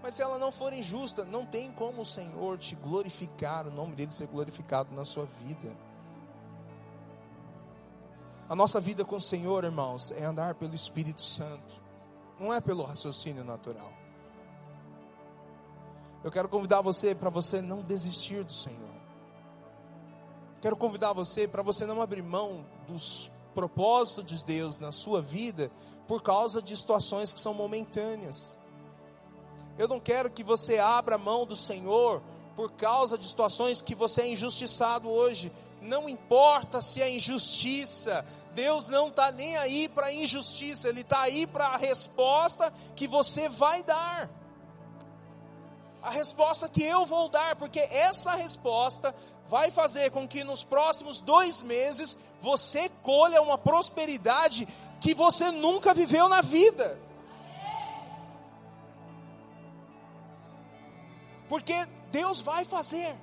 Mas 0.02 0.16
se 0.16 0.22
ela 0.22 0.38
não 0.38 0.52
for 0.52 0.74
injusta, 0.74 1.24
não 1.24 1.46
tem 1.46 1.72
como 1.72 2.02
o 2.02 2.06
Senhor 2.06 2.58
te 2.58 2.76
glorificar, 2.76 3.68
o 3.68 3.72
nome 3.72 3.96
dele 3.96 4.12
ser 4.12 4.28
glorificado 4.28 4.94
na 4.94 5.06
sua 5.06 5.26
vida. 5.26 5.76
A 8.52 8.56
nossa 8.56 8.82
vida 8.82 9.06
com 9.06 9.16
o 9.16 9.22
Senhor, 9.22 9.64
irmãos, 9.64 10.12
é 10.12 10.26
andar 10.26 10.56
pelo 10.56 10.76
Espírito 10.76 11.22
Santo, 11.22 11.82
não 12.38 12.54
é 12.54 12.60
pelo 12.60 12.84
raciocínio 12.84 13.46
natural. 13.46 13.90
Eu 16.22 16.30
quero 16.30 16.50
convidar 16.50 16.82
você 16.82 17.16
para 17.16 17.30
você 17.30 17.62
não 17.62 17.82
desistir 17.82 18.44
do 18.44 18.52
Senhor. 18.52 18.92
Quero 20.62 20.76
convidar 20.76 21.14
você 21.14 21.48
para 21.48 21.64
você 21.64 21.86
não 21.86 22.02
abrir 22.02 22.22
mão 22.22 22.66
dos 22.90 23.32
propósitos 23.54 24.26
de 24.26 24.44
Deus 24.44 24.80
na 24.80 24.92
sua 24.92 25.22
vida 25.22 25.72
por 26.06 26.22
causa 26.22 26.62
de 26.62 26.76
situações 26.76 27.32
que 27.32 27.40
são 27.40 27.54
momentâneas. 27.54 28.58
Eu 29.78 29.88
não 29.88 29.98
quero 29.98 30.30
que 30.30 30.44
você 30.44 30.78
abra 30.78 31.18
mão 31.18 31.46
do 31.46 31.56
Senhor 31.56 32.22
por 32.58 32.74
causa 32.74 33.18
de 33.18 33.26
situações 33.26 33.82
que 33.82 33.96
você 33.96 34.24
é 34.24 34.28
injustiçado 34.28 35.10
hoje. 35.10 35.54
Não 35.82 36.08
importa 36.08 36.80
se 36.80 37.02
é 37.02 37.10
injustiça, 37.10 38.24
Deus 38.54 38.88
não 38.88 39.08
está 39.08 39.32
nem 39.32 39.56
aí 39.58 39.88
para 39.90 40.08
a 40.08 40.14
injustiça, 40.14 40.90
Ele 40.90 41.02
está 41.02 41.22
aí 41.22 41.48
para 41.48 41.68
a 41.68 41.78
resposta 41.78 42.74
que 42.96 43.08
você 43.08 43.50
vai 43.50 43.84
dar 43.84 44.30
a 46.02 46.10
resposta 46.10 46.68
que 46.68 46.84
eu 46.84 47.06
vou 47.06 47.30
dar, 47.30 47.56
porque 47.56 47.80
essa 47.80 48.32
resposta 48.32 49.14
vai 49.48 49.70
fazer 49.70 50.10
com 50.10 50.28
que 50.28 50.44
nos 50.44 50.64
próximos 50.64 51.22
dois 51.22 51.62
meses 51.62 52.18
você 52.42 52.90
colha 53.04 53.42
uma 53.42 53.58
prosperidade 53.58 54.68
que 55.00 55.14
você 55.14 55.52
nunca 55.52 55.94
viveu 55.94 56.28
na 56.28 56.42
vida. 56.42 56.98
Porque 61.48 61.86
Deus 62.12 62.42
vai 62.42 62.66
fazer. 62.66 63.16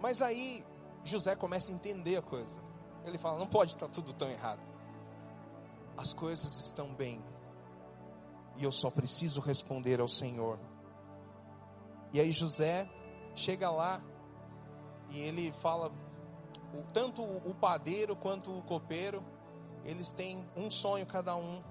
Mas 0.00 0.22
aí 0.22 0.64
José 1.04 1.34
começa 1.34 1.70
a 1.70 1.74
entender 1.74 2.16
a 2.16 2.22
coisa. 2.22 2.60
Ele 3.04 3.18
fala: 3.18 3.38
não 3.38 3.46
pode 3.46 3.72
estar 3.72 3.88
tudo 3.88 4.12
tão 4.12 4.28
errado. 4.28 4.60
As 5.96 6.12
coisas 6.12 6.60
estão 6.60 6.94
bem 6.94 7.22
e 8.56 8.64
eu 8.64 8.72
só 8.72 8.90
preciso 8.90 9.40
responder 9.40 10.00
ao 10.00 10.08
Senhor. 10.08 10.58
E 12.12 12.20
aí 12.20 12.32
José 12.32 12.88
chega 13.34 13.70
lá 13.70 14.02
e 15.10 15.20
ele 15.20 15.52
fala, 15.60 15.92
tanto 16.92 17.22
o 17.22 17.54
padeiro 17.54 18.16
quanto 18.16 18.56
o 18.56 18.62
copeiro, 18.62 19.22
eles 19.84 20.12
têm 20.12 20.48
um 20.56 20.70
sonho 20.70 21.06
cada 21.06 21.36
um. 21.36 21.62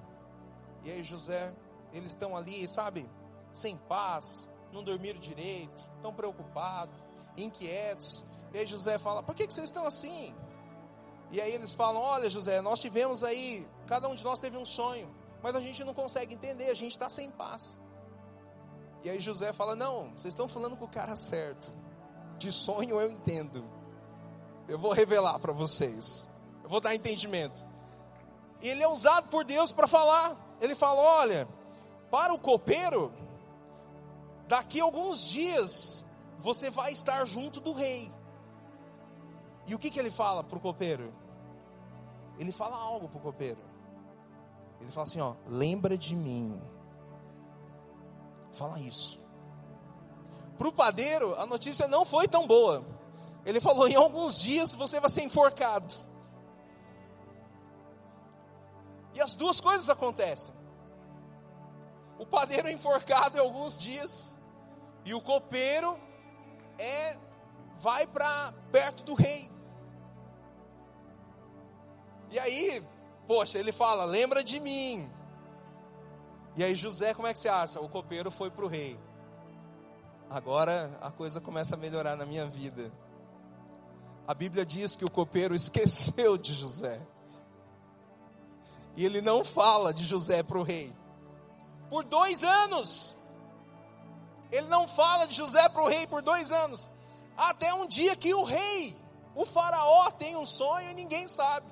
E 0.84 0.92
aí 0.92 1.04
José, 1.04 1.54
eles 1.92 2.12
estão 2.12 2.38
ali, 2.38 2.68
sabe, 2.68 3.10
sem 3.52 3.78
paz, 3.78 4.50
não 4.72 4.84
dormiram 4.84 5.20
direito, 5.20 5.82
estão 5.96 6.14
preocupados, 6.14 6.96
inquietos. 7.38 8.24
E 8.54 8.60
aí 8.60 8.66
José 8.66 8.98
fala: 8.98 9.24
Por 9.24 9.36
que, 9.36 9.48
que 9.48 9.54
vocês 9.54 9.70
estão 9.70 9.86
assim? 9.86 10.34
E 11.32 11.42
aí 11.42 11.54
eles 11.54 11.74
falam: 11.74 12.02
Olha, 12.02 12.30
José, 12.30 12.62
nós 12.62 12.82
tivemos 12.82 13.24
aí, 13.24 13.68
cada 13.88 14.08
um 14.08 14.16
de 14.16 14.24
nós 14.24 14.40
teve 14.40 14.58
um 14.58 14.66
sonho 14.66 15.14
mas 15.46 15.56
a 15.56 15.60
gente 15.60 15.84
não 15.84 15.94
consegue 15.94 16.34
entender, 16.34 16.72
a 16.72 16.74
gente 16.74 16.94
está 16.94 17.08
sem 17.08 17.30
paz. 17.30 17.80
E 19.04 19.10
aí 19.12 19.20
José 19.20 19.54
fala: 19.54 19.76
Não, 19.76 20.10
vocês 20.14 20.32
estão 20.32 20.48
falando 20.48 20.76
com 20.76 20.86
o 20.86 20.90
cara 20.90 21.16
certo. 21.16 21.72
De 22.40 22.52
sonho 22.52 23.00
eu 23.00 23.12
entendo. 23.12 23.64
Eu 24.68 24.80
vou 24.80 24.92
revelar 24.92 25.38
para 25.38 25.54
vocês. 25.54 26.28
Eu 26.64 26.70
vou 26.70 26.82
dar 26.82 26.96
entendimento. 26.96 27.64
E 28.60 28.70
ele 28.70 28.82
é 28.82 28.88
usado 28.88 29.30
por 29.30 29.46
Deus 29.46 29.72
para 29.72 29.86
falar. 29.86 30.36
Ele 30.60 30.74
fala: 30.74 31.00
Olha, 31.00 31.48
para 32.10 32.34
o 32.34 32.40
copeiro, 32.40 33.14
daqui 34.48 34.82
a 34.82 34.84
alguns 34.84 35.30
dias 35.30 36.04
você 36.38 36.70
vai 36.70 36.92
estar 36.92 37.26
junto 37.26 37.60
do 37.60 37.74
rei. 37.74 38.12
E 39.68 39.74
o 39.74 39.80
que, 39.80 39.90
que 39.90 40.00
ele 40.00 40.12
fala 40.12 40.44
para 40.44 40.58
o 40.58 40.62
copeiro? 40.62 41.14
Ele 42.38 42.52
fala 42.52 42.76
algo 42.76 43.08
para 43.08 43.18
o 43.18 43.22
copeiro. 43.22 43.60
Ele 44.80 44.92
fala 44.92 45.08
assim: 45.08 45.20
ó, 45.20 45.36
lembra 45.48 45.98
de 45.98 46.16
mim. 46.16 46.62
Fala 48.52 48.80
isso. 48.80 49.20
Para 50.58 50.68
o 50.68 50.72
padeiro, 50.72 51.36
a 51.36 51.46
notícia 51.46 51.88
não 51.88 52.06
foi 52.06 52.28
tão 52.28 52.46
boa. 52.46 52.86
Ele 53.46 53.60
falou: 53.60 53.88
em 53.88 53.96
alguns 53.96 54.40
dias 54.40 54.76
você 54.76 55.00
vai 55.00 55.10
ser 55.10 55.24
enforcado. 55.24 55.96
E 59.14 59.22
as 59.22 59.34
duas 59.34 59.62
coisas 59.62 59.90
acontecem. 59.90 60.54
O 62.20 62.26
padeiro 62.26 62.68
é 62.68 62.74
enforcado 62.74 63.38
em 63.38 63.42
alguns 63.42 63.80
dias, 63.80 64.40
e 65.04 65.14
o 65.14 65.22
copeiro 65.22 65.98
é 66.78 67.18
vai 67.78 68.08
para 68.08 68.54
perto 68.72 69.04
do 69.04 69.14
rei. 69.14 69.50
E 72.32 72.40
aí, 72.40 72.84
Poxa, 73.28 73.58
ele 73.58 73.72
fala: 73.72 74.06
lembra 74.06 74.44
de 74.44 74.60
mim. 74.60 75.10
E 76.56 76.64
aí, 76.64 76.76
José, 76.76 77.14
como 77.14 77.28
é 77.28 77.34
que 77.34 77.40
você 77.40 77.50
acha? 77.50 77.80
O 77.80 77.90
copeiro 77.90 78.32
foi 78.32 78.50
para 78.50 78.64
o 78.64 78.68
rei. 78.68 79.00
Agora 80.30 80.98
a 81.02 81.12
coisa 81.12 81.42
começa 81.42 81.76
a 81.76 81.78
melhorar 81.78 82.16
na 82.16 82.26
minha 82.26 82.46
vida. 82.46 82.92
A 84.28 84.34
Bíblia 84.34 84.66
diz 84.66 84.96
que 84.96 85.06
o 85.06 85.10
copeiro 85.10 85.54
esqueceu 85.56 86.38
de 86.38 86.54
José. 86.54 87.02
E 88.96 89.04
ele 89.04 89.22
não 89.22 89.44
fala 89.44 89.94
de 89.94 90.06
José 90.06 90.42
para 90.42 90.58
o 90.58 90.64
rei. 90.64 90.96
Por 91.90 92.04
dois 92.04 92.44
anos. 92.44 93.16
Ele 94.56 94.68
não 94.68 94.88
fala 94.88 95.28
de 95.28 95.36
José 95.36 95.68
para 95.68 95.84
o 95.84 95.88
rei 95.90 96.08
por 96.08 96.22
dois 96.22 96.50
anos. 96.50 96.94
Até 97.36 97.74
um 97.74 97.86
dia 97.86 98.16
que 98.16 98.34
o 98.34 98.46
rei, 98.46 98.96
o 99.36 99.46
faraó, 99.46 100.10
tem 100.12 100.38
um 100.38 100.46
sonho 100.46 100.92
e 100.92 100.94
ninguém 100.94 101.28
sabe. 101.28 101.68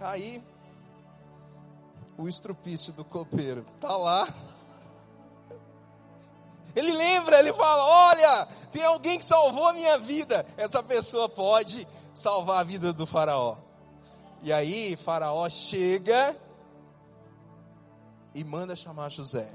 Aí, 0.00 0.42
o 2.16 2.26
estrupício 2.26 2.94
do 2.94 3.04
copeiro 3.04 3.66
está 3.74 3.94
lá. 3.94 4.26
Ele 6.74 6.92
lembra, 6.92 7.38
ele 7.38 7.52
fala: 7.52 7.84
Olha, 7.84 8.48
tem 8.72 8.82
alguém 8.82 9.18
que 9.18 9.24
salvou 9.24 9.68
a 9.68 9.74
minha 9.74 9.98
vida. 9.98 10.46
Essa 10.56 10.82
pessoa 10.82 11.28
pode 11.28 11.86
salvar 12.14 12.60
a 12.60 12.64
vida 12.64 12.90
do 12.90 13.06
Faraó. 13.06 13.58
E 14.42 14.50
aí, 14.50 14.96
Faraó 14.96 15.46
chega 15.50 16.34
e 18.34 18.42
manda 18.44 18.74
chamar 18.74 19.10
José. 19.10 19.52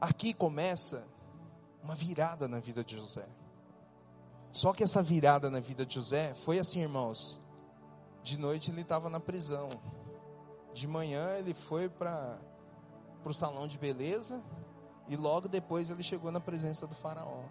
Aqui 0.00 0.32
começa 0.32 1.04
uma 1.82 1.94
virada 1.94 2.46
na 2.46 2.60
vida 2.60 2.84
de 2.84 2.96
José. 2.96 3.26
Só 4.52 4.72
que 4.72 4.82
essa 4.82 5.02
virada 5.02 5.50
na 5.50 5.60
vida 5.60 5.84
de 5.84 5.94
José 5.94 6.34
foi 6.34 6.58
assim, 6.58 6.80
irmãos. 6.80 7.40
De 8.22 8.38
noite 8.38 8.70
ele 8.70 8.82
estava 8.82 9.10
na 9.10 9.18
prisão. 9.18 9.68
De 10.72 10.86
manhã 10.86 11.36
ele 11.38 11.52
foi 11.52 11.88
para 11.88 12.38
o 13.24 13.32
salão 13.32 13.66
de 13.66 13.76
beleza. 13.76 14.42
E 15.08 15.16
logo 15.16 15.48
depois 15.48 15.90
ele 15.90 16.02
chegou 16.02 16.30
na 16.30 16.40
presença 16.40 16.86
do 16.86 16.94
Faraó. 16.94 17.42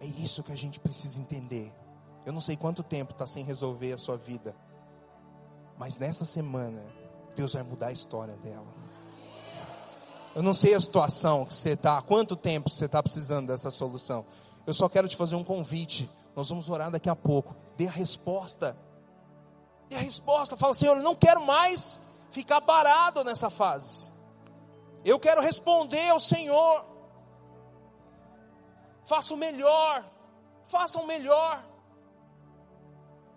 É 0.00 0.06
isso 0.06 0.42
que 0.42 0.52
a 0.52 0.56
gente 0.56 0.78
precisa 0.78 1.20
entender. 1.20 1.72
Eu 2.24 2.32
não 2.32 2.40
sei 2.40 2.56
quanto 2.56 2.82
tempo 2.82 3.12
está 3.12 3.26
sem 3.26 3.44
resolver 3.44 3.92
a 3.92 3.98
sua 3.98 4.16
vida. 4.16 4.54
Mas 5.78 5.98
nessa 5.98 6.24
semana, 6.24 6.84
Deus 7.34 7.54
vai 7.54 7.62
mudar 7.62 7.88
a 7.88 7.92
história 7.92 8.36
dela. 8.36 8.81
Eu 10.34 10.42
não 10.42 10.54
sei 10.54 10.74
a 10.74 10.80
situação 10.80 11.44
que 11.44 11.52
você 11.52 11.70
está, 11.70 12.00
quanto 12.00 12.34
tempo 12.34 12.70
você 12.70 12.86
está 12.86 13.02
precisando 13.02 13.48
dessa 13.48 13.70
solução. 13.70 14.24
Eu 14.66 14.72
só 14.72 14.88
quero 14.88 15.06
te 15.06 15.16
fazer 15.16 15.36
um 15.36 15.44
convite. 15.44 16.08
Nós 16.34 16.48
vamos 16.48 16.70
orar 16.70 16.90
daqui 16.90 17.10
a 17.10 17.16
pouco. 17.16 17.54
Dê 17.76 17.86
a 17.86 17.90
resposta. 17.90 18.76
Dê 19.90 19.96
a 19.96 19.98
resposta. 19.98 20.56
Fala, 20.56 20.72
Senhor, 20.72 20.96
eu 20.96 21.02
não 21.02 21.14
quero 21.14 21.44
mais 21.44 22.00
ficar 22.30 22.62
parado 22.62 23.22
nessa 23.22 23.50
fase. 23.50 24.10
Eu 25.04 25.18
quero 25.20 25.42
responder 25.42 26.08
ao 26.08 26.18
Senhor. 26.18 26.86
Faça 29.04 29.34
o 29.34 29.36
melhor. 29.36 30.04
Faça 30.64 30.98
o 30.98 31.06
melhor. 31.06 31.62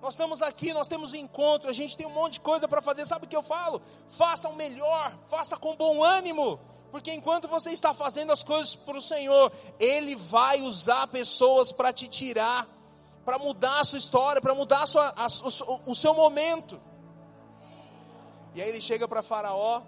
Nós 0.01 0.13
estamos 0.13 0.41
aqui, 0.41 0.71
nós 0.71 0.87
temos 0.87 1.15
encontro, 1.15 1.67
a 1.67 1.73
gente 1.73 1.97
tem 1.97 2.05
um 2.05 2.11
monte 2.11 2.33
de 2.33 2.41
coisa 2.41 2.67
para 2.67 2.81
fazer. 2.81 3.05
Sabe 3.07 3.25
o 3.25 3.27
que 3.27 3.35
eu 3.35 3.41
falo? 3.41 3.81
Faça 4.07 4.47
o 4.47 4.55
melhor, 4.55 5.17
faça 5.25 5.57
com 5.57 5.75
bom 5.75 6.03
ânimo. 6.03 6.59
Porque 6.91 7.11
enquanto 7.13 7.47
você 7.47 7.71
está 7.71 7.93
fazendo 7.93 8.31
as 8.31 8.43
coisas 8.43 8.75
para 8.75 8.97
o 8.97 9.01
Senhor, 9.01 9.51
Ele 9.79 10.15
vai 10.15 10.61
usar 10.61 11.07
pessoas 11.07 11.71
para 11.71 11.91
te 11.91 12.07
tirar, 12.07 12.67
para 13.25 13.37
mudar 13.37 13.81
a 13.81 13.83
sua 13.83 13.97
história, 13.97 14.41
para 14.41 14.53
mudar 14.53 14.83
a 14.83 14.87
sua, 14.87 15.13
a, 15.15 15.27
o, 15.27 15.91
o 15.91 15.95
seu 15.95 16.13
momento. 16.13 16.79
E 18.53 18.61
aí 18.61 18.69
ele 18.69 18.79
chega 18.79 19.05
para 19.05 19.21
Faraó, 19.21 19.81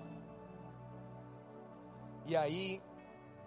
e 2.26 2.36
aí 2.36 2.82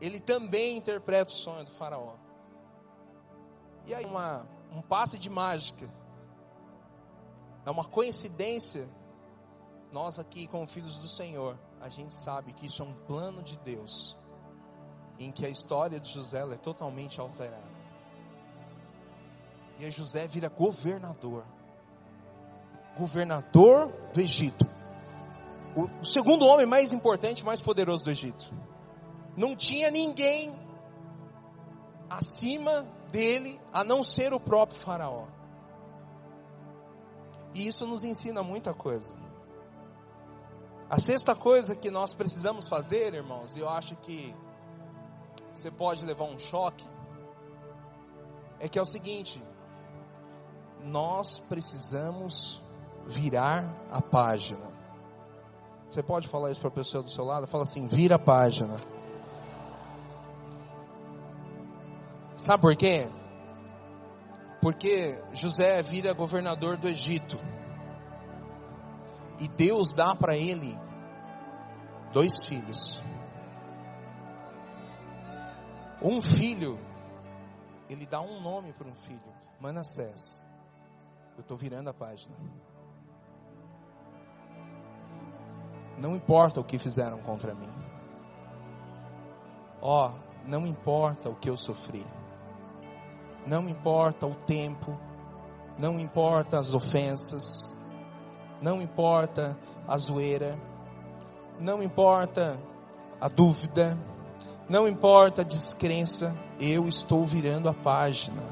ele 0.00 0.18
também 0.18 0.78
interpreta 0.78 1.30
o 1.30 1.34
sonho 1.34 1.66
do 1.66 1.70
Faraó. 1.72 2.14
E 3.84 3.92
aí 3.92 4.06
uma, 4.06 4.46
um 4.72 4.80
passe 4.80 5.18
de 5.18 5.28
mágica, 5.28 5.86
é 7.66 7.70
uma 7.70 7.84
coincidência, 7.84 8.88
nós 9.92 10.18
aqui 10.18 10.46
como 10.46 10.66
filhos 10.66 10.96
do 10.96 11.08
Senhor, 11.08 11.58
a 11.80 11.88
gente 11.88 12.14
sabe 12.14 12.52
que 12.52 12.66
isso 12.66 12.82
é 12.82 12.84
um 12.84 12.94
plano 13.06 13.42
de 13.42 13.58
Deus, 13.58 14.16
em 15.18 15.32
que 15.32 15.46
a 15.46 15.48
história 15.48 15.98
de 15.98 16.10
José 16.10 16.40
é 16.40 16.56
totalmente 16.56 17.20
alterada. 17.20 17.70
E 19.78 19.84
aí 19.84 19.90
José 19.90 20.26
vira 20.28 20.48
governador, 20.48 21.44
governador 22.98 23.88
do 24.12 24.20
Egito, 24.20 24.66
o, 25.74 25.84
o 26.00 26.04
segundo 26.04 26.44
homem 26.44 26.66
mais 26.66 26.92
importante, 26.92 27.44
mais 27.44 27.62
poderoso 27.62 28.04
do 28.04 28.10
Egito. 28.10 28.52
Não 29.36 29.56
tinha 29.56 29.90
ninguém 29.90 30.54
acima 32.10 32.82
dele 33.10 33.60
a 33.72 33.84
não 33.84 34.02
ser 34.02 34.34
o 34.34 34.40
próprio 34.40 34.80
Faraó. 34.80 35.26
E 37.54 37.66
isso 37.66 37.86
nos 37.86 38.04
ensina 38.04 38.42
muita 38.42 38.74
coisa. 38.74 39.19
A 40.90 40.98
sexta 40.98 41.36
coisa 41.36 41.76
que 41.76 41.88
nós 41.88 42.12
precisamos 42.12 42.66
fazer, 42.66 43.14
irmãos, 43.14 43.56
e 43.56 43.60
eu 43.60 43.68
acho 43.68 43.94
que 43.94 44.34
você 45.52 45.70
pode 45.70 46.04
levar 46.04 46.24
um 46.24 46.36
choque, 46.36 46.84
é 48.58 48.68
que 48.68 48.76
é 48.76 48.82
o 48.82 48.84
seguinte: 48.84 49.40
nós 50.82 51.38
precisamos 51.38 52.60
virar 53.06 53.72
a 53.88 54.02
página. 54.02 54.68
Você 55.88 56.02
pode 56.02 56.26
falar 56.26 56.50
isso 56.50 56.60
para 56.60 56.70
a 56.70 56.72
pessoa 56.72 57.04
do 57.04 57.10
seu 57.10 57.24
lado? 57.24 57.46
Fala 57.46 57.62
assim: 57.62 57.86
vira 57.86 58.16
a 58.16 58.18
página. 58.18 58.76
Sabe 62.36 62.62
por 62.62 62.74
quê? 62.74 63.08
Porque 64.60 65.22
José 65.32 65.82
vira 65.82 66.12
governador 66.12 66.76
do 66.76 66.88
Egito. 66.88 67.38
E 69.40 69.48
Deus 69.48 69.94
dá 69.94 70.14
para 70.14 70.36
ele 70.36 70.78
dois 72.12 72.44
filhos. 72.44 73.02
Um 76.02 76.20
filho, 76.20 76.78
ele 77.88 78.04
dá 78.04 78.20
um 78.20 78.40
nome 78.42 78.74
para 78.74 78.86
um 78.86 78.94
filho, 78.94 79.32
Manassés. 79.58 80.44
Eu 81.36 81.40
estou 81.40 81.56
virando 81.56 81.88
a 81.88 81.94
página. 81.94 82.36
Não 85.98 86.14
importa 86.14 86.60
o 86.60 86.64
que 86.64 86.78
fizeram 86.78 87.18
contra 87.22 87.54
mim. 87.54 87.70
Ó, 89.80 90.10
oh, 90.10 90.46
não 90.46 90.66
importa 90.66 91.30
o 91.30 91.36
que 91.36 91.48
eu 91.48 91.56
sofri. 91.56 92.06
Não 93.46 93.66
importa 93.68 94.26
o 94.26 94.34
tempo. 94.34 94.98
Não 95.78 95.98
importa 95.98 96.58
as 96.58 96.74
ofensas 96.74 97.74
não 98.60 98.82
importa 98.82 99.56
a 99.88 99.96
zoeira, 99.96 100.58
não 101.58 101.82
importa 101.82 102.58
a 103.20 103.28
dúvida, 103.28 103.96
não 104.68 104.86
importa 104.86 105.42
a 105.42 105.44
descrença, 105.44 106.34
eu 106.60 106.86
estou 106.86 107.24
virando 107.24 107.68
a 107.68 107.74
página. 107.74 108.42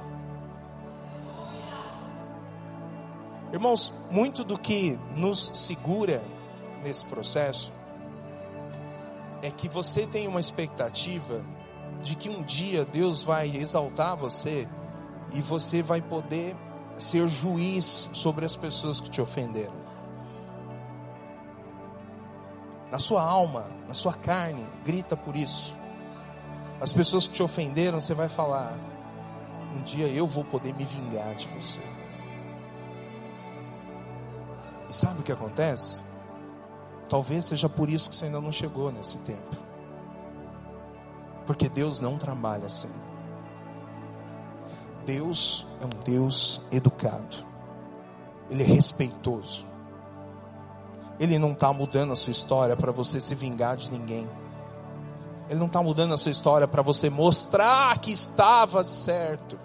Irmãos, 3.52 3.92
muito 4.10 4.44
do 4.44 4.58
que 4.58 4.98
nos 5.14 5.50
segura 5.54 6.22
nesse 6.82 7.04
processo 7.04 7.72
é 9.42 9.50
que 9.50 9.68
você 9.68 10.06
tem 10.06 10.26
uma 10.26 10.40
expectativa 10.40 11.42
de 12.02 12.14
que 12.14 12.28
um 12.28 12.42
dia 12.42 12.84
Deus 12.84 13.22
vai 13.22 13.48
exaltar 13.56 14.16
você 14.16 14.68
e 15.32 15.40
você 15.40 15.82
vai 15.82 16.02
poder 16.02 16.56
ser 16.98 17.26
juiz 17.28 18.08
sobre 18.12 18.44
as 18.44 18.56
pessoas 18.56 19.00
que 19.00 19.08
te 19.08 19.20
ofenderam 19.20 19.77
na 22.90 22.98
sua 22.98 23.22
alma, 23.22 23.66
na 23.86 23.94
sua 23.94 24.14
carne, 24.14 24.66
grita 24.84 25.16
por 25.16 25.36
isso. 25.36 25.76
As 26.80 26.92
pessoas 26.92 27.26
que 27.26 27.34
te 27.34 27.42
ofenderam, 27.42 28.00
você 28.00 28.14
vai 28.14 28.28
falar: 28.28 28.78
um 29.74 29.82
dia 29.82 30.06
eu 30.06 30.26
vou 30.26 30.44
poder 30.44 30.74
me 30.74 30.84
vingar 30.84 31.34
de 31.34 31.46
você. 31.48 31.82
E 34.88 34.92
sabe 34.92 35.20
o 35.20 35.22
que 35.22 35.32
acontece? 35.32 36.04
Talvez 37.08 37.46
seja 37.46 37.68
por 37.68 37.88
isso 37.88 38.10
que 38.10 38.16
você 38.16 38.26
ainda 38.26 38.40
não 38.40 38.52
chegou 38.52 38.92
nesse 38.92 39.18
tempo. 39.18 39.56
Porque 41.46 41.68
Deus 41.68 42.00
não 42.00 42.18
trabalha 42.18 42.66
assim. 42.66 42.92
Deus 45.06 45.66
é 45.80 45.86
um 45.86 46.02
Deus 46.04 46.60
educado. 46.70 47.38
Ele 48.50 48.62
é 48.62 48.66
respeitoso. 48.66 49.66
Ele 51.18 51.38
não 51.38 51.52
está 51.52 51.72
mudando 51.72 52.12
a 52.12 52.16
sua 52.16 52.30
história 52.30 52.76
para 52.76 52.92
você 52.92 53.20
se 53.20 53.34
vingar 53.34 53.76
de 53.76 53.90
ninguém. 53.90 54.28
Ele 55.48 55.58
não 55.58 55.66
está 55.66 55.82
mudando 55.82 56.14
a 56.14 56.18
sua 56.18 56.30
história 56.30 56.68
para 56.68 56.82
você 56.82 57.08
mostrar 57.08 57.98
que 57.98 58.12
estava 58.12 58.84
certo. 58.84 59.58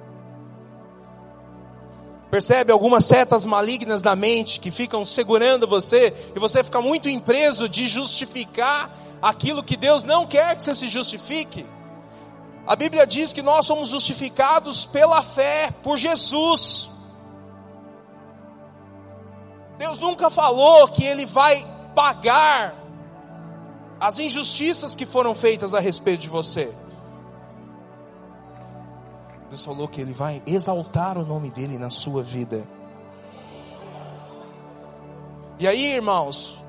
Percebe 2.31 2.71
algumas 2.71 3.05
setas 3.05 3.45
malignas 3.45 4.01
da 4.01 4.15
mente 4.15 4.59
que 4.59 4.71
ficam 4.71 5.05
segurando 5.05 5.67
você 5.67 6.11
e 6.35 6.39
você 6.39 6.63
fica 6.63 6.81
muito 6.81 7.07
impreso 7.07 7.69
de 7.69 7.85
justificar 7.87 8.89
aquilo 9.21 9.63
que 9.63 9.77
Deus 9.77 10.03
não 10.03 10.25
quer 10.25 10.55
que 10.55 10.63
você 10.63 10.73
se 10.73 10.87
justifique. 10.87 11.65
A 12.65 12.75
Bíblia 12.75 13.05
diz 13.05 13.33
que 13.33 13.41
nós 13.41 13.65
somos 13.65 13.89
justificados 13.89 14.85
pela 14.85 15.21
fé, 15.21 15.69
por 15.83 15.97
Jesus. 15.97 16.89
Deus 19.83 19.99
nunca 19.99 20.29
falou 20.29 20.87
que 20.87 21.03
Ele 21.03 21.25
vai 21.25 21.67
pagar 21.93 22.73
as 23.99 24.17
injustiças 24.17 24.95
que 24.95 25.05
foram 25.05 25.35
feitas 25.35 25.73
a 25.73 25.81
respeito 25.81 26.21
de 26.21 26.29
você. 26.29 26.73
Deus 29.49 29.65
falou 29.65 29.89
que 29.89 29.99
Ele 29.99 30.13
vai 30.13 30.41
exaltar 30.47 31.17
o 31.17 31.25
nome 31.25 31.49
dEle 31.49 31.77
na 31.77 31.89
sua 31.89 32.23
vida. 32.23 32.65
E 35.59 35.67
aí, 35.67 35.93
irmãos, 35.95 36.63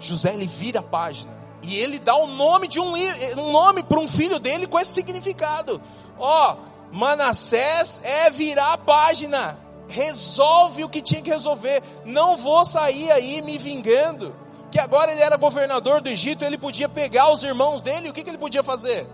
José 0.00 0.32
ele 0.32 0.46
vira 0.46 0.80
a 0.80 0.82
página 0.82 1.34
e 1.62 1.76
ele 1.76 1.98
dá 1.98 2.16
o 2.16 2.26
nome 2.26 2.66
de 2.66 2.80
um, 2.80 2.94
um 2.94 3.52
nome 3.52 3.82
para 3.82 4.00
um 4.00 4.08
filho 4.08 4.38
dele 4.38 4.66
com 4.66 4.78
esse 4.78 4.94
significado. 4.94 5.82
Ó, 6.18 6.54
oh, 6.54 6.94
Manassés 6.96 8.00
é 8.02 8.30
virar 8.30 8.72
a 8.72 8.78
página. 8.78 9.63
Resolve 9.88 10.84
o 10.84 10.88
que 10.88 11.02
tinha 11.02 11.22
que 11.22 11.30
resolver. 11.30 11.82
Não 12.04 12.36
vou 12.36 12.64
sair 12.64 13.10
aí 13.10 13.42
me 13.42 13.58
vingando. 13.58 14.34
Que 14.70 14.78
agora 14.78 15.12
ele 15.12 15.20
era 15.20 15.36
governador 15.36 16.00
do 16.00 16.08
Egito, 16.08 16.44
ele 16.44 16.58
podia 16.58 16.88
pegar 16.88 17.32
os 17.32 17.44
irmãos 17.44 17.80
dele, 17.80 18.08
o 18.08 18.12
que, 18.12 18.24
que 18.24 18.30
ele 18.30 18.38
podia 18.38 18.62
fazer? 18.62 19.06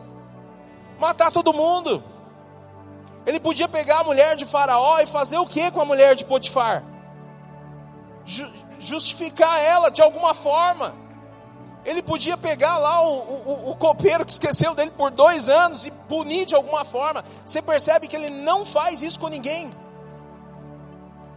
Matar 0.98 1.30
todo 1.30 1.52
mundo. 1.52 2.02
Ele 3.26 3.38
podia 3.38 3.68
pegar 3.68 4.00
a 4.00 4.04
mulher 4.04 4.36
de 4.36 4.46
Faraó 4.46 4.98
e 5.00 5.06
fazer 5.06 5.38
o 5.38 5.46
que 5.46 5.70
com 5.70 5.80
a 5.80 5.84
mulher 5.84 6.14
de 6.14 6.24
Potifar? 6.24 6.82
justificar 8.80 9.60
ela 9.60 9.90
de 9.90 10.02
alguma 10.02 10.34
forma. 10.34 10.94
Ele 11.84 12.02
podia 12.02 12.36
pegar 12.36 12.76
lá 12.76 13.02
o, 13.06 13.18
o, 13.18 13.70
o, 13.70 13.76
copeiro 13.76 14.24
que 14.24 14.32
esqueceu 14.32 14.74
dele 14.74 14.90
por 14.90 15.10
dois 15.10 15.48
anos 15.48 15.86
e 15.86 15.90
punir 15.90 16.44
de 16.44 16.54
alguma 16.54 16.84
forma. 16.84 17.24
Você 17.44 17.62
percebe 17.62 18.06
que 18.06 18.16
ele 18.16 18.28
não 18.28 18.66
faz 18.66 19.00
isso 19.00 19.18
com 19.18 19.28
ninguém. 19.28 19.72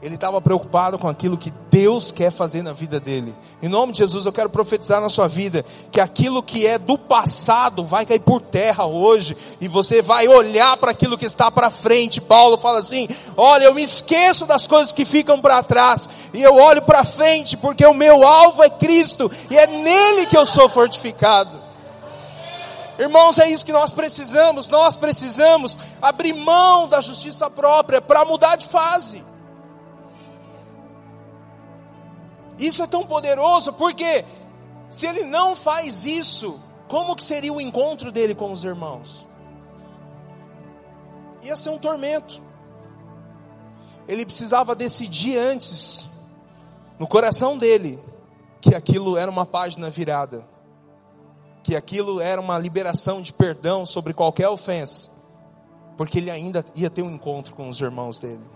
Ele 0.03 0.15
estava 0.15 0.41
preocupado 0.41 0.99
com 0.99 1.07
aquilo 1.07 1.37
que 1.37 1.49
Deus 1.71 2.11
quer 2.11 2.29
fazer 2.29 2.61
na 2.61 2.73
vida 2.73 2.99
dele. 2.99 3.33
Em 3.61 3.69
nome 3.69 3.93
de 3.93 3.99
Jesus, 3.99 4.25
eu 4.25 4.33
quero 4.33 4.49
profetizar 4.49 4.99
na 4.99 5.07
sua 5.07 5.29
vida 5.29 5.63
que 5.93 6.01
aquilo 6.01 6.43
que 6.43 6.67
é 6.67 6.77
do 6.77 6.97
passado 6.97 7.85
vai 7.85 8.05
cair 8.05 8.19
por 8.19 8.41
terra 8.41 8.85
hoje 8.85 9.37
e 9.61 9.67
você 9.69 10.01
vai 10.01 10.27
olhar 10.27 10.75
para 10.75 10.91
aquilo 10.91 11.17
que 11.17 11.25
está 11.25 11.49
para 11.49 11.69
frente. 11.69 12.19
Paulo 12.19 12.57
fala 12.57 12.79
assim: 12.79 13.07
"Olha, 13.37 13.63
eu 13.63 13.73
me 13.73 13.81
esqueço 13.81 14.45
das 14.45 14.67
coisas 14.67 14.91
que 14.91 15.05
ficam 15.05 15.39
para 15.39 15.63
trás 15.63 16.09
e 16.33 16.41
eu 16.41 16.53
olho 16.53 16.81
para 16.81 17.05
frente, 17.05 17.55
porque 17.55 17.85
o 17.85 17.93
meu 17.93 18.27
alvo 18.27 18.61
é 18.61 18.69
Cristo 18.69 19.31
e 19.49 19.57
é 19.57 19.65
nele 19.65 20.25
que 20.25 20.37
eu 20.37 20.45
sou 20.45 20.67
fortificado." 20.67 21.57
Irmãos, 22.99 23.39
é 23.39 23.49
isso 23.49 23.65
que 23.65 23.71
nós 23.71 23.93
precisamos. 23.93 24.67
Nós 24.67 24.97
precisamos 24.97 25.79
abrir 26.01 26.33
mão 26.33 26.89
da 26.89 26.99
justiça 26.99 27.49
própria 27.49 28.01
para 28.01 28.25
mudar 28.25 28.57
de 28.57 28.67
fase. 28.67 29.23
Isso 32.57 32.83
é 32.83 32.87
tão 32.87 33.05
poderoso 33.05 33.73
porque 33.73 34.25
se 34.89 35.07
ele 35.07 35.23
não 35.23 35.55
faz 35.55 36.05
isso, 36.05 36.59
como 36.87 37.15
que 37.15 37.23
seria 37.23 37.51
o 37.51 37.59
encontro 37.59 38.11
dele 38.11 38.35
com 38.35 38.51
os 38.51 38.63
irmãos? 38.63 39.25
Ia 41.41 41.55
ser 41.55 41.69
um 41.69 41.79
tormento. 41.79 42.41
Ele 44.07 44.25
precisava 44.25 44.75
decidir 44.75 45.37
antes, 45.37 46.07
no 46.99 47.07
coração 47.07 47.57
dele, 47.57 47.99
que 48.61 48.75
aquilo 48.75 49.17
era 49.17 49.31
uma 49.31 49.45
página 49.45 49.89
virada, 49.89 50.47
que 51.63 51.75
aquilo 51.75 52.21
era 52.21 52.39
uma 52.39 52.57
liberação 52.59 53.21
de 53.21 53.33
perdão 53.33 53.85
sobre 53.85 54.13
qualquer 54.13 54.49
ofensa, 54.49 55.09
porque 55.97 56.19
ele 56.19 56.29
ainda 56.29 56.63
ia 56.75 56.89
ter 56.89 57.01
um 57.01 57.11
encontro 57.11 57.55
com 57.55 57.67
os 57.67 57.81
irmãos 57.81 58.19
dele. 58.19 58.52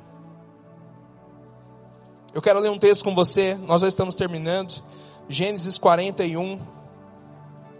Eu 2.33 2.41
quero 2.41 2.59
ler 2.59 2.69
um 2.69 2.77
texto 2.77 3.03
com 3.03 3.15
você, 3.15 3.55
nós 3.55 3.81
já 3.81 3.87
estamos 3.87 4.15
terminando. 4.15 4.83
Gênesis 5.29 5.77
41, 5.77 6.59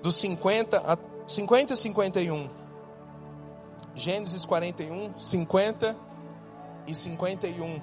dos 0.02 0.16
50 0.16 0.78
a 0.78 0.98
50 1.28 1.74
e 1.74 1.78
51. 1.78 2.50
Gênesis 3.94 4.46
41, 4.46 5.20
50 5.20 5.96
e 6.88 6.96
51. 6.96 7.82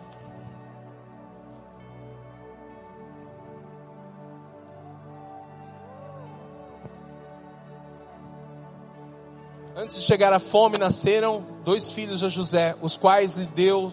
Antes 9.77 9.97
de 9.97 10.03
chegar 10.03 10.33
a 10.33 10.39
fome, 10.39 10.79
nasceram 10.79 11.45
dois 11.65 11.91
filhos 11.91 12.21
de 12.21 12.29
José, 12.29 12.77
os 12.81 12.97
quais 12.97 13.37
lhe 13.37 13.47
deu 13.47 13.93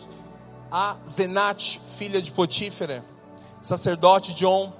a 0.71 0.95
Zenate, 1.07 1.81
filha 1.97 2.21
de 2.21 2.31
Potífera, 2.31 3.03
sacerdote 3.61 4.33
de 4.33 4.45
On. 4.45 4.71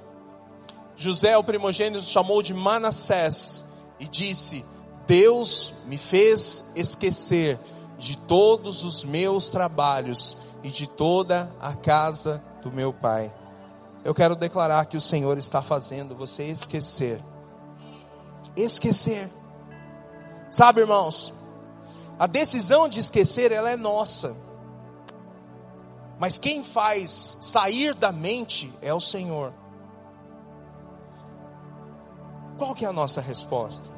José, 0.96 1.38
o 1.38 1.44
primogênito, 1.44 2.04
chamou 2.04 2.42
de 2.42 2.54
Manassés 2.54 3.66
e 4.00 4.08
disse: 4.08 4.64
Deus 5.06 5.74
me 5.86 5.98
fez 5.98 6.72
esquecer 6.76 7.60
de 7.98 8.18
todos 8.18 8.84
os 8.84 9.04
meus 9.04 9.50
trabalhos 9.50 10.38
e 10.64 10.70
de 10.70 10.88
toda 10.88 11.52
a 11.60 11.74
casa 11.74 12.42
do 12.62 12.72
meu 12.72 12.94
pai. 12.94 13.34
Eu 14.04 14.14
quero 14.14 14.36
declarar 14.36 14.86
que 14.86 14.98
o 14.98 15.02
Senhor 15.02 15.38
está 15.38 15.62
fazendo 15.62 16.16
você 16.16 16.46
esquecer. 16.46 17.22
Esquecer. 18.56 19.30
Sabe, 20.50 20.82
irmãos, 20.82 21.34
a 22.18 22.28
decisão 22.28 22.90
de 22.90 23.00
esquecer 23.00 23.52
ela 23.52 23.70
é 23.70 23.76
nossa. 23.76 24.36
Mas 26.22 26.38
quem 26.38 26.64
faz 26.64 27.36
sair 27.42 27.96
da 27.96 28.12
mente 28.12 28.72
é 28.80 28.94
o 28.94 29.00
Senhor. 29.00 29.52
Qual 32.60 32.76
que 32.76 32.86
é 32.86 32.88
a 32.88 32.94
nossa 32.94 33.20
resposta? 33.20 33.90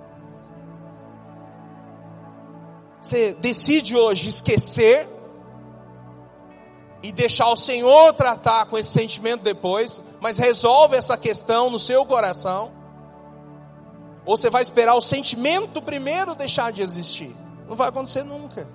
Você 3.01 3.33
decide 3.33 3.97
hoje 3.97 4.29
esquecer 4.29 5.05
e 7.03 7.11
deixar 7.11 7.49
o 7.49 7.57
Senhor 7.57 8.13
tratar 8.13 8.67
com 8.67 8.77
esse 8.77 8.91
sentimento 8.91 9.41
depois, 9.41 10.01
mas 10.21 10.37
resolve 10.37 10.95
essa 10.95 11.17
questão 11.17 11.69
no 11.69 11.77
seu 11.77 12.05
coração. 12.05 12.71
Ou 14.25 14.37
você 14.37 14.49
vai 14.49 14.61
esperar 14.61 14.95
o 14.95 15.01
sentimento 15.01 15.81
primeiro 15.81 16.35
deixar 16.35 16.71
de 16.71 16.81
existir? 16.81 17.35
Não 17.67 17.75
vai 17.75 17.89
acontecer 17.89 18.23
nunca. 18.23 18.65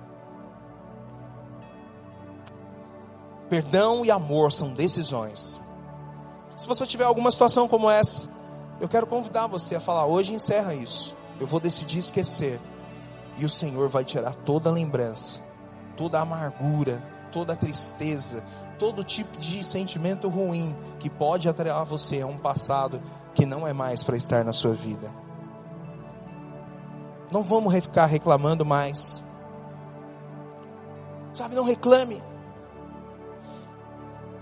Perdão 3.49 4.05
e 4.05 4.11
amor 4.11 4.51
são 4.51 4.73
decisões. 4.73 5.59
Se 6.55 6.67
você 6.67 6.85
tiver 6.85 7.05
alguma 7.05 7.31
situação 7.31 7.67
como 7.67 7.89
essa, 7.89 8.29
eu 8.79 8.87
quero 8.87 9.07
convidar 9.07 9.47
você 9.47 9.75
a 9.75 9.79
falar: 9.79 10.05
hoje 10.05 10.33
encerra 10.33 10.75
isso. 10.75 11.15
Eu 11.39 11.47
vou 11.47 11.59
decidir 11.59 11.99
esquecer. 11.99 12.59
E 13.37 13.45
o 13.45 13.49
Senhor 13.49 13.87
vai 13.87 14.03
tirar 14.03 14.35
toda 14.35 14.69
a 14.69 14.73
lembrança, 14.73 15.39
toda 15.95 16.19
a 16.19 16.21
amargura, 16.21 17.01
toda 17.31 17.53
a 17.53 17.55
tristeza, 17.55 18.43
todo 18.77 19.03
tipo 19.03 19.37
de 19.37 19.63
sentimento 19.63 20.27
ruim 20.27 20.75
que 20.99 21.09
pode 21.09 21.47
atrelar 21.47 21.85
você 21.85 22.21
a 22.21 22.27
um 22.27 22.37
passado 22.37 23.01
que 23.33 23.45
não 23.45 23.65
é 23.65 23.71
mais 23.71 24.03
para 24.03 24.17
estar 24.17 24.43
na 24.43 24.51
sua 24.51 24.73
vida. 24.73 25.09
Não 27.31 27.43
vamos 27.43 27.73
ficar 27.73 28.07
reclamando 28.07 28.65
mais. 28.65 29.23
Sabe, 31.33 31.55
não 31.55 31.63
reclame. 31.63 32.21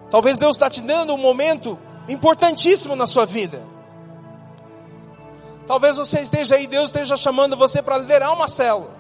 Talvez 0.10 0.38
Deus 0.38 0.56
está 0.56 0.70
te 0.70 0.82
dando 0.82 1.14
um 1.14 1.18
momento 1.18 1.78
importantíssimo 2.08 2.96
na 2.96 3.06
sua 3.06 3.26
vida. 3.26 3.62
Talvez 5.66 5.98
você 5.98 6.22
esteja 6.22 6.56
aí, 6.56 6.66
Deus 6.66 6.88
esteja 6.88 7.18
chamando 7.18 7.58
você 7.58 7.82
para 7.82 7.98
liderar 7.98 8.34
uma 8.34 8.48
célula. 8.48 8.96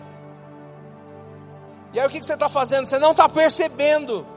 E 1.94 2.00
aí 2.00 2.06
o 2.06 2.10
que, 2.10 2.20
que 2.20 2.26
você 2.26 2.34
está 2.34 2.50
fazendo? 2.50 2.86
Você 2.86 3.00
não 3.00 3.12
está 3.12 3.30
percebendo. 3.30 4.28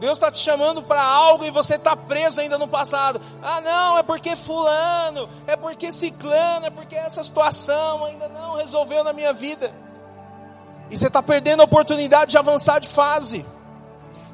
Deus 0.00 0.14
está 0.14 0.30
te 0.30 0.38
chamando 0.38 0.82
para 0.82 1.02
algo 1.02 1.44
e 1.44 1.50
você 1.50 1.74
está 1.74 1.94
preso 1.94 2.40
ainda 2.40 2.56
no 2.56 2.66
passado. 2.66 3.20
Ah, 3.42 3.60
não, 3.60 3.98
é 3.98 4.02
porque 4.02 4.34
fulano, 4.34 5.28
é 5.46 5.56
porque 5.56 5.92
ciclano, 5.92 6.64
é 6.64 6.70
porque 6.70 6.96
essa 6.96 7.22
situação 7.22 8.06
ainda 8.06 8.26
não 8.30 8.56
resolveu 8.56 9.04
na 9.04 9.12
minha 9.12 9.34
vida. 9.34 9.70
E 10.90 10.96
você 10.96 11.08
está 11.08 11.22
perdendo 11.22 11.60
a 11.60 11.66
oportunidade 11.66 12.30
de 12.30 12.38
avançar 12.38 12.78
de 12.78 12.88
fase. 12.88 13.44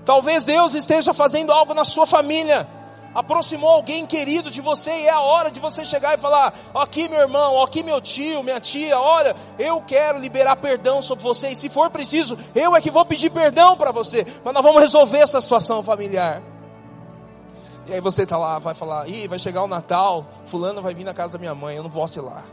Talvez 0.07 0.44
Deus 0.44 0.72
esteja 0.72 1.12
fazendo 1.12 1.50
algo 1.52 1.74
na 1.74 1.84
sua 1.84 2.07
família. 2.07 2.66
Aproximou 3.12 3.70
alguém 3.70 4.07
querido 4.07 4.50
de 4.50 4.61
você 4.61 4.90
e 4.90 5.07
é 5.07 5.11
a 5.11 5.20
hora 5.20 5.50
de 5.50 5.59
você 5.59 5.84
chegar 5.84 6.16
e 6.16 6.20
falar: 6.20 6.54
aqui 6.72 7.09
meu 7.09 7.18
irmão, 7.18 7.61
aqui 7.61 7.82
meu 7.82 8.00
tio, 8.00 8.42
minha 8.42 8.61
tia, 8.61 9.00
olha, 9.00 9.34
eu 9.59 9.82
quero 9.82 10.18
liberar 10.18 10.54
perdão 10.57 11.02
sobre 11.02 11.24
você 11.24 11.48
e 11.48 11.57
se 11.57 11.68
for 11.68 11.90
preciso, 11.90 12.38
eu 12.54 12.76
é 12.76 12.80
que 12.80 12.90
vou 12.90 13.04
pedir 13.04 13.30
perdão 13.30 13.76
para 13.76 13.90
você, 13.90 14.24
mas 14.44 14.54
nós 14.54 14.62
vamos 14.62 14.80
resolver 14.80 15.18
essa 15.18 15.40
situação 15.40 15.82
familiar. 15.82 16.40
E 17.86 17.94
aí 17.94 18.00
você 18.00 18.22
está 18.22 18.36
lá, 18.36 18.61
vai 18.61 18.74
falar: 18.74 19.09
ih, 19.09 19.26
vai 19.26 19.40
chegar 19.40 19.64
o 19.64 19.66
Natal, 19.66 20.26
fulano 20.44 20.80
vai 20.82 20.94
vir 20.94 21.04
na 21.04 21.14
casa 21.14 21.32
da 21.32 21.38
minha 21.40 21.54
mãe, 21.54 21.74
eu 21.74 21.82
não 21.82 21.90
posso 21.90 22.18
ir 22.18 22.22
lá. 22.22 22.44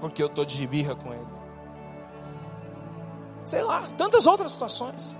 Porque 0.00 0.22
eu 0.22 0.26
estou 0.26 0.44
de 0.44 0.66
birra 0.66 0.94
com 0.94 1.14
ele. 1.14 1.36
Sei 3.44 3.62
lá, 3.62 3.84
tantas 3.96 4.26
outras 4.26 4.52
situações 4.52 5.16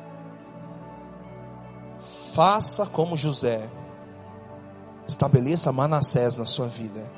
faça 2.36 2.84
como 2.84 3.16
José. 3.16 3.66
Estabeleça 5.08 5.72
Manassés 5.72 6.36
na 6.36 6.44
sua 6.44 6.66
vida. 6.66 7.10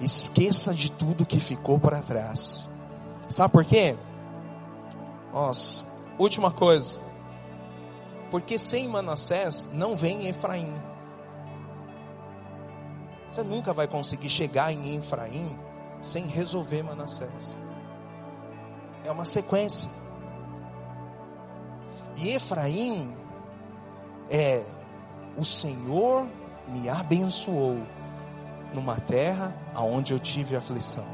Esqueça 0.00 0.74
de 0.74 0.90
tudo 0.90 1.24
que 1.24 1.38
ficou 1.38 1.78
para 1.78 2.02
trás. 2.02 2.68
Sabe 3.28 3.52
por 3.52 3.64
quê? 3.64 3.96
Nossa, 5.32 5.84
última 6.18 6.50
coisa. 6.50 7.00
Porque 8.32 8.58
sem 8.58 8.88
Manassés 8.88 9.68
não 9.72 9.96
vem 9.96 10.26
Efraim. 10.26 10.74
Você 13.28 13.44
nunca 13.44 13.72
vai 13.72 13.86
conseguir 13.86 14.28
chegar 14.28 14.72
em 14.72 14.96
Efraim 14.96 15.56
sem 16.02 16.26
resolver 16.26 16.82
Manassés. 16.82 17.62
É 19.04 19.12
uma 19.12 19.24
sequência. 19.24 19.88
E 22.16 22.30
Efraim 22.30 23.17
é 24.30 24.64
o 25.36 25.44
Senhor 25.44 26.26
me 26.66 26.88
abençoou 26.88 27.78
numa 28.74 29.00
terra 29.00 29.56
aonde 29.74 30.12
eu 30.12 30.18
tive 30.18 30.56
aflição. 30.56 31.06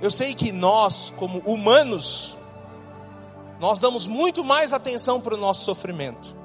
Eu 0.00 0.10
sei 0.10 0.34
que 0.34 0.50
nós, 0.50 1.12
como 1.16 1.38
humanos, 1.40 2.36
nós 3.60 3.78
damos 3.78 4.06
muito 4.06 4.42
mais 4.42 4.72
atenção 4.72 5.20
para 5.20 5.34
o 5.34 5.38
nosso 5.38 5.64
sofrimento. 5.64 6.36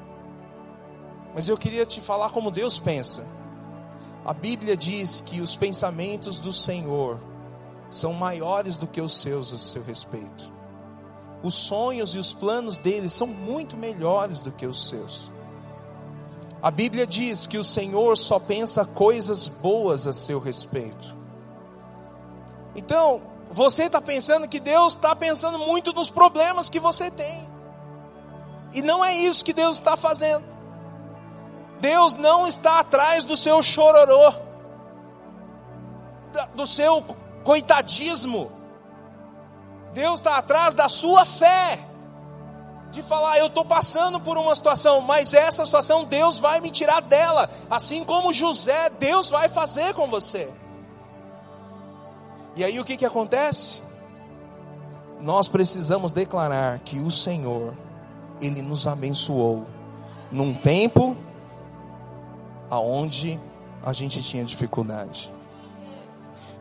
Mas 1.34 1.48
eu 1.48 1.58
queria 1.58 1.86
te 1.86 2.00
falar 2.00 2.30
como 2.30 2.52
Deus 2.52 2.78
pensa. 2.78 3.26
A 4.24 4.34
Bíblia 4.34 4.76
diz 4.78 5.22
que 5.22 5.42
os 5.42 5.56
pensamentos 5.56 6.40
do 6.40 6.52
Senhor 6.52 7.20
são 7.90 8.14
maiores 8.14 8.78
do 8.78 8.86
que 8.86 9.02
os 9.02 9.22
seus 9.22 9.54
a 9.54 9.58
seu 9.58 9.82
respeito. 9.82 10.57
Os 11.44 11.54
sonhos 11.54 12.16
e 12.16 12.18
os 12.18 12.34
planos 12.34 12.80
dele 12.80 13.10
são 13.10 13.28
muito 13.28 13.78
melhores 13.78 14.42
do 14.42 14.52
que 14.52 14.66
os 14.66 14.90
seus. 14.90 15.32
A 16.62 16.72
Bíblia 16.72 17.06
diz 17.06 17.46
que 17.46 17.58
o 17.58 17.64
Senhor 17.64 18.18
só 18.18 18.40
pensa 18.40 18.84
coisas 18.84 19.48
boas 19.48 20.08
a 20.08 20.14
seu 20.14 20.40
respeito. 20.40 21.16
Então, 22.76 23.22
você 23.52 23.84
está 23.84 24.02
pensando 24.02 24.48
que 24.48 24.60
Deus 24.60 24.94
está 24.94 25.16
pensando 25.16 25.60
muito 25.60 25.94
nos 25.94 26.10
problemas 26.10 26.70
que 26.70 26.80
você 26.80 27.12
tem. 27.12 27.48
E 28.74 28.82
não 28.82 29.04
é 29.06 29.16
isso 29.16 29.46
que 29.46 29.54
Deus 29.54 29.78
está 29.78 29.96
fazendo. 29.96 30.44
Deus 31.80 32.16
não 32.16 32.48
está 32.48 32.80
atrás 32.80 33.24
do 33.24 33.36
seu 33.36 33.62
chororô, 33.62 34.34
do 36.56 36.66
seu 36.66 37.04
coitadismo. 37.44 38.52
Deus 39.98 40.20
está 40.20 40.38
atrás 40.38 40.76
da 40.76 40.88
sua 40.88 41.26
fé 41.26 41.80
de 42.92 43.02
falar, 43.02 43.40
eu 43.40 43.48
estou 43.48 43.66
passando 43.66 44.20
por 44.20 44.38
uma 44.38 44.54
situação, 44.54 45.02
mas 45.02 45.34
essa 45.34 45.66
situação 45.66 46.06
Deus 46.06 46.38
vai 46.38 46.62
me 46.62 46.70
tirar 46.70 47.02
dela, 47.02 47.50
assim 47.68 48.04
como 48.06 48.32
José, 48.32 48.92
Deus 48.92 49.32
vai 49.32 49.50
fazer 49.50 49.96
com 49.96 50.08
você. 50.08 50.54
E 52.56 52.64
aí 52.64 52.80
o 52.80 52.86
que, 52.86 52.96
que 52.96 53.06
acontece? 53.08 53.82
Nós 55.20 55.48
precisamos 55.48 56.14
declarar 56.14 56.78
que 56.82 57.00
o 57.00 57.10
Senhor, 57.10 57.74
Ele 58.40 58.62
nos 58.62 58.86
abençoou 58.86 59.66
num 60.32 60.54
tempo 60.54 61.18
aonde 62.70 63.40
a 63.84 63.92
gente 63.94 64.22
tinha 64.22 64.46
dificuldade. 64.46 65.34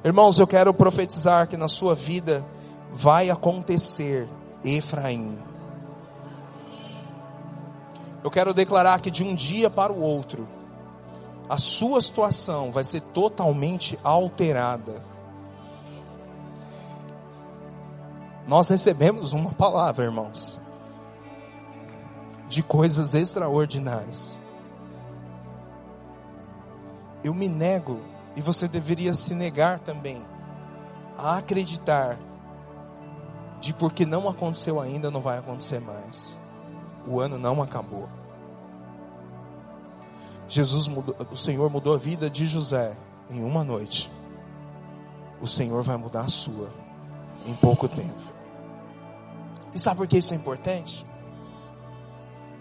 Irmãos, 0.02 0.38
eu 0.38 0.46
quero 0.46 0.72
profetizar 0.72 1.46
que 1.46 1.58
na 1.58 1.68
sua 1.68 1.94
vida 1.94 2.42
vai 2.92 3.30
acontecer 3.30 4.28
Efraim. 4.64 5.38
Eu 8.24 8.30
quero 8.30 8.52
declarar 8.52 9.00
que 9.00 9.10
de 9.10 9.22
um 9.22 9.34
dia 9.34 9.70
para 9.70 9.92
o 9.92 10.00
outro, 10.00 10.48
a 11.48 11.58
sua 11.58 12.00
situação 12.00 12.72
vai 12.72 12.82
ser 12.82 13.00
totalmente 13.00 13.98
alterada. 14.02 15.04
Nós 18.46 18.68
recebemos 18.68 19.32
uma 19.32 19.52
palavra, 19.52 20.04
irmãos, 20.04 20.58
de 22.48 22.62
coisas 22.62 23.14
extraordinárias. 23.14 24.38
Eu 27.22 27.34
me 27.34 27.48
nego, 27.48 28.00
e 28.36 28.40
você 28.40 28.68
deveria 28.68 29.14
se 29.14 29.34
negar 29.34 29.80
também, 29.80 30.24
a 31.16 31.38
acreditar 31.38 32.18
de 33.66 33.72
porque 33.72 34.06
não 34.06 34.28
aconteceu 34.28 34.80
ainda, 34.80 35.10
não 35.10 35.20
vai 35.20 35.38
acontecer 35.38 35.80
mais 35.80 36.36
o 37.06 37.20
ano 37.20 37.38
não 37.38 37.62
acabou. 37.62 38.08
Jesus 40.48 40.86
mudou, 40.88 41.14
o 41.30 41.36
Senhor 41.36 41.70
mudou 41.70 41.94
a 41.94 41.98
vida 41.98 42.28
de 42.28 42.46
José 42.46 42.96
em 43.30 43.42
uma 43.42 43.64
noite. 43.64 44.10
O 45.40 45.46
Senhor 45.46 45.82
vai 45.82 45.96
mudar 45.96 46.22
a 46.22 46.28
sua 46.28 46.68
em 47.46 47.54
pouco 47.54 47.88
tempo. 47.88 48.20
E 49.74 49.78
sabe 49.78 49.98
por 49.98 50.06
que 50.06 50.18
isso 50.18 50.32
é 50.32 50.36
importante? 50.36 51.04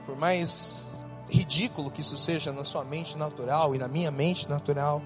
Por 0.05 0.15
mais 0.15 1.05
ridículo 1.29 1.89
que 1.89 2.01
isso 2.01 2.17
seja 2.17 2.51
na 2.51 2.63
sua 2.63 2.83
mente 2.83 3.17
natural 3.17 3.73
e 3.73 3.77
na 3.77 3.87
minha 3.87 4.11
mente 4.11 4.47
natural, 4.49 5.01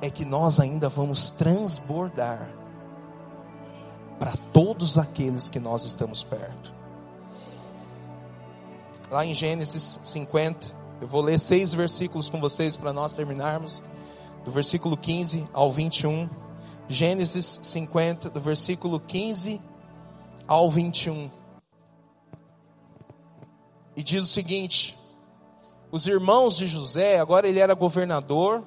é 0.00 0.10
que 0.10 0.24
nós 0.24 0.60
ainda 0.60 0.88
vamos 0.88 1.30
transbordar 1.30 2.48
para 4.18 4.32
todos 4.52 4.98
aqueles 4.98 5.48
que 5.48 5.58
nós 5.58 5.84
estamos 5.84 6.22
perto 6.22 6.74
lá 9.14 9.24
em 9.24 9.32
Gênesis 9.32 10.00
50. 10.02 10.66
Eu 11.00 11.06
vou 11.06 11.22
ler 11.22 11.38
seis 11.38 11.72
versículos 11.72 12.28
com 12.28 12.40
vocês 12.40 12.76
para 12.76 12.92
nós 12.92 13.14
terminarmos, 13.14 13.80
do 14.44 14.50
versículo 14.50 14.96
15 14.96 15.48
ao 15.52 15.70
21. 15.70 16.28
Gênesis 16.88 17.60
50, 17.62 18.28
do 18.28 18.40
versículo 18.40 18.98
15 18.98 19.60
ao 20.48 20.68
21. 20.68 21.30
E 23.96 24.02
diz 24.02 24.24
o 24.24 24.26
seguinte: 24.26 24.98
os 25.92 26.08
irmãos 26.08 26.56
de 26.56 26.66
José, 26.66 27.20
agora 27.20 27.48
ele 27.48 27.60
era 27.60 27.72
governador, 27.72 28.64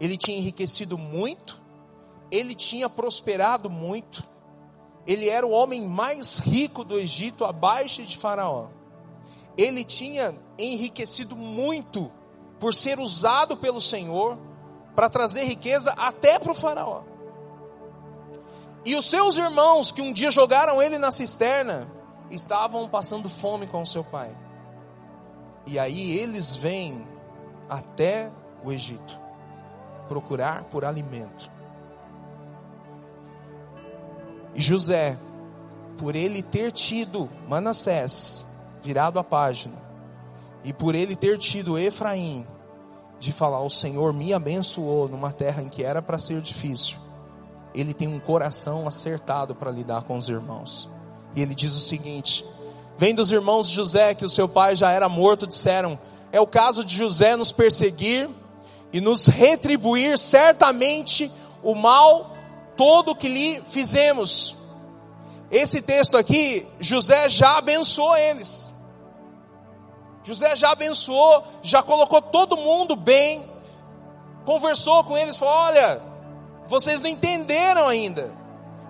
ele 0.00 0.16
tinha 0.16 0.38
enriquecido 0.38 0.96
muito, 0.96 1.60
ele 2.30 2.54
tinha 2.54 2.88
prosperado 2.88 3.68
muito, 3.68 4.22
ele 5.06 5.28
era 5.28 5.46
o 5.46 5.50
homem 5.50 5.86
mais 5.86 6.38
rico 6.38 6.84
do 6.84 6.98
Egito, 6.98 7.44
abaixo 7.44 8.02
de 8.02 8.16
Faraó 8.16 8.68
ele 9.56 9.84
tinha 9.84 10.34
enriquecido 10.58 11.36
muito 11.36 12.10
por 12.58 12.74
ser 12.74 12.98
usado 12.98 13.56
pelo 13.56 13.80
Senhor 13.80 14.38
para 14.94 15.10
trazer 15.10 15.44
riqueza 15.44 15.92
até 15.96 16.38
para 16.38 16.52
o 16.52 16.54
Faraó. 16.54 17.02
E 18.84 18.96
os 18.96 19.08
seus 19.08 19.36
irmãos 19.36 19.92
que 19.92 20.02
um 20.02 20.12
dia 20.12 20.30
jogaram 20.30 20.82
ele 20.82 20.98
na 20.98 21.12
cisterna 21.12 21.88
estavam 22.30 22.88
passando 22.88 23.28
fome 23.28 23.66
com 23.66 23.84
seu 23.84 24.02
pai. 24.02 24.36
E 25.66 25.78
aí 25.78 26.16
eles 26.16 26.56
vêm 26.56 27.06
até 27.68 28.30
o 28.64 28.72
Egito 28.72 29.20
procurar 30.08 30.64
por 30.64 30.84
alimento. 30.84 31.50
E 34.54 34.60
José, 34.60 35.18
por 35.98 36.14
ele 36.14 36.42
ter 36.42 36.72
tido 36.72 37.28
Manassés, 37.48 38.46
virado 38.82 39.18
a 39.18 39.24
página, 39.24 39.76
e 40.64 40.72
por 40.72 40.94
ele 40.94 41.16
ter 41.16 41.38
tido 41.38 41.78
Efraim, 41.78 42.46
de 43.18 43.32
falar: 43.32 43.60
O 43.60 43.70
Senhor 43.70 44.12
me 44.12 44.32
abençoou 44.34 45.08
numa 45.08 45.32
terra 45.32 45.62
em 45.62 45.68
que 45.68 45.82
era 45.82 46.02
para 46.02 46.18
ser 46.18 46.40
difícil, 46.40 46.98
ele 47.74 47.94
tem 47.94 48.08
um 48.08 48.20
coração 48.20 48.86
acertado 48.86 49.54
para 49.54 49.70
lidar 49.70 50.02
com 50.02 50.16
os 50.16 50.28
irmãos. 50.28 50.88
E 51.34 51.40
ele 51.40 51.54
diz 51.54 51.72
o 51.72 51.80
seguinte: 51.80 52.44
Vem 52.98 53.14
dos 53.14 53.32
irmãos 53.32 53.68
de 53.68 53.74
José 53.74 54.14
que 54.14 54.24
o 54.24 54.30
seu 54.30 54.48
pai 54.48 54.76
já 54.76 54.90
era 54.90 55.08
morto, 55.08 55.46
disseram: 55.46 55.98
É 56.30 56.40
o 56.40 56.46
caso 56.46 56.84
de 56.84 56.96
José 56.96 57.36
nos 57.36 57.52
perseguir 57.52 58.28
e 58.92 59.00
nos 59.00 59.26
retribuir 59.26 60.18
certamente 60.18 61.32
o 61.62 61.74
mal 61.74 62.31
todo 62.76 63.14
que 63.14 63.28
lhe 63.28 63.62
fizemos. 63.70 64.56
Esse 65.50 65.82
texto 65.82 66.16
aqui, 66.16 66.66
José 66.80 67.28
já 67.28 67.58
abençoou 67.58 68.16
eles. 68.16 68.72
José 70.24 70.56
já 70.56 70.70
abençoou, 70.70 71.42
já 71.62 71.82
colocou 71.82 72.22
todo 72.22 72.56
mundo 72.56 72.94
bem, 72.94 73.50
conversou 74.44 75.02
com 75.04 75.16
eles, 75.16 75.36
falou: 75.36 75.54
olha, 75.54 76.00
vocês 76.66 77.00
não 77.00 77.10
entenderam 77.10 77.86
ainda, 77.86 78.32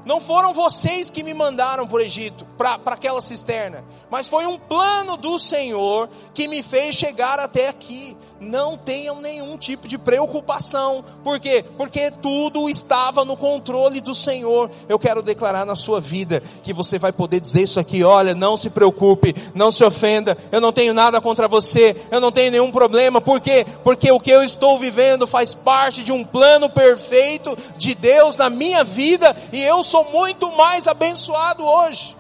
Não 0.05 0.21
foram 0.21 0.53
vocês 0.53 1.11
que 1.11 1.23
me 1.23 1.33
mandaram 1.33 1.87
para 1.87 1.99
o 1.99 2.01
Egito, 2.01 2.45
para 2.59 2.79
aquela 2.87 3.21
cisterna, 3.21 3.85
mas 4.11 4.29
foi 4.29 4.47
um 4.47 4.59
plano 4.59 5.17
do 5.17 5.39
Senhor 5.39 6.09
que 6.35 6.49
me 6.49 6.63
fez 6.63 6.97
chegar 6.97 7.39
até 7.39 7.69
aqui. 7.69 8.17
Não 8.41 8.77
tenham 8.77 9.21
nenhum 9.21 9.57
tipo 9.57 9.87
de 9.87 9.97
preocupação, 9.97 11.05
por 11.23 11.39
quê? 11.39 11.65
Porque 11.77 12.11
tudo 12.11 12.69
estava 12.69 13.25
no 13.25 13.37
controle 13.37 14.01
do 14.01 14.17
Senhor. 14.17 14.69
Eu 14.89 14.99
quero 14.99 15.23
declarar 15.23 15.65
na 15.65 15.77
sua 15.77 16.01
vida 16.01 16.43
que 16.65 16.73
você 16.73 16.99
vai 16.99 17.13
poder 17.13 17.39
dizer 17.39 17.63
isso 17.63 17.79
aqui: 17.79 18.03
olha, 18.03 18.35
não 18.35 18.57
se 18.57 18.69
preocupe, 18.69 19.35
não 19.55 19.71
se 19.71 19.85
ofenda, 19.85 20.37
eu 20.51 20.61
não 20.61 20.73
tenho 20.73 20.93
nada 20.93 21.21
contra 21.21 21.47
você, 21.47 21.97
eu 22.11 22.21
não 22.21 22.33
tenho 22.33 22.51
nenhum 22.51 22.73
problema, 22.73 23.21
por 23.21 23.41
quê? 23.41 23.65
Porque 23.85 24.11
o 24.11 24.19
que 24.19 24.31
eu 24.31 24.43
estou 24.43 24.77
vivendo 24.77 25.25
faz 25.25 25.55
parte 25.55 26.03
de 26.03 26.11
um 26.11 26.25
plano 26.25 26.69
perfeito 26.69 27.57
de 27.77 27.95
Deus 27.95 28.37
na 28.37 28.51
minha 28.51 28.83
vida 28.83 29.37
e 29.53 29.63
eu 29.63 29.85
sou 29.93 30.11
muito 30.11 30.51
mais 30.53 30.89
abençoado 30.89 31.67
hoje. 31.67 32.17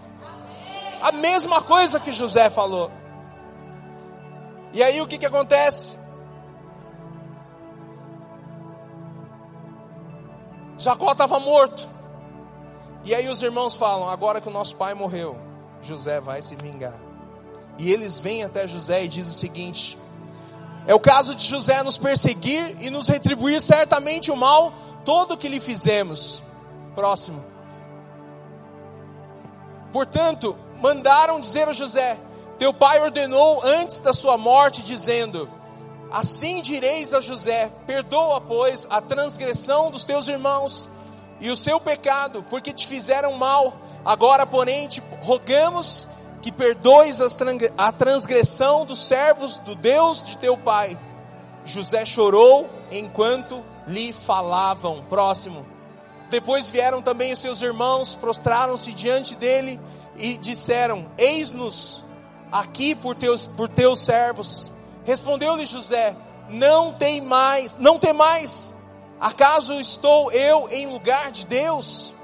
A 1.01 1.11
mesma 1.11 1.63
coisa 1.63 1.99
que 1.99 2.13
José 2.13 2.51
falou. 2.51 2.91
E 4.75 4.83
aí 4.83 5.01
o 5.01 5.07
que 5.07 5.17
que 5.17 5.25
acontece? 5.25 5.99
Jacó 10.77 11.13
estava 11.13 11.41
morto. 11.41 11.89
E 13.05 13.15
aí 13.15 13.27
os 13.31 13.43
irmãos 13.43 13.75
falam: 13.75 14.11
agora 14.11 14.39
que 14.39 14.49
o 14.49 14.53
nosso 14.53 14.77
pai 14.77 14.93
morreu, 14.93 15.39
José 15.81 16.21
vai 16.21 16.43
se 16.43 16.55
vingar. 16.55 17.01
E 17.79 17.91
eles 17.91 18.21
vêm 18.21 18.45
até 18.45 18.69
José 18.69 19.05
e 19.05 19.09
dizem 19.09 19.33
o 19.33 19.39
seguinte: 19.39 19.99
é 20.87 20.95
o 20.95 21.01
caso 21.01 21.35
de 21.35 21.47
José 21.47 21.83
nos 21.83 21.97
perseguir 21.97 22.77
e 22.83 22.91
nos 22.91 23.09
retribuir 23.09 23.63
certamente 23.63 24.31
o 24.31 24.37
mal 24.37 24.75
todo 25.07 25.39
que 25.39 25.49
lhe 25.49 25.59
fizemos. 25.59 26.43
Próximo. 26.95 27.52
Portanto, 29.93 30.57
mandaram 30.81 31.41
dizer 31.41 31.69
a 31.69 31.73
José: 31.73 32.19
Teu 32.59 32.73
pai 32.73 33.01
ordenou 33.01 33.61
antes 33.63 34.01
da 34.01 34.13
sua 34.13 34.37
morte, 34.37 34.83
dizendo: 34.83 35.49
Assim 36.11 36.63
direis 36.63 37.15
a 37.15 37.21
José: 37.21 37.71
Perdoa, 37.87 38.41
pois, 38.41 38.87
a 38.91 39.01
transgressão 39.01 39.91
dos 39.91 40.05
teus 40.05 40.29
irmãos 40.29 40.89
e 41.41 41.51
o 41.51 41.57
seu 41.57 41.81
pecado, 41.81 42.45
porque 42.49 42.73
te 42.73 42.87
fizeram 42.87 43.33
mal. 43.33 43.75
Agora, 44.05 44.47
porém, 44.47 44.89
te 44.89 45.03
rogamos 45.23 46.07
que 46.41 46.51
perdoes 46.51 47.21
a 47.79 47.93
transgressão 47.93 48.85
dos 48.85 49.07
servos 49.07 49.57
do 49.59 49.75
Deus 49.75 50.23
de 50.25 50.37
teu 50.39 50.57
pai. 50.57 50.99
José 51.65 52.05
chorou 52.05 52.69
enquanto 52.91 53.65
lhe 53.87 54.13
falavam. 54.13 55.03
Próximo. 55.09 55.72
Depois 56.33 56.71
vieram 56.71 57.03
também 57.03 57.31
os 57.31 57.41
seus 57.41 57.61
irmãos, 57.61 58.15
prostraram-se 58.15 58.91
diante 58.95 59.35
dele 59.35 59.79
e 60.17 60.39
disseram: 60.39 61.05
Eis-nos 61.19 62.03
aqui 62.51 62.95
por 62.95 63.15
teus, 63.15 63.47
por 63.47 63.69
teus 63.69 63.99
servos. 63.99 64.73
Respondeu-lhe 65.05 65.67
José: 65.67 66.17
Não 66.49 66.95
tem 66.95 67.21
mais, 67.21 67.77
não 67.77 67.99
tem 67.99 68.15
mais. 68.15 68.73
Acaso 69.21 69.79
estou 69.79 70.33
eu 70.33 70.71
em 70.71 70.87
lugar 70.87 71.31
de 71.31 71.47
Deus? 71.47 72.15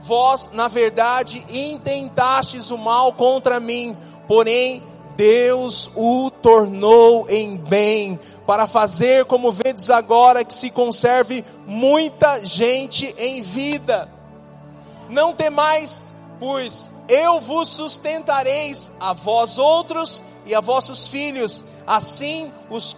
Vós, 0.00 0.50
na 0.52 0.68
verdade, 0.68 1.42
intentastes 1.48 2.70
o 2.70 2.76
mal 2.76 3.14
contra 3.14 3.58
mim, 3.58 3.96
porém 4.28 4.82
Deus 5.16 5.90
o 5.96 6.30
tornou 6.30 7.26
em 7.30 7.56
bem 7.56 8.20
para 8.46 8.66
fazer 8.66 9.24
como 9.26 9.52
vedes 9.52 9.88
agora 9.90 10.44
que 10.44 10.54
se 10.54 10.70
conserve 10.70 11.44
muita 11.66 12.44
gente 12.44 13.14
em 13.18 13.40
vida. 13.40 14.08
Não 15.08 15.34
temais, 15.34 16.12
pois 16.40 16.90
eu 17.08 17.40
vos 17.40 17.68
sustentareis 17.68 18.92
a 18.98 19.12
vós 19.12 19.58
outros 19.58 20.22
e 20.44 20.54
a 20.54 20.60
vossos 20.60 21.06
filhos. 21.06 21.64
Assim 21.86 22.52
os, 22.70 22.96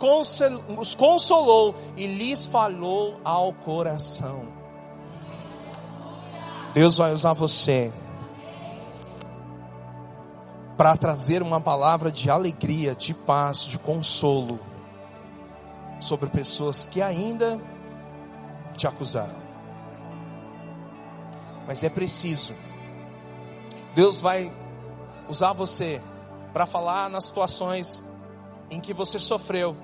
os 0.78 0.95
consolou 0.95 1.74
e 1.97 2.07
lhes 2.07 2.47
falou 2.47 3.20
ao 3.24 3.53
coração. 3.53 4.49
Deus 6.72 6.97
vai 6.97 7.12
usar 7.12 7.34
você 7.34 7.92
para 10.76 10.97
trazer 10.97 11.40
uma 11.40 11.61
palavra 11.61 12.11
de 12.11 12.28
alegria, 12.28 12.97
de 12.97 13.14
paz, 13.14 13.61
de 13.61 13.78
consolo 13.78 14.59
sobre 16.05 16.28
pessoas 16.28 16.86
que 16.86 17.00
ainda 17.00 17.61
te 18.76 18.86
acusaram. 18.86 19.42
Mas 21.66 21.82
é 21.82 21.88
preciso. 21.88 22.55
Deus 23.94 24.20
vai 24.20 24.52
usar 25.28 25.52
você 25.52 26.02
para 26.52 26.66
falar 26.66 27.09
nas 27.09 27.24
situações 27.24 28.02
em 28.70 28.80
que 28.80 28.92
você 28.92 29.18
sofreu 29.18 29.76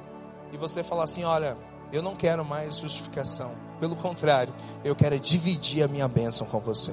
e 0.53 0.57
você 0.57 0.85
falar 0.85 1.05
assim: 1.05 1.25
olha, 1.25 1.57
eu 1.93 2.03
não 2.03 2.15
quero 2.15 2.45
mais 2.45 2.79
justificação. 2.79 3.53
Pelo 3.79 3.97
contrário, 3.97 4.55
eu 4.85 4.95
quero 4.95 5.15
é 5.15 5.19
dividir 5.19 5.83
a 5.83 5.89
minha 5.89 6.07
bênção 6.07 6.47
com 6.47 6.61
você. 6.61 6.93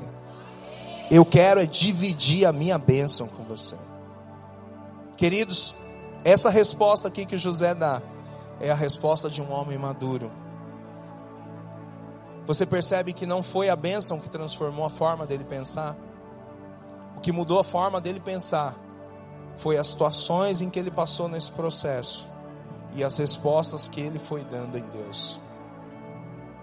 Eu 1.11 1.25
quero 1.25 1.61
é 1.61 1.65
dividir 1.65 2.45
a 2.45 2.53
minha 2.53 2.77
bênção 2.77 3.27
com 3.27 3.43
você. 3.43 3.77
Queridos, 5.17 5.75
essa 6.23 6.49
resposta 6.49 7.07
aqui 7.07 7.25
que 7.25 7.37
José 7.37 7.75
dá 7.75 8.01
é 8.59 8.71
a 8.71 8.75
resposta 8.75 9.29
de 9.29 9.41
um 9.41 9.51
homem 9.51 9.77
maduro. 9.77 10.31
Você 12.45 12.65
percebe 12.65 13.13
que 13.13 13.25
não 13.25 13.43
foi 13.43 13.69
a 13.69 13.75
bênção 13.75 14.19
que 14.19 14.29
transformou 14.29 14.85
a 14.85 14.89
forma 14.89 15.25
dele 15.25 15.43
pensar. 15.43 15.95
O 17.17 17.19
que 17.19 17.31
mudou 17.31 17.59
a 17.59 17.63
forma 17.63 17.99
dele 17.99 18.19
pensar 18.19 18.75
foi 19.57 19.77
as 19.77 19.87
situações 19.87 20.61
em 20.61 20.69
que 20.69 20.79
ele 20.79 20.91
passou 20.91 21.27
nesse 21.27 21.51
processo 21.51 22.27
e 22.93 23.03
as 23.03 23.17
respostas 23.17 23.87
que 23.87 23.99
ele 23.99 24.17
foi 24.17 24.43
dando 24.43 24.77
em 24.77 24.83
Deus. 24.83 25.41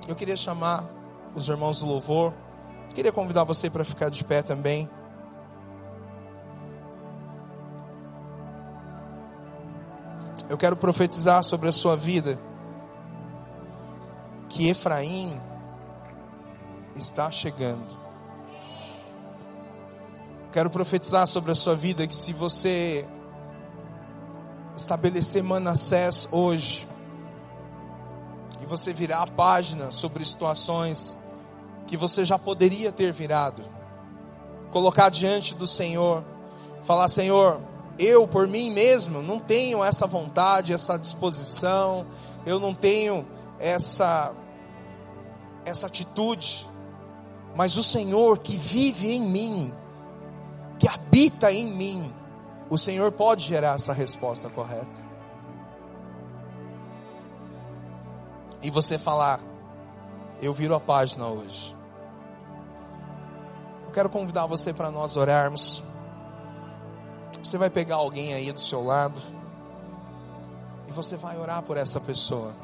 Eu 0.09 0.15
queria 0.15 0.37
chamar 0.37 0.85
os 1.35 1.49
irmãos 1.49 1.81
do 1.81 1.87
louvor. 1.87 2.33
Queria 2.95 3.13
convidar 3.13 3.45
você 3.45 3.69
para 3.69 3.85
ficar 3.85 4.09
de 4.09 4.25
pé 4.25 4.43
também. 4.43 4.89
Eu 10.55 10.59
quero 10.59 10.77
profetizar 10.77 11.43
sobre 11.43 11.69
a 11.69 11.73
sua 11.73 11.97
vida 11.97 12.39
que 14.49 14.69
Efraim 14.69 15.41
está 16.95 17.29
chegando. 17.29 17.99
Quero 20.53 20.71
profetizar 20.71 21.27
sobre 21.27 21.51
a 21.51 21.57
sua 21.57 21.75
vida 21.75 22.07
que 22.07 22.15
se 22.15 22.33
você 22.33 23.05
estabelecer 24.77 25.43
Manassés 25.43 26.29
hoje, 26.31 26.87
e 28.63 28.65
você 28.65 28.93
virar 28.93 29.23
a 29.23 29.27
página 29.27 29.91
sobre 29.91 30.25
situações 30.25 31.19
que 31.89 31.97
você 31.97 32.25
já 32.25 32.39
poderia 32.39 32.93
ter 32.93 33.13
virado, 33.13 33.65
colocar 34.71 35.09
diante 35.09 35.53
do 35.53 35.67
Senhor, 35.67 36.23
falar: 36.85 37.09
Senhor, 37.09 37.61
eu 37.99 38.27
por 38.27 38.47
mim 38.49 38.71
mesmo 38.71 39.23
não 39.23 39.39
tenho 39.39 39.83
essa 39.83 40.07
vontade, 40.07 40.73
essa 40.73 40.99
disposição, 40.99 42.07
eu 42.45 42.59
não 42.59 42.75
tenho 42.75 43.27
essa 43.59 44.35
essa 45.65 45.87
atitude, 45.87 46.69
mas 47.57 47.77
o 47.77 47.83
Senhor 47.83 48.39
que 48.39 48.57
vive 48.57 49.13
em 49.13 49.23
mim, 49.23 49.73
que 50.79 50.89
habita 50.89 51.51
em 51.51 51.73
mim, 51.75 52.13
o 52.69 52.77
Senhor 52.77 53.13
pode 53.13 53.45
gerar 53.45 53.77
essa 53.77 53.93
resposta 53.93 54.51
correta. 54.51 55.05
E 58.63 58.71
você 58.71 58.99
falar, 58.99 59.41
eu 60.41 60.53
viro 60.53 60.75
a 60.75 60.81
página 60.81 61.27
hoje. 61.29 61.77
Eu 63.87 63.93
quero 63.93 64.09
convidar 64.09 64.47
você 64.47 64.73
para 64.73 64.91
nós 64.91 65.17
orarmos. 65.17 65.85
Você 67.45 67.59
vai 67.59 67.69
pegar 67.69 67.97
alguém 67.97 68.33
aí 68.33 68.51
do 68.51 68.59
seu 68.59 68.83
lado 68.83 69.21
e 70.89 70.93
você 70.93 71.15
vai 71.15 71.39
orar 71.39 71.63
por 71.63 71.77
essa 71.77 72.01
pessoa. 72.01 72.55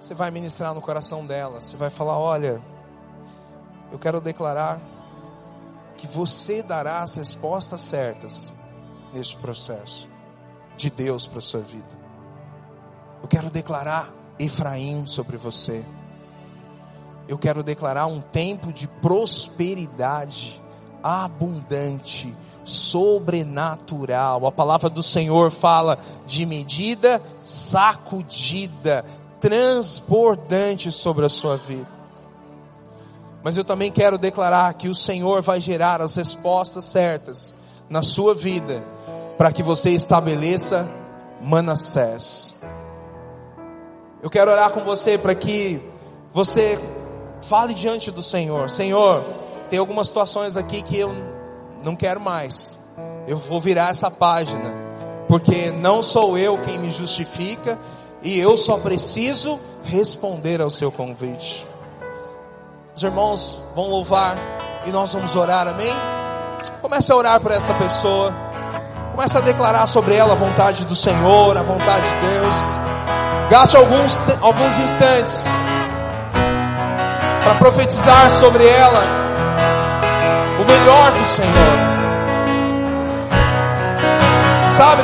Você 0.00 0.14
vai 0.14 0.32
ministrar 0.32 0.74
no 0.74 0.80
coração 0.80 1.24
dela. 1.24 1.60
Você 1.60 1.76
vai 1.76 1.90
falar: 1.90 2.18
Olha, 2.18 2.60
eu 3.92 4.00
quero 4.00 4.20
declarar 4.20 4.80
que 5.96 6.08
você 6.08 6.60
dará 6.60 7.02
as 7.02 7.14
respostas 7.14 7.80
certas 7.80 8.52
neste 9.12 9.36
processo 9.36 10.08
de 10.76 10.90
Deus 10.90 11.28
para 11.28 11.38
a 11.38 11.42
sua 11.42 11.60
vida. 11.60 11.88
Eu 13.22 13.28
quero 13.28 13.48
declarar 13.48 14.12
Efraim 14.40 15.06
sobre 15.06 15.36
você. 15.36 15.84
Eu 17.28 17.38
quero 17.38 17.62
declarar 17.62 18.06
um 18.06 18.20
tempo 18.20 18.72
de 18.72 18.88
prosperidade 18.88 20.63
abundante, 21.04 22.34
sobrenatural. 22.64 24.46
A 24.46 24.50
palavra 24.50 24.88
do 24.88 25.02
Senhor 25.02 25.50
fala 25.50 25.98
de 26.26 26.46
medida 26.46 27.20
sacudida, 27.40 29.04
transbordante 29.38 30.90
sobre 30.90 31.26
a 31.26 31.28
sua 31.28 31.58
vida. 31.58 31.86
Mas 33.42 33.58
eu 33.58 33.64
também 33.64 33.92
quero 33.92 34.16
declarar 34.16 34.72
que 34.72 34.88
o 34.88 34.94
Senhor 34.94 35.42
vai 35.42 35.60
gerar 35.60 36.00
as 36.00 36.16
respostas 36.16 36.84
certas 36.84 37.54
na 37.90 38.02
sua 38.02 38.34
vida 38.34 38.82
para 39.36 39.52
que 39.52 39.62
você 39.62 39.90
estabeleça 39.90 40.88
Manassés. 41.42 42.58
Eu 44.22 44.30
quero 44.30 44.50
orar 44.50 44.70
com 44.70 44.80
você 44.80 45.18
para 45.18 45.34
que 45.34 45.82
você 46.32 46.78
fale 47.42 47.74
diante 47.74 48.10
do 48.10 48.22
Senhor: 48.22 48.70
Senhor, 48.70 49.22
tem 49.74 49.78
algumas 49.80 50.06
situações 50.06 50.56
aqui 50.56 50.82
que 50.82 50.96
eu 50.96 51.12
não 51.82 51.96
quero 51.96 52.20
mais. 52.20 52.78
Eu 53.26 53.36
vou 53.36 53.60
virar 53.60 53.90
essa 53.90 54.08
página, 54.08 54.72
porque 55.26 55.72
não 55.72 56.00
sou 56.00 56.38
eu 56.38 56.56
quem 56.58 56.78
me 56.78 56.92
justifica 56.92 57.76
e 58.22 58.38
eu 58.38 58.56
só 58.56 58.78
preciso 58.78 59.58
responder 59.82 60.60
ao 60.60 60.70
seu 60.70 60.92
convite. 60.92 61.66
Os 62.94 63.02
irmãos 63.02 63.60
vão 63.74 63.88
louvar 63.88 64.38
e 64.86 64.92
nós 64.92 65.12
vamos 65.12 65.34
orar, 65.34 65.66
amém? 65.66 65.92
Comece 66.80 67.10
a 67.10 67.16
orar 67.16 67.40
por 67.40 67.50
essa 67.50 67.74
pessoa. 67.74 68.32
Comece 69.10 69.36
a 69.36 69.40
declarar 69.40 69.88
sobre 69.88 70.14
ela 70.14 70.34
a 70.34 70.36
vontade 70.36 70.84
do 70.84 70.94
Senhor, 70.94 71.56
a 71.56 71.62
vontade 71.64 72.08
de 72.08 72.28
Deus. 72.28 72.56
Gaste 73.50 73.76
alguns, 73.76 74.20
alguns 74.40 74.78
instantes 74.78 75.48
para 77.42 77.56
profetizar 77.56 78.30
sobre 78.30 78.64
ela 78.68 79.23
melhor 80.74 81.12
do 81.12 81.24
Senhor. 81.24 81.74
Sabe? 84.68 85.02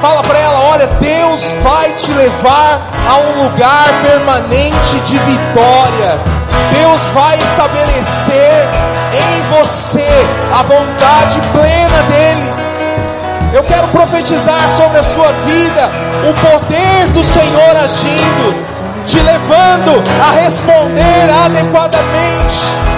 Fala 0.00 0.22
para 0.22 0.38
ela, 0.38 0.60
olha, 0.60 0.86
Deus 1.00 1.52
vai 1.62 1.92
te 1.92 2.10
levar 2.12 2.80
a 3.08 3.16
um 3.16 3.44
lugar 3.44 3.86
permanente 4.02 5.00
de 5.06 5.18
vitória. 5.18 6.18
Deus 6.72 7.02
vai 7.14 7.36
estabelecer 7.36 8.68
em 9.12 9.56
você 9.56 10.08
a 10.52 10.62
vontade 10.62 11.40
plena 11.52 12.02
dEle. 12.08 12.58
Eu 13.54 13.62
quero 13.62 13.88
profetizar 13.88 14.68
sobre 14.76 14.98
a 14.98 15.02
sua 15.02 15.32
vida 15.46 15.90
o 16.28 16.34
poder 16.34 17.08
do 17.14 17.24
Senhor 17.24 17.76
agindo, 17.82 19.04
te 19.06 19.18
levando 19.18 20.02
a 20.22 20.30
responder 20.32 21.30
adequadamente. 21.46 22.97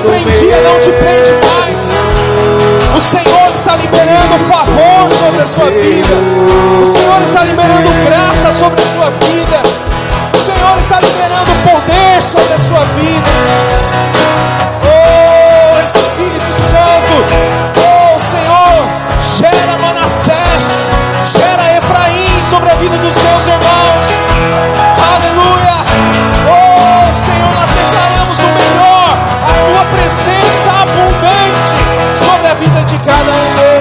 te 0.00 0.08
prendia 0.08 0.56
não 0.62 0.80
te 0.80 0.90
prende 0.92 1.32
mais. 1.46 1.78
O 2.96 3.00
Senhor 3.00 3.48
está 3.54 3.76
liberando 3.76 4.38
favor 4.48 5.10
sobre 5.10 5.42
a 5.42 5.46
sua 5.46 5.70
vida. 5.70 6.14
O 6.82 6.86
Senhor 6.86 7.22
está 7.22 7.44
liberando 7.44 7.88
graça 8.06 8.52
sobre 8.54 8.80
a 8.80 8.86
sua 8.86 9.10
vida. 9.10 9.62
O 10.32 10.38
Senhor 10.38 10.78
está 10.80 11.00
liberando 11.00 11.50
poder 11.70 12.22
sobre 12.22 12.54
a 12.54 12.58
sua 12.60 12.84
vida. 12.96 14.79
De 32.84 32.98
cada 32.98 33.76
um. 33.76 33.79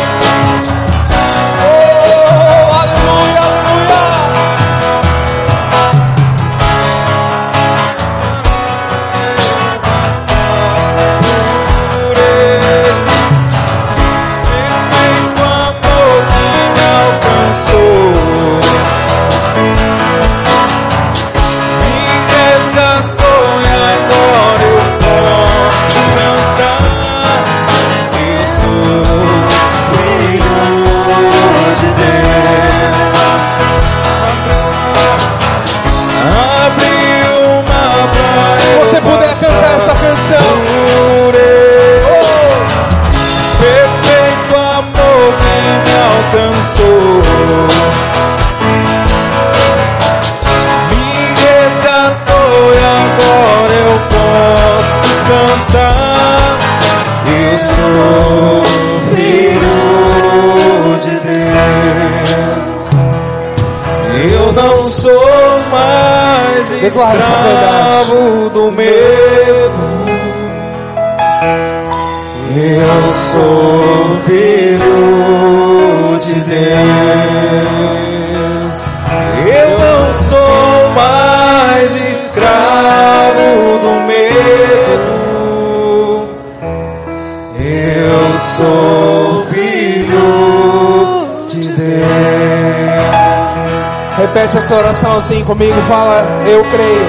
Essa 94.70 94.78
oração 94.78 95.18
assim 95.18 95.44
comigo, 95.44 95.74
fala, 95.88 96.24
eu 96.46 96.64
creio. 96.66 97.08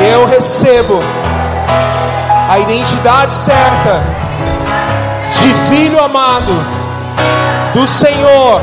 E 0.00 0.10
eu 0.10 0.26
recebo 0.26 0.98
a 2.50 2.58
identidade 2.58 3.32
certa 3.32 4.02
de 5.30 5.54
filho 5.70 6.02
amado 6.02 6.52
do 7.72 7.86
Senhor 7.86 8.60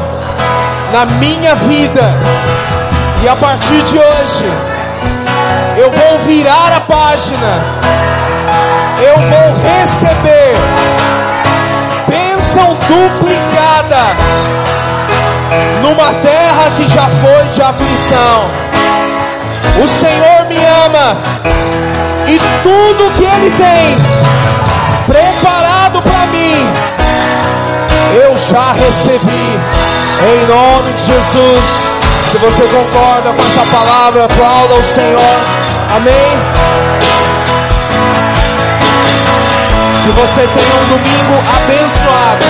na 0.91 1.05
minha 1.05 1.55
vida. 1.55 2.13
E 3.23 3.29
a 3.29 3.35
partir 3.37 3.83
de 3.83 3.97
hoje, 3.97 4.45
eu 5.77 5.89
vou 5.91 6.19
virar 6.25 6.73
a 6.75 6.81
página. 6.81 7.63
Eu 9.01 9.15
vou 9.15 9.63
receber 9.63 10.55
bênção 12.05 12.75
duplicada 12.89 14.78
numa 15.81 16.13
terra 16.21 16.71
que 16.75 16.87
já 16.87 17.07
foi 17.07 17.47
de 17.53 17.61
aflição. 17.61 18.49
O 19.83 19.87
Senhor 19.87 20.45
me 20.47 20.57
ama 20.85 21.17
e 22.27 22.39
tudo 22.63 23.11
que 23.17 23.23
Ele 23.23 23.49
tem 23.51 23.97
preparado 25.07 26.01
para 26.01 26.25
mim, 26.27 26.67
eu 28.23 28.37
já 28.37 28.73
recebi. 28.73 29.59
Em 30.21 30.47
nome 30.47 30.91
de 30.93 31.05
Jesus. 31.05 31.87
Se 32.29 32.37
você 32.37 32.63
concorda 32.63 33.31
com 33.31 33.41
essa 33.41 33.65
palavra, 33.75 34.25
aplauda 34.25 34.73
o 34.75 34.83
Senhor. 34.83 35.37
Amém. 35.95 36.37
Que 40.03 40.11
você 40.11 40.41
tenha 40.41 40.75
um 40.75 40.87
domingo 40.89 41.35
abençoado. 41.55 42.45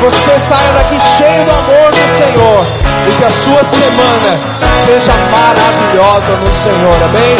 Você 0.00 0.38
saia 0.38 0.72
daqui 0.74 0.98
cheio 1.16 1.44
do 1.44 1.50
amor 1.50 1.90
do 1.90 2.16
Senhor 2.16 2.62
e 3.08 3.12
que 3.12 3.24
a 3.24 3.30
sua 3.30 3.64
semana 3.64 4.58
seja 4.84 5.12
maravilhosa 5.30 6.36
no 6.36 6.48
Senhor. 6.62 7.02
Amém? 7.04 7.36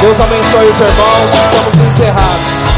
Deus 0.00 0.20
abençoe 0.20 0.68
os 0.68 0.80
irmãos. 0.80 1.32
Estamos 1.32 1.86
encerrados. 1.86 2.69